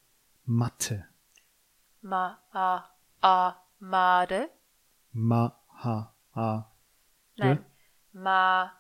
Mathe. 0.45 1.07
Ma, 2.01 2.39
a, 2.51 2.83
a, 3.21 3.55
Made. 3.79 4.49
Ma, 5.13 5.57
ha, 5.83 6.15
a. 6.33 6.71
Nein. 7.37 7.65
Ma, 8.13 8.71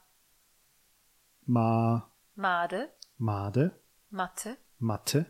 Ma, 1.47 2.11
Made, 2.35 2.89
Made, 3.17 3.71
Matte, 4.09 4.57
Matte, 4.79 5.25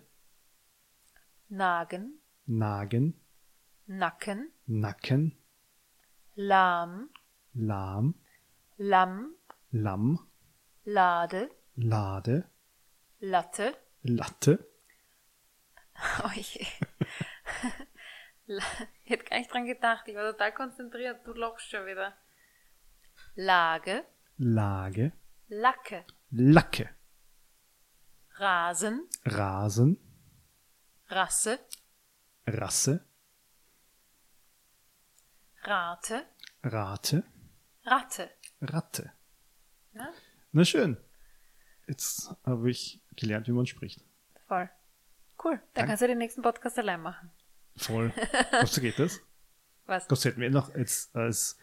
Nagen, 1.49 2.19
Nagen, 2.45 3.21
Nacken, 3.85 4.51
Nacken, 4.65 5.37
Lahm, 6.35 7.09
Lahm, 7.53 8.15
Lamm, 8.77 9.35
Lamm, 9.71 10.27
Lade, 10.83 11.49
Lade, 11.75 12.49
Latte. 13.19 13.77
Latte, 14.01 14.59
Oh 16.23 16.29
je. 16.35 16.65
Ich 19.03 19.09
hätte 19.09 19.23
gar 19.23 19.37
nicht 19.39 19.51
dran 19.51 19.65
gedacht. 19.65 20.07
Ich 20.07 20.15
war 20.15 20.31
total 20.31 20.53
konzentriert. 20.53 21.25
Du 21.25 21.33
lochst 21.33 21.69
schon 21.69 21.85
wieder. 21.85 22.15
Lage, 23.35 24.05
Lage, 24.37 25.13
Lacke, 25.47 26.05
Lacke, 26.31 26.89
Rasen, 28.37 29.07
Rasen, 29.23 29.97
Rasse, 31.07 31.59
Rasse, 32.45 33.05
Rate, 35.63 36.25
Rate, 36.63 37.23
Ratte. 37.85 38.29
Ratte. 38.61 39.13
Ja? 39.93 40.09
Na 40.51 40.65
schön. 40.65 40.97
Jetzt 41.87 42.35
habe 42.43 42.69
ich 42.69 43.01
gelernt, 43.15 43.47
wie 43.47 43.51
man 43.51 43.65
spricht. 43.65 44.03
Voll. 44.47 44.69
Cool. 45.43 45.53
Dann 45.53 45.61
Danke. 45.73 45.87
kannst 45.89 46.03
du 46.03 46.07
den 46.07 46.17
nächsten 46.17 46.41
Podcast 46.41 46.77
allein 46.77 47.01
machen. 47.01 47.31
Voll. 47.77 48.11
Glaubst 48.49 48.77
du, 48.77 48.81
geht 48.81 48.99
das? 48.99 49.19
Was? 49.85 50.07
Glaubst 50.07 50.25
du, 50.25 50.29
hätten 50.29 50.41
wir 50.41 50.49
noch 50.49 50.73
jetzt 50.75 51.15
als 51.15 51.57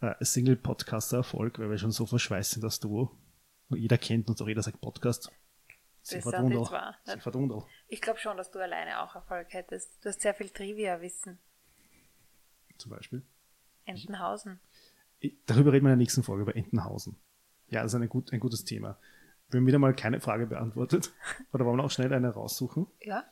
äh, 0.00 0.14
Single-Podcaster 0.20 1.18
Erfolg, 1.18 1.58
weil 1.58 1.70
wir 1.70 1.78
schon 1.78 1.92
so 1.92 2.06
verschweißt 2.06 2.52
sind, 2.52 2.64
dass 2.64 2.80
du, 2.80 3.10
jeder 3.70 3.98
kennt 3.98 4.28
und 4.28 4.40
auch 4.42 4.48
jeder 4.48 4.62
sagt 4.62 4.80
Podcast. 4.80 5.30
Sie 6.02 6.20
verdundel. 6.20 6.64
Sie 7.04 7.20
verdundel. 7.20 7.62
Ich 7.88 8.00
glaube 8.00 8.18
schon, 8.18 8.36
dass 8.36 8.50
du 8.50 8.58
alleine 8.58 9.02
auch 9.02 9.14
Erfolg 9.14 9.52
hättest. 9.52 10.02
Du 10.04 10.08
hast 10.08 10.20
sehr 10.20 10.34
viel 10.34 10.48
Trivia-Wissen. 10.48 11.38
Zum 12.78 12.90
Beispiel. 12.90 13.22
Entenhausen. 13.84 14.60
Ich- 15.18 15.34
Darüber 15.46 15.72
reden 15.72 15.84
wir 15.84 15.92
in 15.92 15.98
der 15.98 16.02
nächsten 16.04 16.22
Folge, 16.22 16.42
über 16.42 16.56
Entenhausen. 16.56 17.16
Ja, 17.68 17.82
das 17.82 17.92
ist 17.94 18.08
gut, 18.08 18.32
ein 18.32 18.40
gutes 18.40 18.64
Thema. 18.64 18.98
Wir 19.50 19.58
haben 19.58 19.66
wieder 19.66 19.78
mal 19.78 19.94
keine 19.94 20.20
Frage 20.20 20.46
beantwortet. 20.46 21.12
Oder 21.52 21.66
wollen 21.66 21.76
wir 21.76 21.84
auch 21.84 21.90
schnell 21.90 22.12
eine 22.12 22.30
raussuchen? 22.30 22.86
Ja? 23.00 23.24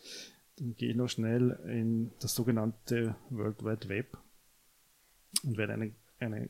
Dann 0.57 0.75
gehe 0.77 0.91
ich 0.91 0.97
noch 0.97 1.09
schnell 1.09 1.53
in 1.67 2.13
das 2.21 2.35
sogenannte 2.35 3.15
World 3.31 3.65
Wide 3.65 3.89
Web 3.89 4.19
und 5.45 5.57
werde 5.57 5.75
eine, 5.75 5.95
eine 6.19 6.49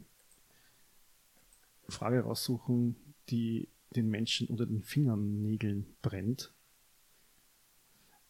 Frage 1.89 2.21
raussuchen, 2.23 2.97
die 3.29 3.69
den 3.91 4.09
Menschen 4.09 4.49
unter 4.49 4.67
den 4.67 4.83
Fingernägeln 4.83 5.97
brennt. 6.03 6.53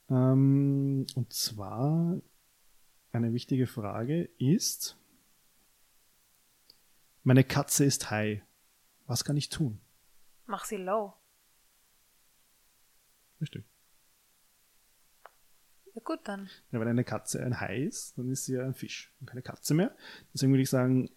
Ähm, 0.09 1.07
und 1.15 1.33
zwar 1.33 2.21
eine 3.13 3.33
wichtige 3.33 3.67
Frage 3.67 4.25
ist, 4.39 4.97
meine 7.23 7.45
Katze 7.45 7.85
ist 7.85 8.11
high. 8.11 8.43
Was 9.07 9.25
kann 9.25 9.37
ich 9.37 9.49
tun? 9.49 9.81
Mach 10.47 10.65
sie 10.65 10.77
low. 10.77 11.15
Richtig. 13.41 13.65
Ja 15.95 16.03
gut, 16.05 16.21
dann. 16.25 16.49
Ja, 16.71 16.81
wenn 16.81 16.89
eine 16.89 17.05
Katze 17.05 17.45
ein 17.45 17.61
Hai 17.61 17.83
ist, 17.83 18.17
dann 18.17 18.31
ist 18.31 18.45
sie 18.45 18.55
ja 18.55 18.65
ein 18.65 18.75
Fisch 18.75 19.13
und 19.21 19.27
keine 19.27 19.43
Katze 19.43 19.75
mehr. 19.75 19.97
Deswegen 20.33 20.53
würde 20.53 20.63
ich 20.63 20.71
sagen, 20.71 21.11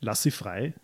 lass 0.00 0.22
sie 0.22 0.30
frei, 0.30 0.74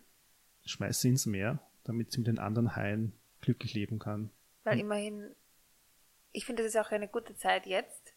schmeiß 0.65 1.01
sie 1.01 1.09
ins 1.09 1.25
Meer, 1.25 1.59
damit 1.83 2.11
sie 2.11 2.19
mit 2.19 2.27
den 2.27 2.39
anderen 2.39 2.75
Haien 2.75 3.13
glücklich 3.41 3.73
leben 3.73 3.99
kann. 3.99 4.31
Weil 4.63 4.79
immerhin, 4.79 5.35
ich 6.31 6.45
finde, 6.45 6.63
das 6.63 6.73
ist 6.73 6.79
auch 6.79 6.91
eine 6.91 7.07
gute 7.07 7.35
Zeit 7.35 7.65
jetzt. 7.65 8.13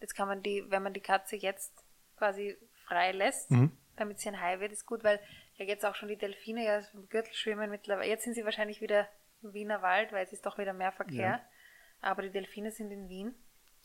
Jetzt 0.00 0.14
kann 0.14 0.28
man 0.28 0.42
die, 0.42 0.64
wenn 0.68 0.82
man 0.82 0.92
die 0.92 1.00
Katze 1.00 1.36
jetzt 1.36 1.72
quasi 2.16 2.56
frei 2.86 3.12
lässt, 3.12 3.50
Mhm. 3.50 3.72
damit 3.96 4.20
sie 4.20 4.28
ein 4.28 4.40
Hai 4.40 4.60
wird, 4.60 4.72
ist 4.72 4.84
gut, 4.86 5.02
weil 5.04 5.18
ja 5.56 5.64
jetzt 5.64 5.84
auch 5.86 5.94
schon 5.94 6.08
die 6.08 6.18
Delfine 6.18 6.64
ja 6.64 6.82
im 6.92 7.08
Gürtel 7.08 7.32
schwimmen 7.32 7.70
mittlerweile. 7.70 8.08
Jetzt 8.10 8.24
sind 8.24 8.34
sie 8.34 8.44
wahrscheinlich 8.44 8.80
wieder 8.82 9.08
im 9.42 9.54
Wiener 9.54 9.80
Wald, 9.82 10.12
weil 10.12 10.24
es 10.24 10.32
ist 10.32 10.44
doch 10.44 10.58
wieder 10.58 10.74
mehr 10.74 10.92
Verkehr. 10.92 11.16
Ja. 11.40 11.40
Aber 12.00 12.22
die 12.22 12.30
Delfine 12.30 12.70
sind 12.72 12.90
in 12.90 13.08
Wien. 13.08 13.34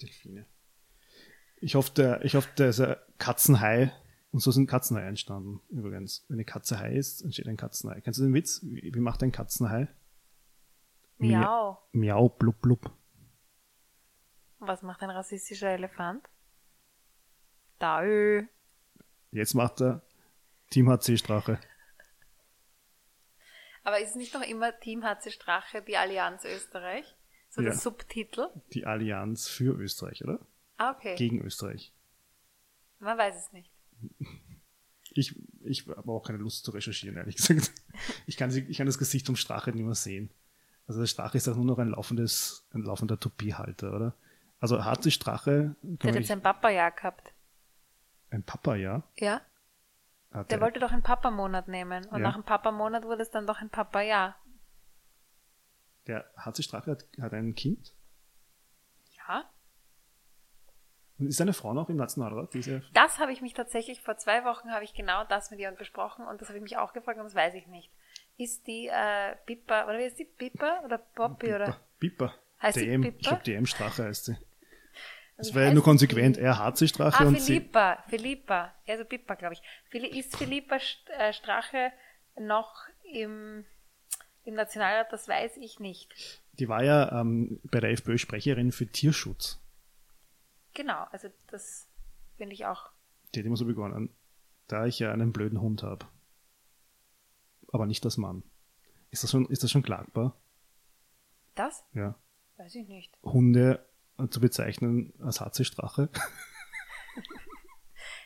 Delfine. 0.01 0.45
Ich 1.61 1.75
hoffe, 1.75 1.91
der, 1.93 2.25
ich 2.25 2.35
hoffe, 2.35 2.49
ein 2.57 3.17
Katzenhai. 3.19 3.93
Und 4.31 4.39
so 4.39 4.51
sind 4.51 4.67
Katzenhai 4.67 5.03
entstanden, 5.07 5.59
übrigens. 5.69 6.25
Wenn 6.29 6.35
eine 6.37 6.45
Katze 6.45 6.79
Hai 6.79 6.93
ist, 6.95 7.21
entsteht 7.21 7.47
ein 7.47 7.57
Katzenhai. 7.57 7.99
Kennst 8.01 8.19
du 8.19 8.23
den 8.23 8.33
Witz? 8.33 8.61
Wie, 8.63 8.93
wie 8.93 8.99
macht 8.99 9.21
ein 9.23 9.31
Katzenhai? 9.33 9.87
Mia- 11.17 11.39
Miau. 11.41 11.89
Miau, 11.91 12.29
blub, 12.29 12.61
blub. 12.61 12.91
Was 14.59 14.81
macht 14.83 15.01
ein 15.03 15.09
rassistischer 15.09 15.69
Elefant? 15.69 16.27
Daö. 17.79 18.43
Jetzt 19.31 19.53
macht 19.53 19.81
er 19.81 20.01
Team 20.69 20.87
HC 20.89 21.17
Strache. 21.17 21.59
Aber 23.83 23.99
ist 23.99 24.11
es 24.11 24.15
nicht 24.15 24.33
noch 24.33 24.43
immer 24.43 24.77
Team 24.79 25.03
HC 25.03 25.31
Strache, 25.31 25.81
die 25.81 25.97
Allianz 25.97 26.45
Österreich? 26.45 27.17
So 27.49 27.61
der 27.61 27.71
Ja. 27.73 27.77
Subtitel? 27.77 28.47
Die 28.73 28.85
Allianz 28.85 29.47
für 29.49 29.73
Österreich, 29.77 30.23
oder? 30.23 30.39
Ah, 30.77 30.91
okay. 30.91 31.15
Gegen 31.15 31.41
Österreich. 31.41 31.91
Man 32.99 33.17
weiß 33.17 33.35
es 33.35 33.51
nicht. 33.51 33.70
Ich, 35.13 35.35
ich 35.63 35.87
habe 35.87 36.09
auch 36.11 36.23
keine 36.25 36.37
Lust 36.39 36.63
zu 36.63 36.71
recherchieren, 36.71 37.17
ehrlich 37.17 37.35
gesagt. 37.35 37.71
Ich 38.25 38.37
kann, 38.37 38.49
sie, 38.51 38.61
ich 38.61 38.77
kann 38.77 38.85
das 38.87 38.97
Gesicht 38.97 39.25
vom 39.25 39.35
Strache 39.35 39.71
nicht 39.71 39.83
mehr 39.83 39.95
sehen. 39.95 40.31
Also 40.87 40.99
der 41.01 41.07
Strache 41.07 41.37
ist 41.37 41.47
auch 41.49 41.55
nur 41.55 41.65
noch 41.65 41.79
ein 41.79 41.89
laufendes, 41.89 42.65
ein 42.73 42.81
laufender 42.83 43.19
Topiehalter, 43.19 43.93
oder? 43.93 44.15
Also 44.59 44.83
harte 44.85 45.11
Strache, 45.11 45.75
Der 45.81 46.11
hat 46.11 46.19
jetzt 46.19 46.31
ein 46.31 46.41
Papa-Jahr 46.41 46.91
gehabt. 46.91 47.33
ein 48.29 48.43
Papa, 48.43 48.75
ja. 48.75 49.03
Hat 50.31 50.49
Der 50.49 50.57
er- 50.59 50.61
wollte 50.61 50.79
doch 50.79 50.91
einen 50.91 51.03
Papa-Monat 51.03 51.67
nehmen. 51.67 52.05
Und 52.05 52.19
Ja. 52.19 52.23
nach 52.27 52.35
einem 52.35 52.43
Papa-Monat 52.43 53.03
wurde 53.03 53.21
es 53.23 53.31
dann 53.31 53.45
doch 53.47 53.59
ein 53.59 53.69
Papa-Jahr. 53.69 54.37
Der 56.07 56.25
harte 56.37 56.63
Strache 56.63 56.91
hat, 56.91 57.05
hat 57.19 57.33
ein 57.33 57.53
Kind. 57.53 57.93
Ja? 59.17 59.43
Und 61.21 61.27
ist 61.27 61.37
seine 61.37 61.53
Frau 61.53 61.73
noch 61.73 61.87
im 61.89 61.97
Nationalrat? 61.97 62.53
Diese, 62.53 62.81
Das 62.93 63.19
habe 63.19 63.31
ich 63.31 63.41
mich 63.41 63.53
tatsächlich, 63.53 64.01
vor 64.01 64.17
zwei 64.17 64.43
Wochen 64.43 64.71
habe 64.71 64.83
ich 64.83 64.93
genau 64.93 65.23
das 65.23 65.51
mit 65.51 65.59
ihr 65.59 65.71
besprochen 65.71 66.25
und 66.25 66.41
das 66.41 66.49
habe 66.49 66.57
ich 66.57 66.63
mich 66.63 66.77
auch 66.77 66.93
gefragt 66.93 67.19
und 67.19 67.25
das 67.25 67.35
weiß 67.35 67.53
ich 67.53 67.67
nicht. 67.67 67.91
Ist 68.37 68.65
die 68.65 68.87
äh, 68.87 69.35
Pippa, 69.45 69.85
oder 69.85 69.99
wie 69.99 70.03
ist 70.05 70.17
die? 70.17 70.25
Pippa 70.25 70.81
oder 70.83 70.97
Poppy 70.97 71.53
oder? 71.53 71.77
Pipa. 71.99 72.33
Heißt 72.61 72.79
sie 72.79 72.85
DM, 72.85 73.01
Pippa? 73.01 73.17
ich 73.19 73.27
glaube 73.27 73.43
DM 73.43 73.65
Strache 73.67 74.03
heißt 74.05 74.25
sie. 74.25 74.37
Das 75.37 75.53
wäre 75.53 75.61
ja 75.61 75.65
heißt 75.67 75.75
nur 75.75 75.83
konsequent. 75.83 76.37
die? 76.37 76.41
Er 76.41 76.57
harte 76.57 76.87
Strache 76.87 77.23
Ah, 77.23 77.27
und 77.27 77.39
sie. 77.39 77.53
Philippa, 77.53 78.03
Philippa, 78.07 78.73
also 78.87 79.05
Pippa, 79.05 79.35
glaube 79.35 79.53
ich. 79.55 80.15
Ist 80.17 80.35
Philippa 80.37 80.77
äh, 81.17 81.33
Strache 81.33 81.91
noch 82.39 82.73
im, 83.13 83.65
im 84.45 84.53
Nationalrat? 84.55 85.11
Das 85.13 85.27
weiß 85.27 85.57
ich 85.57 85.79
nicht. 85.79 86.41
Die 86.53 86.67
war 86.67 86.83
ja 86.83 87.21
ähm, 87.21 87.59
bei 87.63 87.79
der 87.79 87.91
FPÖ 87.91 88.17
Sprecherin 88.17 88.71
für 88.71 88.87
Tierschutz. 88.87 89.60
Genau, 90.73 91.03
also 91.11 91.29
das 91.47 91.89
finde 92.37 92.53
ich 92.53 92.65
auch. 92.65 92.89
Die 93.33 93.39
hat 93.39 93.45
immer 93.45 93.57
so 93.57 93.65
begonnen, 93.65 94.09
da 94.67 94.85
ich 94.85 94.99
ja 94.99 95.11
einen 95.11 95.33
blöden 95.33 95.61
Hund 95.61 95.83
habe. 95.83 96.05
Aber 97.71 97.85
nicht 97.85 98.03
das 98.03 98.17
Mann. 98.17 98.43
Ist 99.09 99.23
das 99.23 99.31
schon, 99.31 99.45
ist 99.47 99.63
das 99.63 99.71
schon 99.71 99.83
klagbar? 99.83 100.37
Das? 101.55 101.83
Ja. 101.93 102.15
Weiß 102.57 102.75
ich 102.75 102.87
nicht. 102.87 103.17
Hunde 103.23 103.85
zu 104.29 104.39
bezeichnen 104.39 105.13
als 105.19 105.41
HC-Strache. 105.41 106.09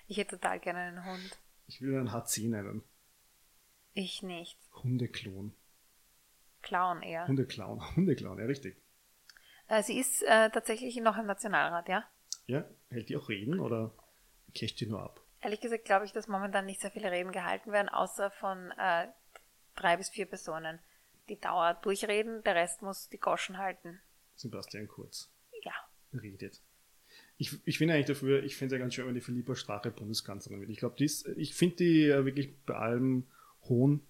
Ich 0.07 0.17
hätte 0.17 0.37
total 0.37 0.59
gerne 0.59 0.79
einen 0.79 1.05
Hund. 1.05 1.39
Ich 1.67 1.81
will 1.81 1.97
einen 1.97 2.11
HC 2.11 2.47
nennen. 2.47 2.83
Ich 3.93 4.21
nicht. 4.21 4.59
Hundeklon. 4.83 5.55
Clown 6.61 7.01
eher. 7.01 7.27
Hundeclown. 7.27 7.81
Hundeclown, 7.95 8.39
ja, 8.39 8.45
richtig. 8.45 8.77
Äh, 9.67 9.81
sie 9.81 9.97
ist 9.99 10.21
äh, 10.23 10.49
tatsächlich 10.51 10.95
noch 10.97 11.17
im 11.17 11.25
Nationalrat, 11.25 11.89
ja? 11.89 12.03
Ja, 12.47 12.65
hält 12.89 13.09
die 13.09 13.17
auch 13.17 13.29
Reden 13.29 13.59
oder 13.59 13.91
casht 14.57 14.79
die 14.79 14.85
nur 14.85 15.01
ab? 15.01 15.21
Ehrlich 15.41 15.61
gesagt 15.61 15.85
glaube 15.85 16.05
ich, 16.05 16.11
dass 16.11 16.27
momentan 16.27 16.65
nicht 16.65 16.81
sehr 16.81 16.91
viele 16.91 17.11
Reden 17.11 17.31
gehalten 17.31 17.71
werden, 17.71 17.89
außer 17.89 18.31
von 18.31 18.71
äh, 18.77 19.07
drei 19.75 19.97
bis 19.97 20.09
vier 20.09 20.25
Personen. 20.25 20.79
Die 21.29 21.39
Dauer 21.39 21.73
durchreden, 21.81 22.43
der 22.43 22.55
Rest 22.55 22.81
muss 22.81 23.09
die 23.09 23.17
Goschen 23.19 23.57
halten. 23.57 23.99
Sebastian 24.35 24.87
Kurz 24.87 25.31
Ja. 25.63 25.73
redet. 26.13 26.61
Ich, 27.37 27.51
ich 27.65 27.77
finde 27.77 27.93
eigentlich 27.95 28.05
dafür, 28.07 28.43
ich 28.43 28.55
finde 28.55 28.75
es 28.75 28.79
ja 28.79 28.83
ganz 28.83 28.93
schön, 28.93 29.07
wenn 29.07 29.15
die 29.15 29.21
Philippa 29.21 29.55
Strache 29.55 29.91
Bundeskanzlerin 29.91 30.61
wird. 30.61 30.69
Ich 30.69 30.77
glaube, 30.77 30.95
die 30.97 31.05
ist, 31.05 31.27
ich 31.37 31.53
finde 31.55 31.75
die 31.77 32.07
wirklich 32.09 32.55
bei 32.65 32.75
allem 32.75 33.25
Hohn, 33.63 34.05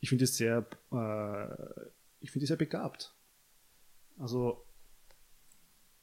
ich 0.00 0.08
finde 0.10 0.24
die 0.24 0.30
sehr, 0.30 0.58
äh, 0.92 1.90
ich 2.20 2.30
finde 2.30 2.40
die 2.44 2.46
sehr 2.46 2.56
begabt. 2.56 3.14
Also, 4.18 4.64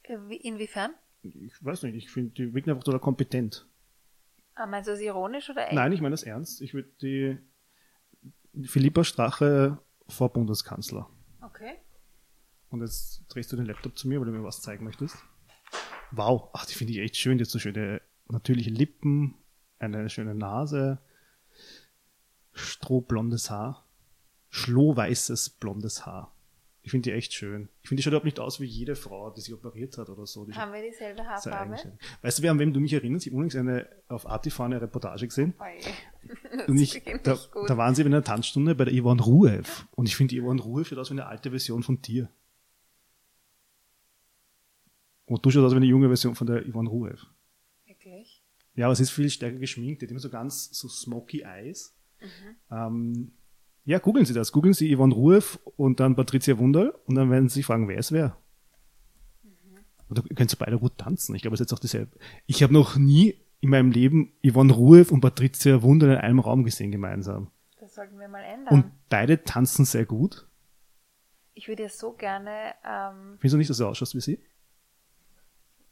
Äh, 0.02 0.18
wie- 0.28 0.36
Inwiefern? 0.36 0.94
Ich 1.22 1.64
weiß 1.64 1.82
nicht, 1.84 1.96
ich 1.96 2.10
finde 2.10 2.30
die 2.30 2.54
wirkt 2.54 2.68
einfach 2.68 2.84
total 2.84 3.00
kompetent. 3.00 3.66
Ah, 4.54 4.66
meinst 4.66 4.88
du 4.88 4.92
das 4.92 5.00
ironisch 5.00 5.48
oder 5.50 5.66
echt? 5.66 5.74
Nein, 5.74 5.92
ich 5.92 6.00
meine 6.00 6.12
das 6.12 6.22
ernst. 6.22 6.60
Ich 6.60 6.74
würde 6.74 6.90
die, 7.00 7.38
Philippa 8.64 9.04
Strache 9.04 9.78
vor 10.08 10.32
Bundeskanzler. 10.32 11.08
Okay. 11.40 11.78
Und 12.68 12.82
jetzt 12.82 13.24
drehst 13.28 13.52
du 13.52 13.56
den 13.56 13.66
Laptop 13.66 13.98
zu 13.98 14.08
mir, 14.08 14.20
weil 14.20 14.26
du 14.26 14.32
mir 14.32 14.44
was 14.44 14.62
zeigen 14.62 14.84
möchtest. 14.84 15.16
Wow, 16.12 16.50
ach, 16.52 16.66
die 16.66 16.74
finde 16.74 16.92
ich 16.92 16.98
echt 16.98 17.16
schön. 17.16 17.38
Die 17.38 17.44
hat 17.44 17.50
so 17.50 17.58
schöne 17.58 18.00
natürliche 18.28 18.70
Lippen, 18.70 19.34
eine 19.78 20.08
schöne 20.10 20.34
Nase, 20.34 20.98
strohblondes 22.52 23.50
Haar, 23.50 23.86
schlohweißes 24.50 25.50
blondes 25.50 26.06
Haar. 26.06 26.34
Ich 26.90 26.92
finde 26.92 27.08
die 27.08 27.16
echt 27.16 27.32
schön. 27.34 27.68
Ich 27.82 27.88
finde, 27.88 28.00
die 28.00 28.02
schaut 28.02 28.10
überhaupt 28.10 28.24
nicht 28.24 28.40
aus 28.40 28.58
wie 28.58 28.64
jede 28.64 28.96
Frau, 28.96 29.30
die 29.30 29.40
sich 29.40 29.54
operiert 29.54 29.96
hat 29.96 30.08
oder 30.08 30.26
so. 30.26 30.44
Die 30.44 30.52
Haben 30.52 30.72
wir 30.72 30.82
dieselbe 30.82 31.24
Haarfarbe? 31.24 31.76
Weißt 32.22 32.42
du, 32.42 32.50
an 32.50 32.58
wem 32.58 32.72
du 32.72 32.80
mich 32.80 32.92
erinnerst? 32.92 33.28
Ich 33.28 33.30
habe 33.30 33.36
übrigens 33.36 33.54
eine 33.54 33.88
auf 34.08 34.26
Artifan 34.26 34.72
eine 34.72 34.82
Reportage 34.82 35.28
gesehen. 35.28 35.54
Und 36.66 36.78
ich, 36.80 37.00
da, 37.22 37.38
da 37.68 37.76
waren 37.76 37.94
sie 37.94 38.02
in 38.02 38.08
einer 38.08 38.24
Tanzstunde 38.24 38.74
bei 38.74 38.86
der 38.86 39.00
Yvonne 39.00 39.22
Ruev. 39.22 39.86
Und 39.92 40.08
ich 40.08 40.16
finde, 40.16 40.34
die 40.34 40.40
Yvonne 40.40 40.60
Ruev 40.60 40.88
schaut 40.88 40.98
aus 40.98 41.10
wie 41.10 41.14
eine 41.14 41.26
alte 41.26 41.50
Version 41.50 41.84
von 41.84 42.02
dir. 42.02 42.28
Und 45.26 45.46
du 45.46 45.50
schaust 45.52 45.64
aus 45.64 45.72
wie 45.72 45.76
eine 45.76 45.86
junge 45.86 46.08
Version 46.08 46.34
von 46.34 46.48
der 46.48 46.68
Yvonne 46.68 46.90
Ruev. 46.90 47.24
Wirklich? 47.86 48.42
Ja, 48.74 48.86
aber 48.86 48.94
es 48.94 49.00
ist 49.00 49.10
viel 49.10 49.30
stärker 49.30 49.60
geschminkt. 49.60 50.02
Die 50.02 50.06
hat 50.06 50.10
immer 50.10 50.18
so 50.18 50.28
ganz 50.28 50.70
so 50.72 50.88
smoky 50.88 51.42
eyes. 51.42 51.94
Mhm. 52.20 52.56
Ähm, 52.68 53.32
ja, 53.84 53.98
googeln 53.98 54.24
Sie 54.24 54.34
das. 54.34 54.52
Googeln 54.52 54.74
Sie 54.74 54.94
Yvonne 54.94 55.14
Ruev 55.14 55.58
und 55.76 56.00
dann 56.00 56.16
Patricia 56.16 56.58
Wunderl 56.58 56.94
und 57.06 57.14
dann 57.14 57.30
werden 57.30 57.48
Sie 57.48 57.54
sich 57.54 57.66
fragen, 57.66 57.88
wer 57.88 57.98
es 57.98 58.12
wäre. 58.12 58.36
Mhm. 59.42 59.50
Oder 60.10 60.22
ihr 60.28 60.36
könnt 60.36 60.58
beide 60.58 60.78
gut 60.78 60.98
tanzen. 60.98 61.34
Ich 61.34 61.42
glaube, 61.42 61.54
es 61.54 61.60
ist 61.60 61.70
jetzt 61.70 61.76
auch 61.76 61.80
dieselbe. 61.80 62.18
Ich 62.46 62.62
habe 62.62 62.72
noch 62.72 62.96
nie 62.96 63.36
in 63.60 63.70
meinem 63.70 63.90
Leben 63.90 64.32
Yvonne 64.46 64.72
Ruev 64.72 65.12
und 65.12 65.20
Patricia 65.20 65.82
Wunderl 65.82 66.12
in 66.12 66.18
einem 66.18 66.38
Raum 66.38 66.64
gesehen 66.64 66.90
gemeinsam. 66.92 67.50
Das 67.78 67.94
sollten 67.94 68.18
wir 68.18 68.28
mal 68.28 68.42
ändern. 68.42 68.72
Und 68.74 68.92
beide 69.08 69.42
tanzen 69.44 69.84
sehr 69.84 70.04
gut. 70.06 70.46
ich 71.54 71.68
würde 71.68 71.82
ja 71.84 71.88
so 71.88 72.12
gerne, 72.12 72.74
ähm, 72.84 73.36
Findest 73.38 73.54
du 73.54 73.58
nicht, 73.58 73.70
dass 73.70 73.76
du 73.78 73.86
ausschaust 73.86 74.14
wie 74.14 74.20
sie? 74.20 74.38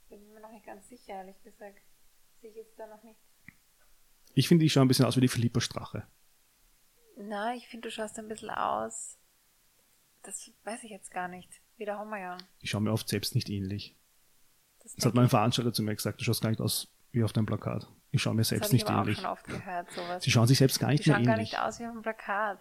bin 0.08 0.32
mir 0.32 0.40
noch 0.40 0.52
nicht 0.52 0.64
ganz 0.64 0.88
sicher, 0.88 1.14
ehrlich 1.14 1.42
gesagt. 1.42 1.80
Sehe 2.40 2.50
ich 2.50 2.56
jetzt 2.56 2.78
da 2.78 2.86
noch 2.86 3.02
nicht. 3.02 3.18
Ich 4.34 4.48
finde, 4.48 4.64
ich 4.64 4.72
schaue 4.72 4.84
ein 4.84 4.88
bisschen 4.88 5.04
aus 5.04 5.16
wie 5.16 5.20
die 5.20 5.28
Philippa 5.28 5.60
Strache. 5.60 6.04
Na, 7.20 7.54
ich 7.54 7.66
finde, 7.68 7.88
du 7.88 7.92
schaust 7.92 8.18
ein 8.18 8.28
bisschen 8.28 8.50
aus. 8.50 9.18
Das 10.22 10.50
weiß 10.64 10.84
ich 10.84 10.90
jetzt 10.90 11.10
gar 11.10 11.26
nicht. 11.28 11.50
Wie 11.76 11.84
der 11.84 11.98
Hommerjan. 11.98 12.42
Ich 12.60 12.70
schaue 12.70 12.80
mir 12.80 12.92
oft 12.92 13.08
selbst 13.08 13.34
nicht 13.34 13.48
ähnlich. 13.48 13.96
Das, 14.82 14.94
Das 14.94 15.06
hat 15.06 15.14
mein 15.14 15.24
ich- 15.24 15.30
Veranstalter 15.30 15.72
zu 15.72 15.82
mir 15.82 15.94
gesagt, 15.94 16.20
du 16.20 16.24
schaust 16.24 16.42
gar 16.42 16.50
nicht 16.50 16.60
aus 16.60 16.88
wie 17.10 17.24
auf 17.24 17.32
deinem 17.32 17.46
Plakat. 17.46 17.88
Ich 18.10 18.22
schaue 18.22 18.34
mir 18.34 18.40
das 18.42 18.48
selbst 18.48 18.68
ich 18.68 18.72
nicht 18.84 18.88
ähnlich. 18.88 19.18
auch 19.18 19.22
schon 19.22 19.30
oft 19.30 19.44
gehört, 19.46 19.90
sowas. 19.92 20.22
Sie 20.22 20.30
schauen 20.30 20.46
sich 20.46 20.58
selbst 20.58 20.78
gar 20.78 20.90
Die 20.90 20.94
nicht 20.96 21.06
mehr 21.06 21.16
schauen 21.16 21.24
gar 21.24 21.34
ähnlich. 21.34 21.52
nicht 21.52 21.60
aus 21.60 21.78
wie 21.80 21.86
auf 21.86 21.92
dem 21.92 22.02
Plakat. 22.02 22.60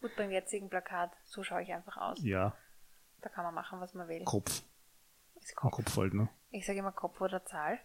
Gut, 0.00 0.16
beim 0.16 0.30
jetzigen 0.30 0.68
Plakat, 0.70 1.12
so 1.24 1.42
schaue 1.42 1.62
ich 1.62 1.72
einfach 1.72 1.96
aus. 1.98 2.18
Ja, 2.22 2.56
Da 3.20 3.28
kann 3.28 3.44
man 3.44 3.54
machen, 3.54 3.80
was 3.80 3.92
man 3.92 4.08
will. 4.08 4.24
Kopf. 4.24 4.62
Ist 5.40 5.54
Kopf. 5.56 5.72
Kopf 5.72 5.96
halt, 5.98 6.14
ne? 6.14 6.28
Ich 6.50 6.64
sage 6.66 6.78
immer 6.78 6.92
Kopf 6.92 7.20
oder 7.20 7.44
Zahl. 7.44 7.78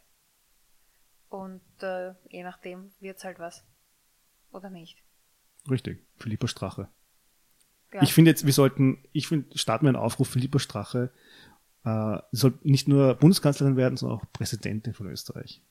Und 1.30 1.62
äh, 1.82 2.14
je 2.30 2.44
nachdem 2.44 2.94
wird's 3.02 3.24
halt 3.26 3.38
was. 3.40 3.66
Oder 4.52 4.70
nicht. 4.70 5.04
Richtig. 5.70 6.06
Philippa 6.18 6.48
Strache. 6.48 6.90
Ja. 7.94 8.02
Ich 8.04 8.14
finde 8.14 8.32
jetzt, 8.32 8.46
wir 8.46 8.54
sollten, 8.54 9.04
ich 9.14 9.28
finde, 9.28 9.58
starten 9.58 9.86
wir 9.86 9.90
einen 9.90 9.96
Aufruf, 9.98 10.30
Philippa 10.30 10.60
Strache 10.60 11.12
äh, 11.86 12.18
soll 12.32 12.58
nicht 12.64 12.88
nur 12.88 13.16
Bundeskanzlerin 13.16 13.78
werden, 13.78 13.96
sondern 13.96 14.20
auch 14.20 14.26
Präsidentin 14.34 14.94
von 14.94 15.08
Österreich. 15.08 15.62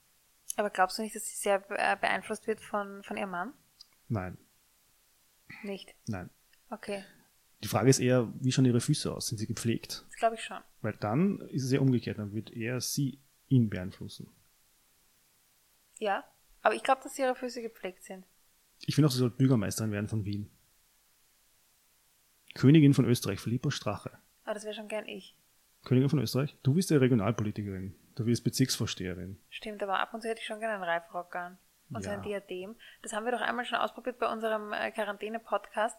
Aber 0.56 0.70
glaubst 0.70 0.98
du 0.98 1.02
nicht, 1.02 1.14
dass 1.16 1.26
sie 1.26 1.36
sehr 1.36 1.62
äh, 1.70 1.96
beeinflusst 1.96 2.46
wird 2.46 2.60
von, 2.60 3.02
von 3.02 3.16
ihrem 3.16 3.30
Mann? 3.30 3.52
Nein, 4.08 4.38
Nicht. 5.62 5.94
nein. 6.06 6.30
Okay. 6.70 7.04
Die 7.62 7.68
Frage 7.68 7.90
ist 7.90 7.98
eher, 7.98 8.32
wie 8.40 8.52
schauen 8.52 8.66
ihre 8.66 8.80
Füße 8.80 9.12
aus? 9.12 9.26
Sind 9.26 9.38
sie 9.38 9.46
gepflegt? 9.46 10.04
Das 10.08 10.16
glaube 10.16 10.36
ich 10.36 10.44
schon. 10.44 10.58
Weil 10.82 10.92
dann 10.92 11.40
ist 11.48 11.64
es 11.64 11.72
ja 11.72 11.80
umgekehrt, 11.80 12.18
dann 12.18 12.32
wird 12.34 12.52
er 12.52 12.80
sie 12.80 13.20
ihn 13.48 13.70
beeinflussen. 13.70 14.30
Ja. 15.98 16.24
Aber 16.62 16.74
ich 16.74 16.82
glaube, 16.82 17.02
dass 17.02 17.18
ihre 17.18 17.34
Füße 17.34 17.60
gepflegt 17.62 18.04
sind. 18.04 18.24
Ich 18.80 18.94
finde 18.94 19.08
auch, 19.08 19.12
sie 19.12 19.18
soll 19.18 19.30
Bürgermeisterin 19.30 19.92
werden 19.92 20.08
von 20.08 20.24
Wien. 20.24 20.50
Königin 22.54 22.94
von 22.94 23.04
Österreich, 23.04 23.40
Philippa 23.40 23.70
Strache. 23.70 24.10
Aber 24.44 24.54
das 24.54 24.64
wäre 24.64 24.74
schon 24.74 24.88
gern 24.88 25.06
ich. 25.06 25.36
Königin 25.84 26.08
von 26.08 26.18
Österreich? 26.20 26.56
Du 26.62 26.74
bist 26.74 26.90
ja 26.90 26.98
Regionalpolitikerin. 26.98 27.94
Du 28.14 28.26
wirst 28.26 28.44
Bezirksvorsteherin. 28.44 29.40
Stimmt, 29.50 29.82
aber 29.82 29.98
ab 29.98 30.14
und 30.14 30.22
zu 30.22 30.28
hätte 30.28 30.40
ich 30.40 30.46
schon 30.46 30.60
gerne 30.60 30.74
einen 30.74 30.84
Reifrock 30.84 31.34
an. 31.34 31.58
Und 31.90 32.02
so 32.02 32.10
Ja. 32.10 32.16
ein 32.16 32.22
Diadem. 32.22 32.76
Das 33.02 33.12
haben 33.12 33.24
wir 33.24 33.32
doch 33.32 33.40
einmal 33.40 33.64
schon 33.64 33.78
ausprobiert 33.78 34.18
bei 34.18 34.30
unserem 34.32 34.72
äh, 34.72 34.90
Quarantäne-Podcast. 34.92 35.96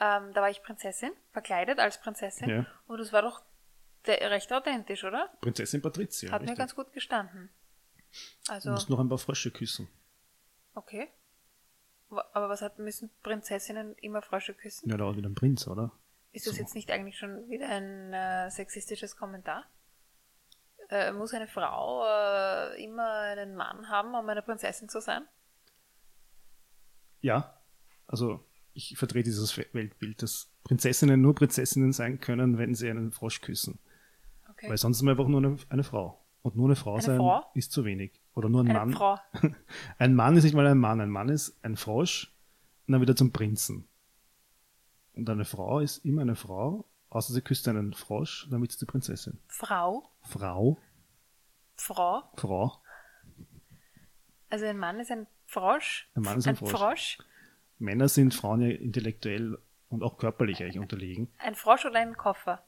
Ähm, 0.00 0.32
da 0.34 0.42
war 0.42 0.50
ich 0.50 0.62
Prinzessin, 0.62 1.12
verkleidet 1.32 1.78
als 1.78 2.00
Prinzessin. 2.00 2.48
Ja. 2.48 2.66
Und 2.86 2.98
das 2.98 3.12
war 3.12 3.22
doch 3.22 3.42
recht 4.06 4.52
authentisch, 4.52 5.04
oder? 5.04 5.30
Prinzessin 5.40 5.80
Patricia. 5.80 6.30
Hat 6.32 6.40
mir 6.42 6.46
richtig. 6.48 6.58
ganz 6.58 6.74
gut 6.74 6.92
gestanden. 6.92 7.50
Du 8.46 8.52
Also, 8.52 8.70
musst 8.72 8.90
noch 8.90 8.98
ein 8.98 9.08
paar 9.08 9.18
Frösche 9.18 9.50
küssen. 9.52 9.88
okay. 10.74 11.08
Aber 12.12 12.48
was 12.48 12.62
hat, 12.62 12.78
müssen 12.78 13.10
Prinzessinnen 13.22 13.94
immer 13.96 14.22
Frösche 14.22 14.54
küssen? 14.54 14.88
Ja, 14.88 14.96
dauert 14.96 15.16
wieder 15.16 15.28
ein 15.28 15.34
Prinz, 15.34 15.66
oder? 15.66 15.92
Ist 16.32 16.46
das 16.46 16.54
So. 16.54 16.60
jetzt 16.60 16.74
nicht 16.74 16.90
eigentlich 16.90 17.18
schon 17.18 17.48
wieder 17.48 17.68
ein 17.68 18.12
äh, 18.12 18.50
sexistisches 18.50 19.16
Kommentar? 19.16 19.64
Äh, 20.88 21.12
muss 21.12 21.32
eine 21.32 21.48
Frau 21.48 22.04
äh, 22.06 22.82
immer 22.82 23.08
einen 23.10 23.54
Mann 23.54 23.88
haben, 23.88 24.14
um 24.14 24.28
eine 24.28 24.42
Prinzessin 24.42 24.88
zu 24.88 25.00
sein? 25.00 25.26
Ja, 27.20 27.58
also 28.06 28.44
ich 28.74 28.96
vertrete 28.96 29.24
dieses 29.24 29.56
Weltbild, 29.56 30.22
dass 30.22 30.50
Prinzessinnen 30.64 31.20
nur 31.20 31.34
Prinzessinnen 31.34 31.92
sein 31.92 32.20
können, 32.20 32.58
wenn 32.58 32.74
sie 32.74 32.90
einen 32.90 33.12
Frosch 33.12 33.40
küssen. 33.40 33.78
Okay. 34.50 34.68
Weil 34.68 34.78
sonst 34.78 34.98
sind 34.98 35.06
wir 35.06 35.12
einfach 35.12 35.28
nur 35.28 35.40
eine, 35.40 35.56
eine 35.68 35.84
Frau. 35.84 36.21
Und 36.42 36.56
nur 36.56 36.66
eine 36.66 36.76
Frau 36.76 36.94
Eine 36.94 37.02
sein 37.02 37.16
Frau? 37.18 37.44
ist 37.54 37.70
zu 37.72 37.84
wenig. 37.84 38.20
Oder 38.34 38.48
nur 38.48 38.62
ein 38.62 38.70
eine 38.70 38.78
Mann. 38.78 38.92
Frau. 38.92 39.18
Ein 39.98 40.14
Mann 40.14 40.36
ist 40.36 40.44
nicht 40.44 40.54
mal 40.54 40.66
ein 40.66 40.78
Mann. 40.78 41.00
Ein 41.00 41.10
Mann 41.10 41.28
ist 41.28 41.56
ein 41.64 41.76
Frosch 41.76 42.34
und 42.86 42.92
dann 42.92 43.00
wieder 43.00 43.14
zum 43.14 43.30
Prinzen. 43.32 43.86
Und 45.14 45.28
eine 45.28 45.44
Frau 45.44 45.78
ist 45.80 45.98
immer 46.04 46.22
eine 46.22 46.34
Frau, 46.34 46.86
außer 47.10 47.32
sie 47.34 47.42
küsst 47.42 47.68
einen 47.68 47.92
Frosch, 47.92 48.48
dann 48.50 48.60
wird 48.62 48.72
sie 48.72 48.78
die 48.78 48.86
Prinzessin. 48.86 49.38
Frau. 49.48 50.08
Frau, 50.22 50.78
Frau. 51.76 52.22
Frau, 52.36 52.80
Also 54.48 54.64
ein 54.66 54.78
Mann 54.78 54.98
ist 55.00 55.10
ein 55.10 55.26
Frosch. 55.46 56.08
Ein 56.14 56.22
Mann 56.22 56.38
ist 56.38 56.48
ein 56.48 56.56
Frosch. 56.56 56.70
Frosch. 56.70 57.18
Männer 57.78 58.08
sind 58.08 58.32
Frauen 58.34 58.62
ja 58.62 58.68
intellektuell 58.68 59.58
und 59.90 60.02
auch 60.02 60.16
körperlich 60.16 60.62
eigentlich 60.62 60.78
unterlegen. 60.78 61.30
Ein 61.38 61.54
Frosch 61.54 61.84
oder 61.84 61.98
ein 62.00 62.16
Koffer. 62.16 62.64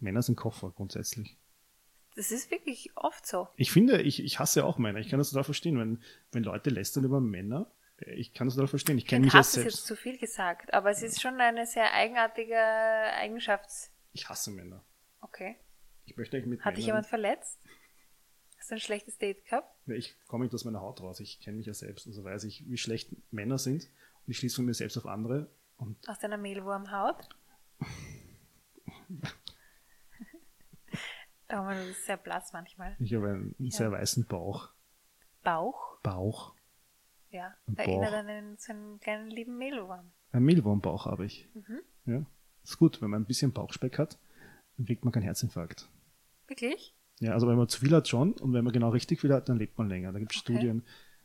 Männer 0.00 0.20
sind 0.22 0.36
Koffer 0.36 0.70
grundsätzlich. 0.70 1.38
Das 2.16 2.30
ist 2.32 2.50
wirklich 2.50 2.90
oft 2.96 3.26
so. 3.26 3.48
Ich 3.56 3.70
finde, 3.70 4.02
ich, 4.02 4.22
ich 4.22 4.38
hasse 4.38 4.64
auch 4.64 4.78
Männer. 4.78 4.98
Ich 4.98 5.08
kann 5.08 5.18
das 5.18 5.30
total 5.30 5.44
verstehen, 5.44 5.78
wenn, 5.78 6.02
wenn 6.32 6.42
Leute 6.42 6.70
lästern 6.70 7.04
über 7.04 7.20
Männer. 7.20 7.70
äh, 8.00 8.12
Ich 8.14 8.34
kann 8.34 8.46
das 8.48 8.56
total 8.56 8.68
verstehen. 8.68 8.98
Ich 8.98 9.06
kenne 9.06 9.24
mich 9.26 9.32
ja 9.32 9.38
Hass 9.40 9.50
ist 9.50 9.56
jetzt 9.56 9.62
selbst. 9.64 9.86
zu 9.86 9.96
viel 9.96 10.18
gesagt, 10.18 10.74
aber 10.74 10.90
es 10.90 11.02
ist 11.02 11.20
schon 11.22 11.40
eine 11.40 11.66
sehr 11.66 11.92
eigenartige 11.94 12.56
Eigenschaft. 12.58 13.68
Ich 14.12 14.28
hasse 14.28 14.50
Männer. 14.50 14.82
Okay. 15.20 15.56
Ich 16.04 16.16
möchte 16.16 16.36
eigentlich 16.36 16.48
mit 16.50 16.64
Hat 16.64 16.76
dich 16.76 16.86
jemand 16.86 17.06
verletzt? 17.06 17.58
Hast 18.58 18.70
du 18.70 18.74
ein 18.74 18.80
schlechtes 18.80 19.16
Date 19.16 19.44
gehabt? 19.46 19.72
Ich 19.86 20.16
komme 20.26 20.44
nicht 20.44 20.54
aus 20.54 20.64
meiner 20.64 20.80
Haut 20.80 21.00
raus. 21.00 21.20
Ich 21.20 21.40
kenne 21.40 21.56
mich 21.58 21.66
ja 21.66 21.74
selbst. 21.74 22.06
Also 22.06 22.24
weiß 22.24 22.44
ich, 22.44 22.68
wie 22.68 22.76
schlecht 22.76 23.10
Männer 23.32 23.58
sind. 23.58 23.84
Und 23.84 24.30
ich 24.32 24.38
schließe 24.38 24.56
von 24.56 24.64
mir 24.66 24.74
selbst 24.74 24.98
auf 24.98 25.06
andere. 25.06 25.48
Aus 26.06 26.18
deiner 26.18 26.36
Mehlwurmhaut? 26.36 27.28
Mann, 31.56 31.78
du 31.78 31.86
bist 31.86 32.06
sehr 32.06 32.16
blass 32.16 32.52
manchmal. 32.52 32.96
ich 32.98 33.14
habe 33.14 33.28
einen 33.28 33.54
sehr 33.70 33.90
weißen 33.92 34.26
Bauch. 34.26 34.70
Bauch? 35.42 35.98
Bauch. 36.02 36.54
Ja. 37.30 37.54
Ein 37.66 37.76
Erinnert 37.76 38.12
an 38.14 38.26
einen, 38.28 38.56
so 38.58 38.72
einen 38.72 39.00
kleinen 39.00 39.30
lieben 39.30 39.56
Mehlwurm. 39.58 40.10
Einen 40.32 40.44
Mehlwurmbauch 40.44 41.06
habe 41.06 41.26
ich. 41.26 41.48
Mhm. 41.54 41.80
Ja. 42.06 42.22
Ist 42.64 42.78
gut, 42.78 43.00
wenn 43.00 43.10
man 43.10 43.22
ein 43.22 43.26
bisschen 43.26 43.52
Bauchspeck 43.52 43.98
hat, 43.98 44.18
dann 44.76 44.86
kriegt 44.86 45.04
man 45.04 45.12
keinen 45.12 45.22
Herzinfarkt. 45.22 45.88
Wirklich? 46.46 46.94
Ja, 47.20 47.32
also 47.32 47.46
wenn 47.48 47.56
man 47.56 47.68
zu 47.68 47.80
viel 47.80 47.94
hat 47.94 48.08
schon 48.08 48.32
und 48.34 48.52
wenn 48.52 48.64
man 48.64 48.72
genau 48.72 48.90
richtig 48.90 49.20
viel 49.20 49.32
hat, 49.32 49.48
dann 49.48 49.58
lebt 49.58 49.78
man 49.78 49.88
länger. 49.88 50.12
Da 50.12 50.18
gibt 50.18 50.32
es 50.32 50.38
Okay. 50.38 50.52
Studien. 50.54 50.84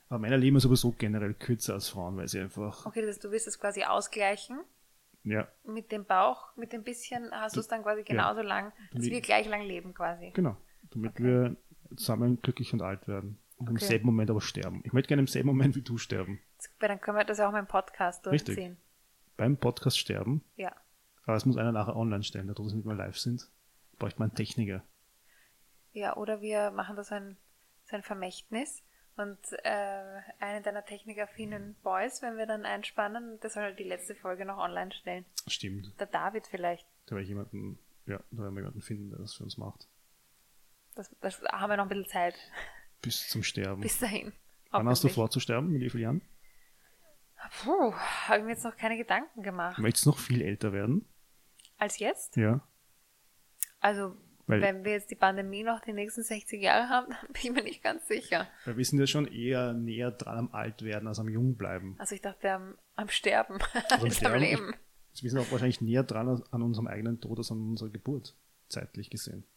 Aber 0.10 0.20
Männer 0.20 0.38
leben 0.38 0.56
ja 0.56 0.60
sowieso 0.60 0.92
generell 0.92 1.34
kürzer 1.34 1.74
als 1.74 1.90
Frauen, 1.90 2.16
weil 2.18 2.28
sie 2.28 2.40
einfach, 2.40 2.86
Okay, 2.86 3.04
das, 3.06 3.18
du 3.20 3.32
wirst 3.32 3.48
es 3.48 3.60
quasi 3.60 3.84
ausgleichen. 3.84 4.60
Ja, 5.26 5.48
Mit 5.66 5.92
dem 5.92 6.06
Bauch, 6.06 6.56
mit 6.56 6.72
dem 6.74 6.84
bisschen 6.84 7.32
hast 7.32 7.56
du 7.56 7.60
es 7.60 7.68
dann 7.68 7.84
quasi 7.84 8.04
genauso 8.04 8.42
lang, 8.42 8.72
dass 8.94 9.04
wir 9.04 9.22
gleich 9.22 9.48
lang 9.48 9.62
leben 9.64 9.94
quasi. 9.94 10.32
genau, 10.32 10.56
damit 10.92 11.12
Okay. 11.12 11.24
wir 11.24 11.56
zusammen 11.98 12.42
glücklich 12.42 12.74
und 12.74 12.82
alt 12.82 13.08
werden. 13.08 13.40
Und 13.58 13.70
im 13.70 13.76
Okay. 13.78 13.86
selben 13.86 14.06
Moment 14.08 14.30
aber 14.30 14.42
sterben. 14.42 14.82
Ich 14.84 14.92
möchte 14.92 15.08
gerne 15.08 15.22
im 15.22 15.28
selben 15.28 15.48
Moment 15.48 15.76
wie 15.76 15.82
du 15.82 15.98
sterben. 15.98 16.42
Dann 16.80 17.00
können 17.00 17.18
wir 17.18 17.24
das 17.24 17.40
auch 17.40 17.52
mal 17.52 17.60
im 17.60 17.68
Podcast 17.68 18.26
Richtig. 18.28 18.56
durchziehen. 18.56 18.78
Beim 19.38 19.58
Podcast 19.58 19.98
sterben. 19.98 20.44
Ja. 20.56 20.76
Aber 21.26 21.38
es 21.38 21.46
muss 21.46 21.58
einer 21.58 21.72
nachher 21.72 21.96
online 21.96 22.24
stellen, 22.24 22.48
da 22.48 22.54
wir 22.58 22.66
nicht 22.66 22.86
mehr 22.86 22.96
live 22.96 23.18
sind. 23.18 23.50
Bräuchte 23.98 24.20
man 24.20 24.30
einen 24.30 24.36
Techniker. 24.36 24.84
Ja, 25.94 26.18
oder 26.18 26.42
wir 26.42 26.72
machen 26.72 26.96
da 26.98 27.04
so 27.04 27.16
ein, 27.16 27.38
so 27.86 27.96
ein 27.96 28.04
Vermächtnis 28.04 28.84
und 29.18 29.40
äh, 29.64 30.22
einen 30.40 30.64
deiner 30.64 30.84
technikaffinen 30.86 31.76
Boys, 31.84 32.22
wenn 32.22 32.38
wir 32.38 32.46
dann 32.46 32.66
einspannen. 32.66 33.40
Das 33.42 33.54
soll 33.54 33.64
halt 33.64 33.80
die 33.80 33.84
letzte 33.84 34.16
Folge 34.16 34.46
noch 34.46 34.58
online 34.58 34.92
stellen. 34.92 35.26
Stimmt. 35.48 35.98
Der 36.00 36.08
David 36.08 36.48
vielleicht. 36.48 36.86
Da 37.06 37.12
werde 37.12 37.24
ich 37.24 37.30
jemanden, 37.30 37.80
ja, 38.06 38.20
da 38.32 38.44
werden 38.44 38.56
wir 38.56 38.62
jemanden 38.62 38.82
finden, 38.82 39.10
der 39.10 39.20
das 39.20 39.34
für 39.34 39.44
uns 39.44 39.58
macht. 39.58 39.88
Das, 40.96 41.10
das 41.22 41.42
haben 41.44 41.70
wir 41.70 41.78
noch 41.78 41.86
ein 41.86 41.90
bisschen 41.90 42.08
Zeit. 42.08 42.36
Bis 43.02 43.28
zum 43.30 43.44
Sterben. 43.44 43.82
Bis 43.82 44.00
dahin. 44.00 44.34
Wann 44.72 44.90
hast 44.90 45.04
du 45.04 45.10
vor 45.10 45.30
zu 45.30 45.40
sterben? 45.40 45.72
Mit 45.72 45.82
wie 45.82 45.90
vielen 45.90 46.04
Jahren? 46.04 46.22
Puh, 47.64 47.94
habe 47.94 48.40
ich 48.40 48.44
mir 48.44 48.52
jetzt 48.52 48.64
noch 48.64 48.76
keine 48.76 48.98
Gedanken 48.98 49.44
gemacht. 49.44 49.78
Möchtest 49.78 50.06
du 50.06 50.10
noch 50.10 50.18
viel 50.18 50.42
älter 50.42 50.74
werden? 50.74 51.08
Als 51.78 52.00
jetzt? 52.00 52.36
Ja. 52.36 52.68
Also, 53.80 54.18
Weil- 54.48 54.62
wenn 54.62 54.84
wir 54.86 54.92
jetzt 54.92 55.10
die 55.10 55.16
Pandemie 55.16 55.64
noch 55.64 55.80
die 55.82 55.94
nächsten 55.94 56.22
60 56.24 56.62
Jahre 56.62 56.88
haben, 56.90 57.10
dann 57.22 57.28
bin 57.34 57.36
ich 57.44 57.52
mir 57.52 57.64
nicht 57.64 57.84
ganz 57.84 58.08
sicher. 58.08 58.48
Weil 58.66 58.78
wir 58.78 58.86
sind 58.86 59.00
ja 59.00 59.08
schon 59.08 59.28
eher 59.28 59.74
näher 59.74 60.12
dran 60.12 60.38
am 60.38 60.52
Altwerden 60.54 61.08
als 61.08 61.20
am 61.20 61.30
Jungbleiben. 61.30 61.96
Also 62.00 62.14
ich 62.16 62.22
dachte 62.22 62.52
am, 62.52 62.78
am 62.96 63.10
Sterben 63.10 63.58
Also 63.74 63.96
am 63.96 64.02
als 64.02 64.04
am 64.04 64.12
Sterben, 64.12 64.40
Leben. 64.40 64.74
ich- 65.14 65.24
Wir 65.24 65.30
sind 65.32 65.40
auch 65.40 65.52
wahrscheinlich 65.52 65.82
näher 65.82 66.04
dran 66.04 66.44
an 66.52 66.62
unserem 66.62 66.88
eigenen 66.88 67.20
Tod 67.22 67.38
als 67.40 67.52
an 67.52 67.60
unserer 67.60 67.90
Geburt, 67.90 68.38
zeitlich 68.70 69.10
gesehen. 69.10 69.48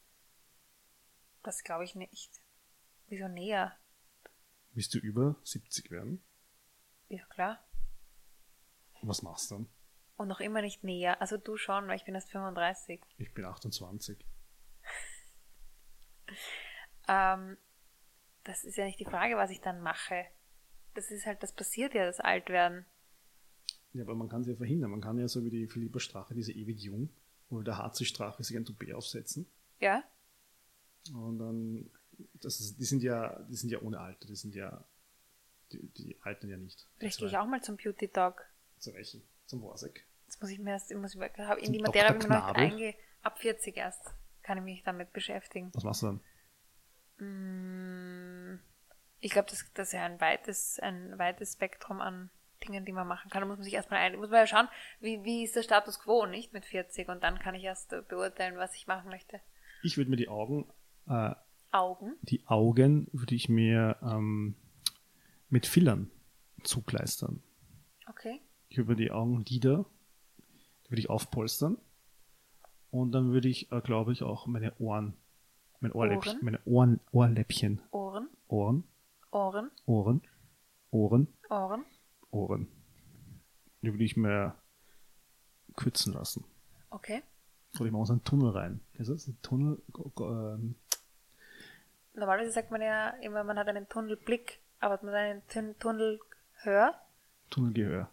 Das 1.42 1.62
glaube 1.64 1.84
ich 1.84 1.94
nicht. 1.94 2.40
Wieso 3.08 3.28
näher? 3.28 3.76
Willst 4.72 4.94
du 4.94 4.98
über 4.98 5.36
70 5.44 5.90
werden? 5.90 6.22
Ja, 7.08 7.24
klar. 7.26 7.58
Und 9.00 9.08
was 9.08 9.22
machst 9.22 9.50
du 9.50 9.54
dann? 9.56 9.68
Und 10.16 10.28
noch 10.28 10.40
immer 10.40 10.60
nicht 10.62 10.82
näher. 10.84 11.20
Also 11.20 11.36
du 11.36 11.56
schon, 11.56 11.86
weil 11.88 11.96
ich 11.96 12.04
bin 12.04 12.14
erst 12.14 12.30
35. 12.30 13.00
Ich 13.18 13.32
bin 13.34 13.44
28. 13.44 14.18
Ähm, 17.08 17.56
das 18.44 18.64
ist 18.64 18.76
ja 18.76 18.84
nicht 18.84 19.00
die 19.00 19.04
Frage, 19.04 19.36
was 19.36 19.50
ich 19.50 19.60
dann 19.60 19.80
mache. 19.80 20.26
Das 20.94 21.10
ist 21.10 21.26
halt, 21.26 21.42
das 21.42 21.52
passiert 21.52 21.94
ja, 21.94 22.06
das 22.06 22.20
Altwerden. 22.20 22.86
Ja, 23.92 24.02
aber 24.02 24.14
man 24.14 24.28
kann 24.28 24.42
es 24.42 24.48
ja 24.48 24.56
verhindern. 24.56 24.90
Man 24.90 25.00
kann 25.00 25.18
ja 25.18 25.28
so 25.28 25.44
wie 25.44 25.50
die 25.50 25.66
Philippa 25.66 26.00
Strache, 26.00 26.34
diese 26.34 26.52
ewig 26.52 26.80
jung, 26.80 27.10
oder 27.50 27.64
der 27.64 27.78
HC 27.78 28.04
Strache 28.04 28.42
sich 28.42 28.56
ein 28.56 28.64
Toupet 28.64 28.92
aufsetzen. 28.94 29.46
Ja? 29.80 30.04
Und 31.12 31.38
dann, 31.38 31.90
das 32.34 32.60
ist, 32.60 32.78
die 32.78 32.84
sind 32.84 33.02
ja, 33.02 33.38
die 33.48 33.56
sind 33.56 33.70
ja 33.70 33.80
ohne 33.80 34.00
Alter, 34.00 34.26
die 34.26 34.36
sind 34.36 34.54
ja, 34.54 34.84
die, 35.72 35.86
die 35.88 36.16
altern 36.22 36.50
ja 36.50 36.56
nicht. 36.56 36.86
Vielleicht 36.98 37.18
gehe 37.18 37.28
ich 37.28 37.36
auch 37.36 37.46
mal 37.46 37.62
zum 37.62 37.76
Beauty 37.76 38.08
Talk. 38.08 38.44
Zu 38.78 38.92
welchen? 38.94 39.22
Zum 39.46 39.62
Worsek. 39.62 40.06
Das 40.26 40.40
muss 40.40 40.50
ich 40.50 40.58
mir 40.58 40.70
erst, 40.70 40.90
ich 40.90 40.96
muss, 40.96 41.14
ich 41.14 41.66
in 41.66 41.72
die 41.72 41.80
Materie 41.80 42.08
habe 42.08 42.18
ich 42.18 42.28
noch 42.28 42.54
einge... 42.54 42.94
Ab 43.22 43.40
40 43.40 43.76
erst 43.76 44.14
kann 44.48 44.56
ich 44.58 44.64
mich 44.64 44.82
damit 44.82 45.12
beschäftigen. 45.12 45.70
Was 45.74 45.84
machst 45.84 46.00
du 46.02 46.06
dann? 46.06 46.20
Mm, 47.18 48.58
Ich 49.20 49.30
glaube, 49.32 49.50
das, 49.50 49.64
das 49.74 49.88
ist 49.88 49.92
ja 49.92 50.04
ein 50.06 50.20
weites, 50.20 50.78
ein 50.80 51.18
weites 51.18 51.52
Spektrum 51.52 52.00
an 52.00 52.30
Dingen, 52.64 52.84
die 52.86 52.92
man 52.92 53.06
machen 53.06 53.30
kann. 53.30 53.42
Da 53.42 53.46
muss 53.46 53.58
man 53.58 53.64
sich 53.64 53.74
erstmal 53.74 54.00
ein, 54.00 54.16
muss 54.16 54.30
man 54.30 54.40
ja 54.40 54.46
schauen, 54.46 54.68
wie, 55.00 55.22
wie 55.24 55.44
ist 55.44 55.54
der 55.54 55.62
Status 55.62 56.00
quo, 56.00 56.24
nicht 56.26 56.52
mit 56.54 56.64
40 56.64 57.08
und 57.08 57.22
dann 57.22 57.38
kann 57.38 57.54
ich 57.54 57.64
erst 57.64 57.90
beurteilen, 58.08 58.56
was 58.56 58.74
ich 58.74 58.86
machen 58.86 59.10
möchte. 59.10 59.40
Ich 59.82 59.96
würde 59.98 60.10
mir 60.10 60.16
die 60.16 60.28
Augen, 60.28 60.72
äh, 61.08 61.34
Augen. 61.72 62.14
die 62.22 62.46
Augen 62.46 63.08
würde 63.12 63.34
ich 63.34 63.48
mir 63.48 63.96
ähm, 64.02 64.56
mit 65.50 65.66
Fillern 65.66 66.10
zukleistern. 66.64 67.42
Okay. 68.08 68.40
Ich 68.70 68.78
würde 68.78 68.90
mir 68.92 68.96
die 68.96 69.10
Augenlider, 69.10 69.84
die 70.86 70.90
würde 70.90 71.00
ich 71.00 71.10
aufpolstern. 71.10 71.76
Und 72.90 73.12
dann 73.12 73.32
würde 73.32 73.48
ich, 73.48 73.70
äh, 73.70 73.80
glaube 73.80 74.12
ich, 74.12 74.22
auch 74.22 74.46
meine 74.46 74.74
Ohren, 74.78 75.14
mein 75.80 75.92
Ohrläppchen, 75.92 76.34
Ohren? 76.34 76.44
meine 76.44 76.60
Ohren, 76.64 77.00
Ohrläppchen, 77.12 77.82
Ohren. 77.90 78.28
Ohren, 78.48 78.84
Ohren. 79.30 79.70
Ohren, 79.86 80.22
Ohren, 80.90 81.28
Ohren. 81.50 81.84
Ohren. 82.30 82.68
Die 83.82 83.92
würde 83.92 84.04
ich 84.04 84.16
mir 84.16 84.54
kürzen 85.76 86.14
lassen. 86.14 86.44
Okay. 86.90 87.22
Oder 87.76 87.86
ich 87.86 87.92
mache 87.92 88.06
so 88.06 88.12
einen 88.14 88.24
Tunnel 88.24 88.50
rein. 88.50 88.80
Also 88.98 89.12
das 89.12 89.22
ist 89.22 89.28
ein 89.28 89.42
Tunnel, 89.42 89.82
ähm, 90.20 90.74
Normalerweise 92.14 92.50
sagt 92.50 92.70
man 92.70 92.82
ja 92.82 93.10
immer, 93.22 93.44
man 93.44 93.58
hat 93.58 93.68
einen 93.68 93.88
Tunnelblick, 93.88 94.60
aber 94.80 94.94
hat 94.94 95.02
man 95.04 95.14
einen 95.14 95.46
Tun 95.46 95.76
Tunnelhör. 95.78 96.94
Tunnelgehör. 97.50 98.10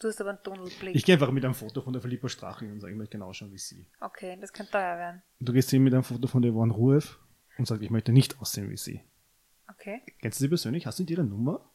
Du 0.00 0.08
hast 0.08 0.20
aber 0.20 0.30
einen 0.30 0.42
Tunnelblick. 0.42 0.94
Ich 0.96 1.04
gehe 1.04 1.14
einfach 1.14 1.30
mit 1.30 1.44
einem 1.44 1.54
Foto 1.54 1.82
von 1.82 1.92
der 1.92 2.00
Philippa 2.00 2.28
Strache 2.28 2.64
und 2.64 2.80
sage, 2.80 2.92
ich 2.92 2.98
möchte 2.98 3.18
genau 3.18 3.32
schauen 3.32 3.52
wie 3.52 3.58
sie. 3.58 3.86
okay, 4.00 4.38
das 4.40 4.52
könnte 4.52 4.72
teuer 4.72 4.96
werden. 4.96 5.22
Du 5.40 5.52
gehst 5.52 5.70
hin 5.70 5.82
mit 5.82 5.92
einem 5.92 6.02
Foto 6.02 6.26
von 6.26 6.40
der 6.42 6.52
Yvonne 6.52 6.72
Ruev 6.72 7.18
und 7.58 7.66
sagst, 7.66 7.82
ich 7.82 7.90
möchte 7.90 8.10
nicht 8.10 8.40
aussehen 8.40 8.70
wie 8.70 8.78
sie. 8.78 9.02
Okay. 9.68 10.02
Kennst 10.20 10.40
du 10.40 10.44
sie 10.44 10.48
persönlich? 10.48 10.86
Hast 10.86 10.98
du 10.98 11.04
ihre 11.04 11.22
Nummer? 11.22 11.70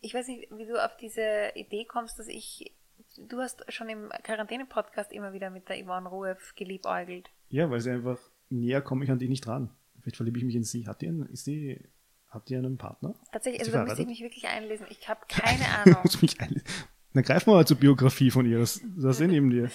Ich 0.00 0.14
weiß 0.14 0.26
nicht, 0.28 0.50
wie 0.50 0.66
du 0.66 0.84
auf 0.84 0.96
diese 0.96 1.52
Idee 1.54 1.84
kommst, 1.84 2.18
dass 2.18 2.26
ich. 2.26 2.74
Du 3.16 3.38
hast 3.38 3.64
schon 3.72 3.88
im 3.88 4.08
Quarantäne-Podcast 4.22 5.12
immer 5.12 5.32
wieder 5.32 5.50
mit 5.50 5.68
der 5.68 5.84
Yvonne 5.84 6.08
Ruev 6.08 6.54
geliebäugelt. 6.54 7.28
Ja, 7.48 7.70
weil 7.70 7.80
sie 7.80 7.90
einfach, 7.90 8.18
näher 8.50 8.82
komme 8.82 9.04
ich 9.04 9.10
an 9.10 9.18
die 9.18 9.28
nicht 9.28 9.46
ran. 9.46 9.70
Vielleicht 10.00 10.16
verliebe 10.16 10.38
ich 10.38 10.44
mich 10.44 10.54
in 10.54 10.64
sie. 10.64 10.86
Hat 10.86 11.02
die 11.02 11.08
einen, 11.08 11.26
ist 11.26 11.46
die, 11.46 11.80
hat 12.30 12.48
die 12.48 12.56
einen 12.56 12.78
Partner? 12.78 13.14
Tatsächlich, 13.32 13.60
also 13.60 13.72
da 13.72 13.84
müsste 13.84 14.02
ich 14.02 14.08
mich 14.08 14.20
wirklich 14.22 14.46
einlesen. 14.46 14.86
Ich 14.90 15.08
habe 15.08 15.20
keine 15.28 15.66
Ahnung. 15.68 16.02
Muss 16.02 16.22
mich 16.22 16.40
einlesen. 16.40 16.66
Dann 17.12 17.24
greif 17.24 17.46
mal 17.46 17.66
zur 17.66 17.76
Biografie 17.76 18.30
von 18.30 18.46
ihr. 18.46 18.58
Das, 18.60 18.80
das 18.96 19.20
ist 19.20 19.26
neben 19.28 19.50
dir. 19.50 19.70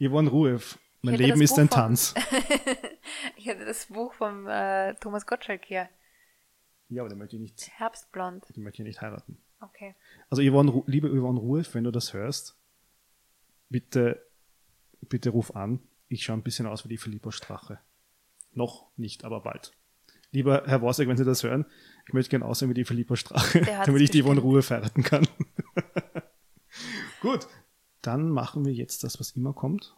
Yvonne 0.00 0.28
Ruev. 0.30 0.78
Mein 1.02 1.14
Leben 1.14 1.40
ist 1.40 1.58
ein 1.58 1.68
Buch 1.68 1.74
von- 1.74 1.82
Tanz. 1.84 2.14
ich 3.36 3.48
hatte 3.48 3.64
das 3.64 3.86
Buch 3.86 4.12
von 4.12 4.46
äh, 4.46 4.94
Thomas 4.96 5.24
Gottschalk 5.24 5.64
hier. 5.64 5.88
Ja, 6.88 7.02
aber 7.02 7.08
den 7.08 7.18
möchte 7.18 7.36
ich 7.36 7.42
nicht, 7.42 7.70
Herbstblond. 7.78 8.44
den 8.56 8.64
möchte 8.64 8.82
ich 8.82 8.86
nicht 8.88 9.00
heiraten. 9.00 9.38
Okay. 9.60 9.94
Also 10.28 10.42
Yvonne, 10.42 10.82
liebe 10.86 11.08
Yvonne 11.08 11.38
Ruev, 11.38 11.72
wenn 11.74 11.84
du 11.84 11.90
das 11.92 12.12
hörst, 12.12 12.58
bitte, 13.68 14.26
bitte 15.00 15.30
ruf 15.30 15.54
an. 15.54 15.80
Ich 16.08 16.24
schaue 16.24 16.36
ein 16.36 16.42
bisschen 16.42 16.66
aus 16.66 16.84
wie 16.84 16.88
die 16.88 16.96
Philippa 16.98 17.30
Strache. 17.30 17.78
Noch 18.52 18.90
nicht, 18.96 19.24
aber 19.24 19.40
bald. 19.42 19.72
Lieber 20.32 20.62
Herr 20.66 20.80
Worsek, 20.80 21.08
wenn 21.08 21.16
Sie 21.16 21.24
das 21.24 21.42
hören, 21.42 21.66
ich 22.06 22.12
möchte 22.12 22.30
gerne 22.30 22.44
aussehen 22.44 22.70
wie 22.70 22.74
die 22.74 22.84
Philippa 22.84 23.16
Strache, 23.16 23.62
damit 23.84 24.02
ich 24.02 24.10
die 24.10 24.22
Yvonne 24.22 24.36
bestimmt. 24.36 24.52
Ruev 24.52 24.70
heiraten 24.70 25.02
kann. 25.02 25.26
Gut, 27.20 27.48
dann 28.00 28.30
machen 28.30 28.64
wir 28.64 28.72
jetzt 28.72 29.02
das, 29.02 29.18
was 29.18 29.32
immer 29.32 29.52
kommt. 29.52 29.96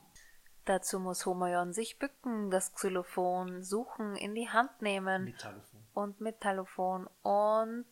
Dazu 0.64 1.00
muss 1.00 1.26
Homoyon 1.26 1.72
sich 1.72 1.98
bücken, 1.98 2.50
das 2.50 2.72
Xylophon 2.72 3.62
suchen, 3.62 4.16
in 4.16 4.34
die 4.34 4.48
Hand 4.48 4.80
nehmen 4.80 5.24
Metallofon. 5.24 5.80
und 5.92 6.20
Metallophon 6.20 7.08
und 7.22 7.86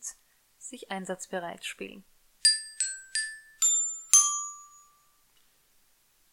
sich 0.57 0.89
einsatzbereit 0.89 1.65
spielen. 1.65 2.03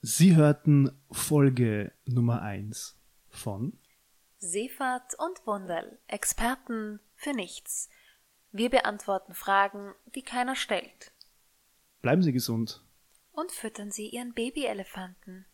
Sie 0.00 0.36
hörten 0.36 0.92
Folge 1.10 1.92
Nummer 2.06 2.40
1 2.40 2.96
von 3.30 3.78
Seefahrt 4.38 5.14
und 5.18 5.46
Wunderl, 5.46 5.98
Experten 6.06 7.00
für 7.16 7.32
nichts. 7.32 7.88
Wir 8.52 8.70
beantworten 8.70 9.34
Fragen, 9.34 9.94
die 10.14 10.22
keiner 10.22 10.54
stellt. 10.54 11.12
Bleiben 12.02 12.22
Sie 12.22 12.32
gesund. 12.32 12.82
Und 13.32 13.50
füttern 13.50 13.90
Sie 13.90 14.08
Ihren 14.08 14.34
Babyelefanten. 14.34 15.46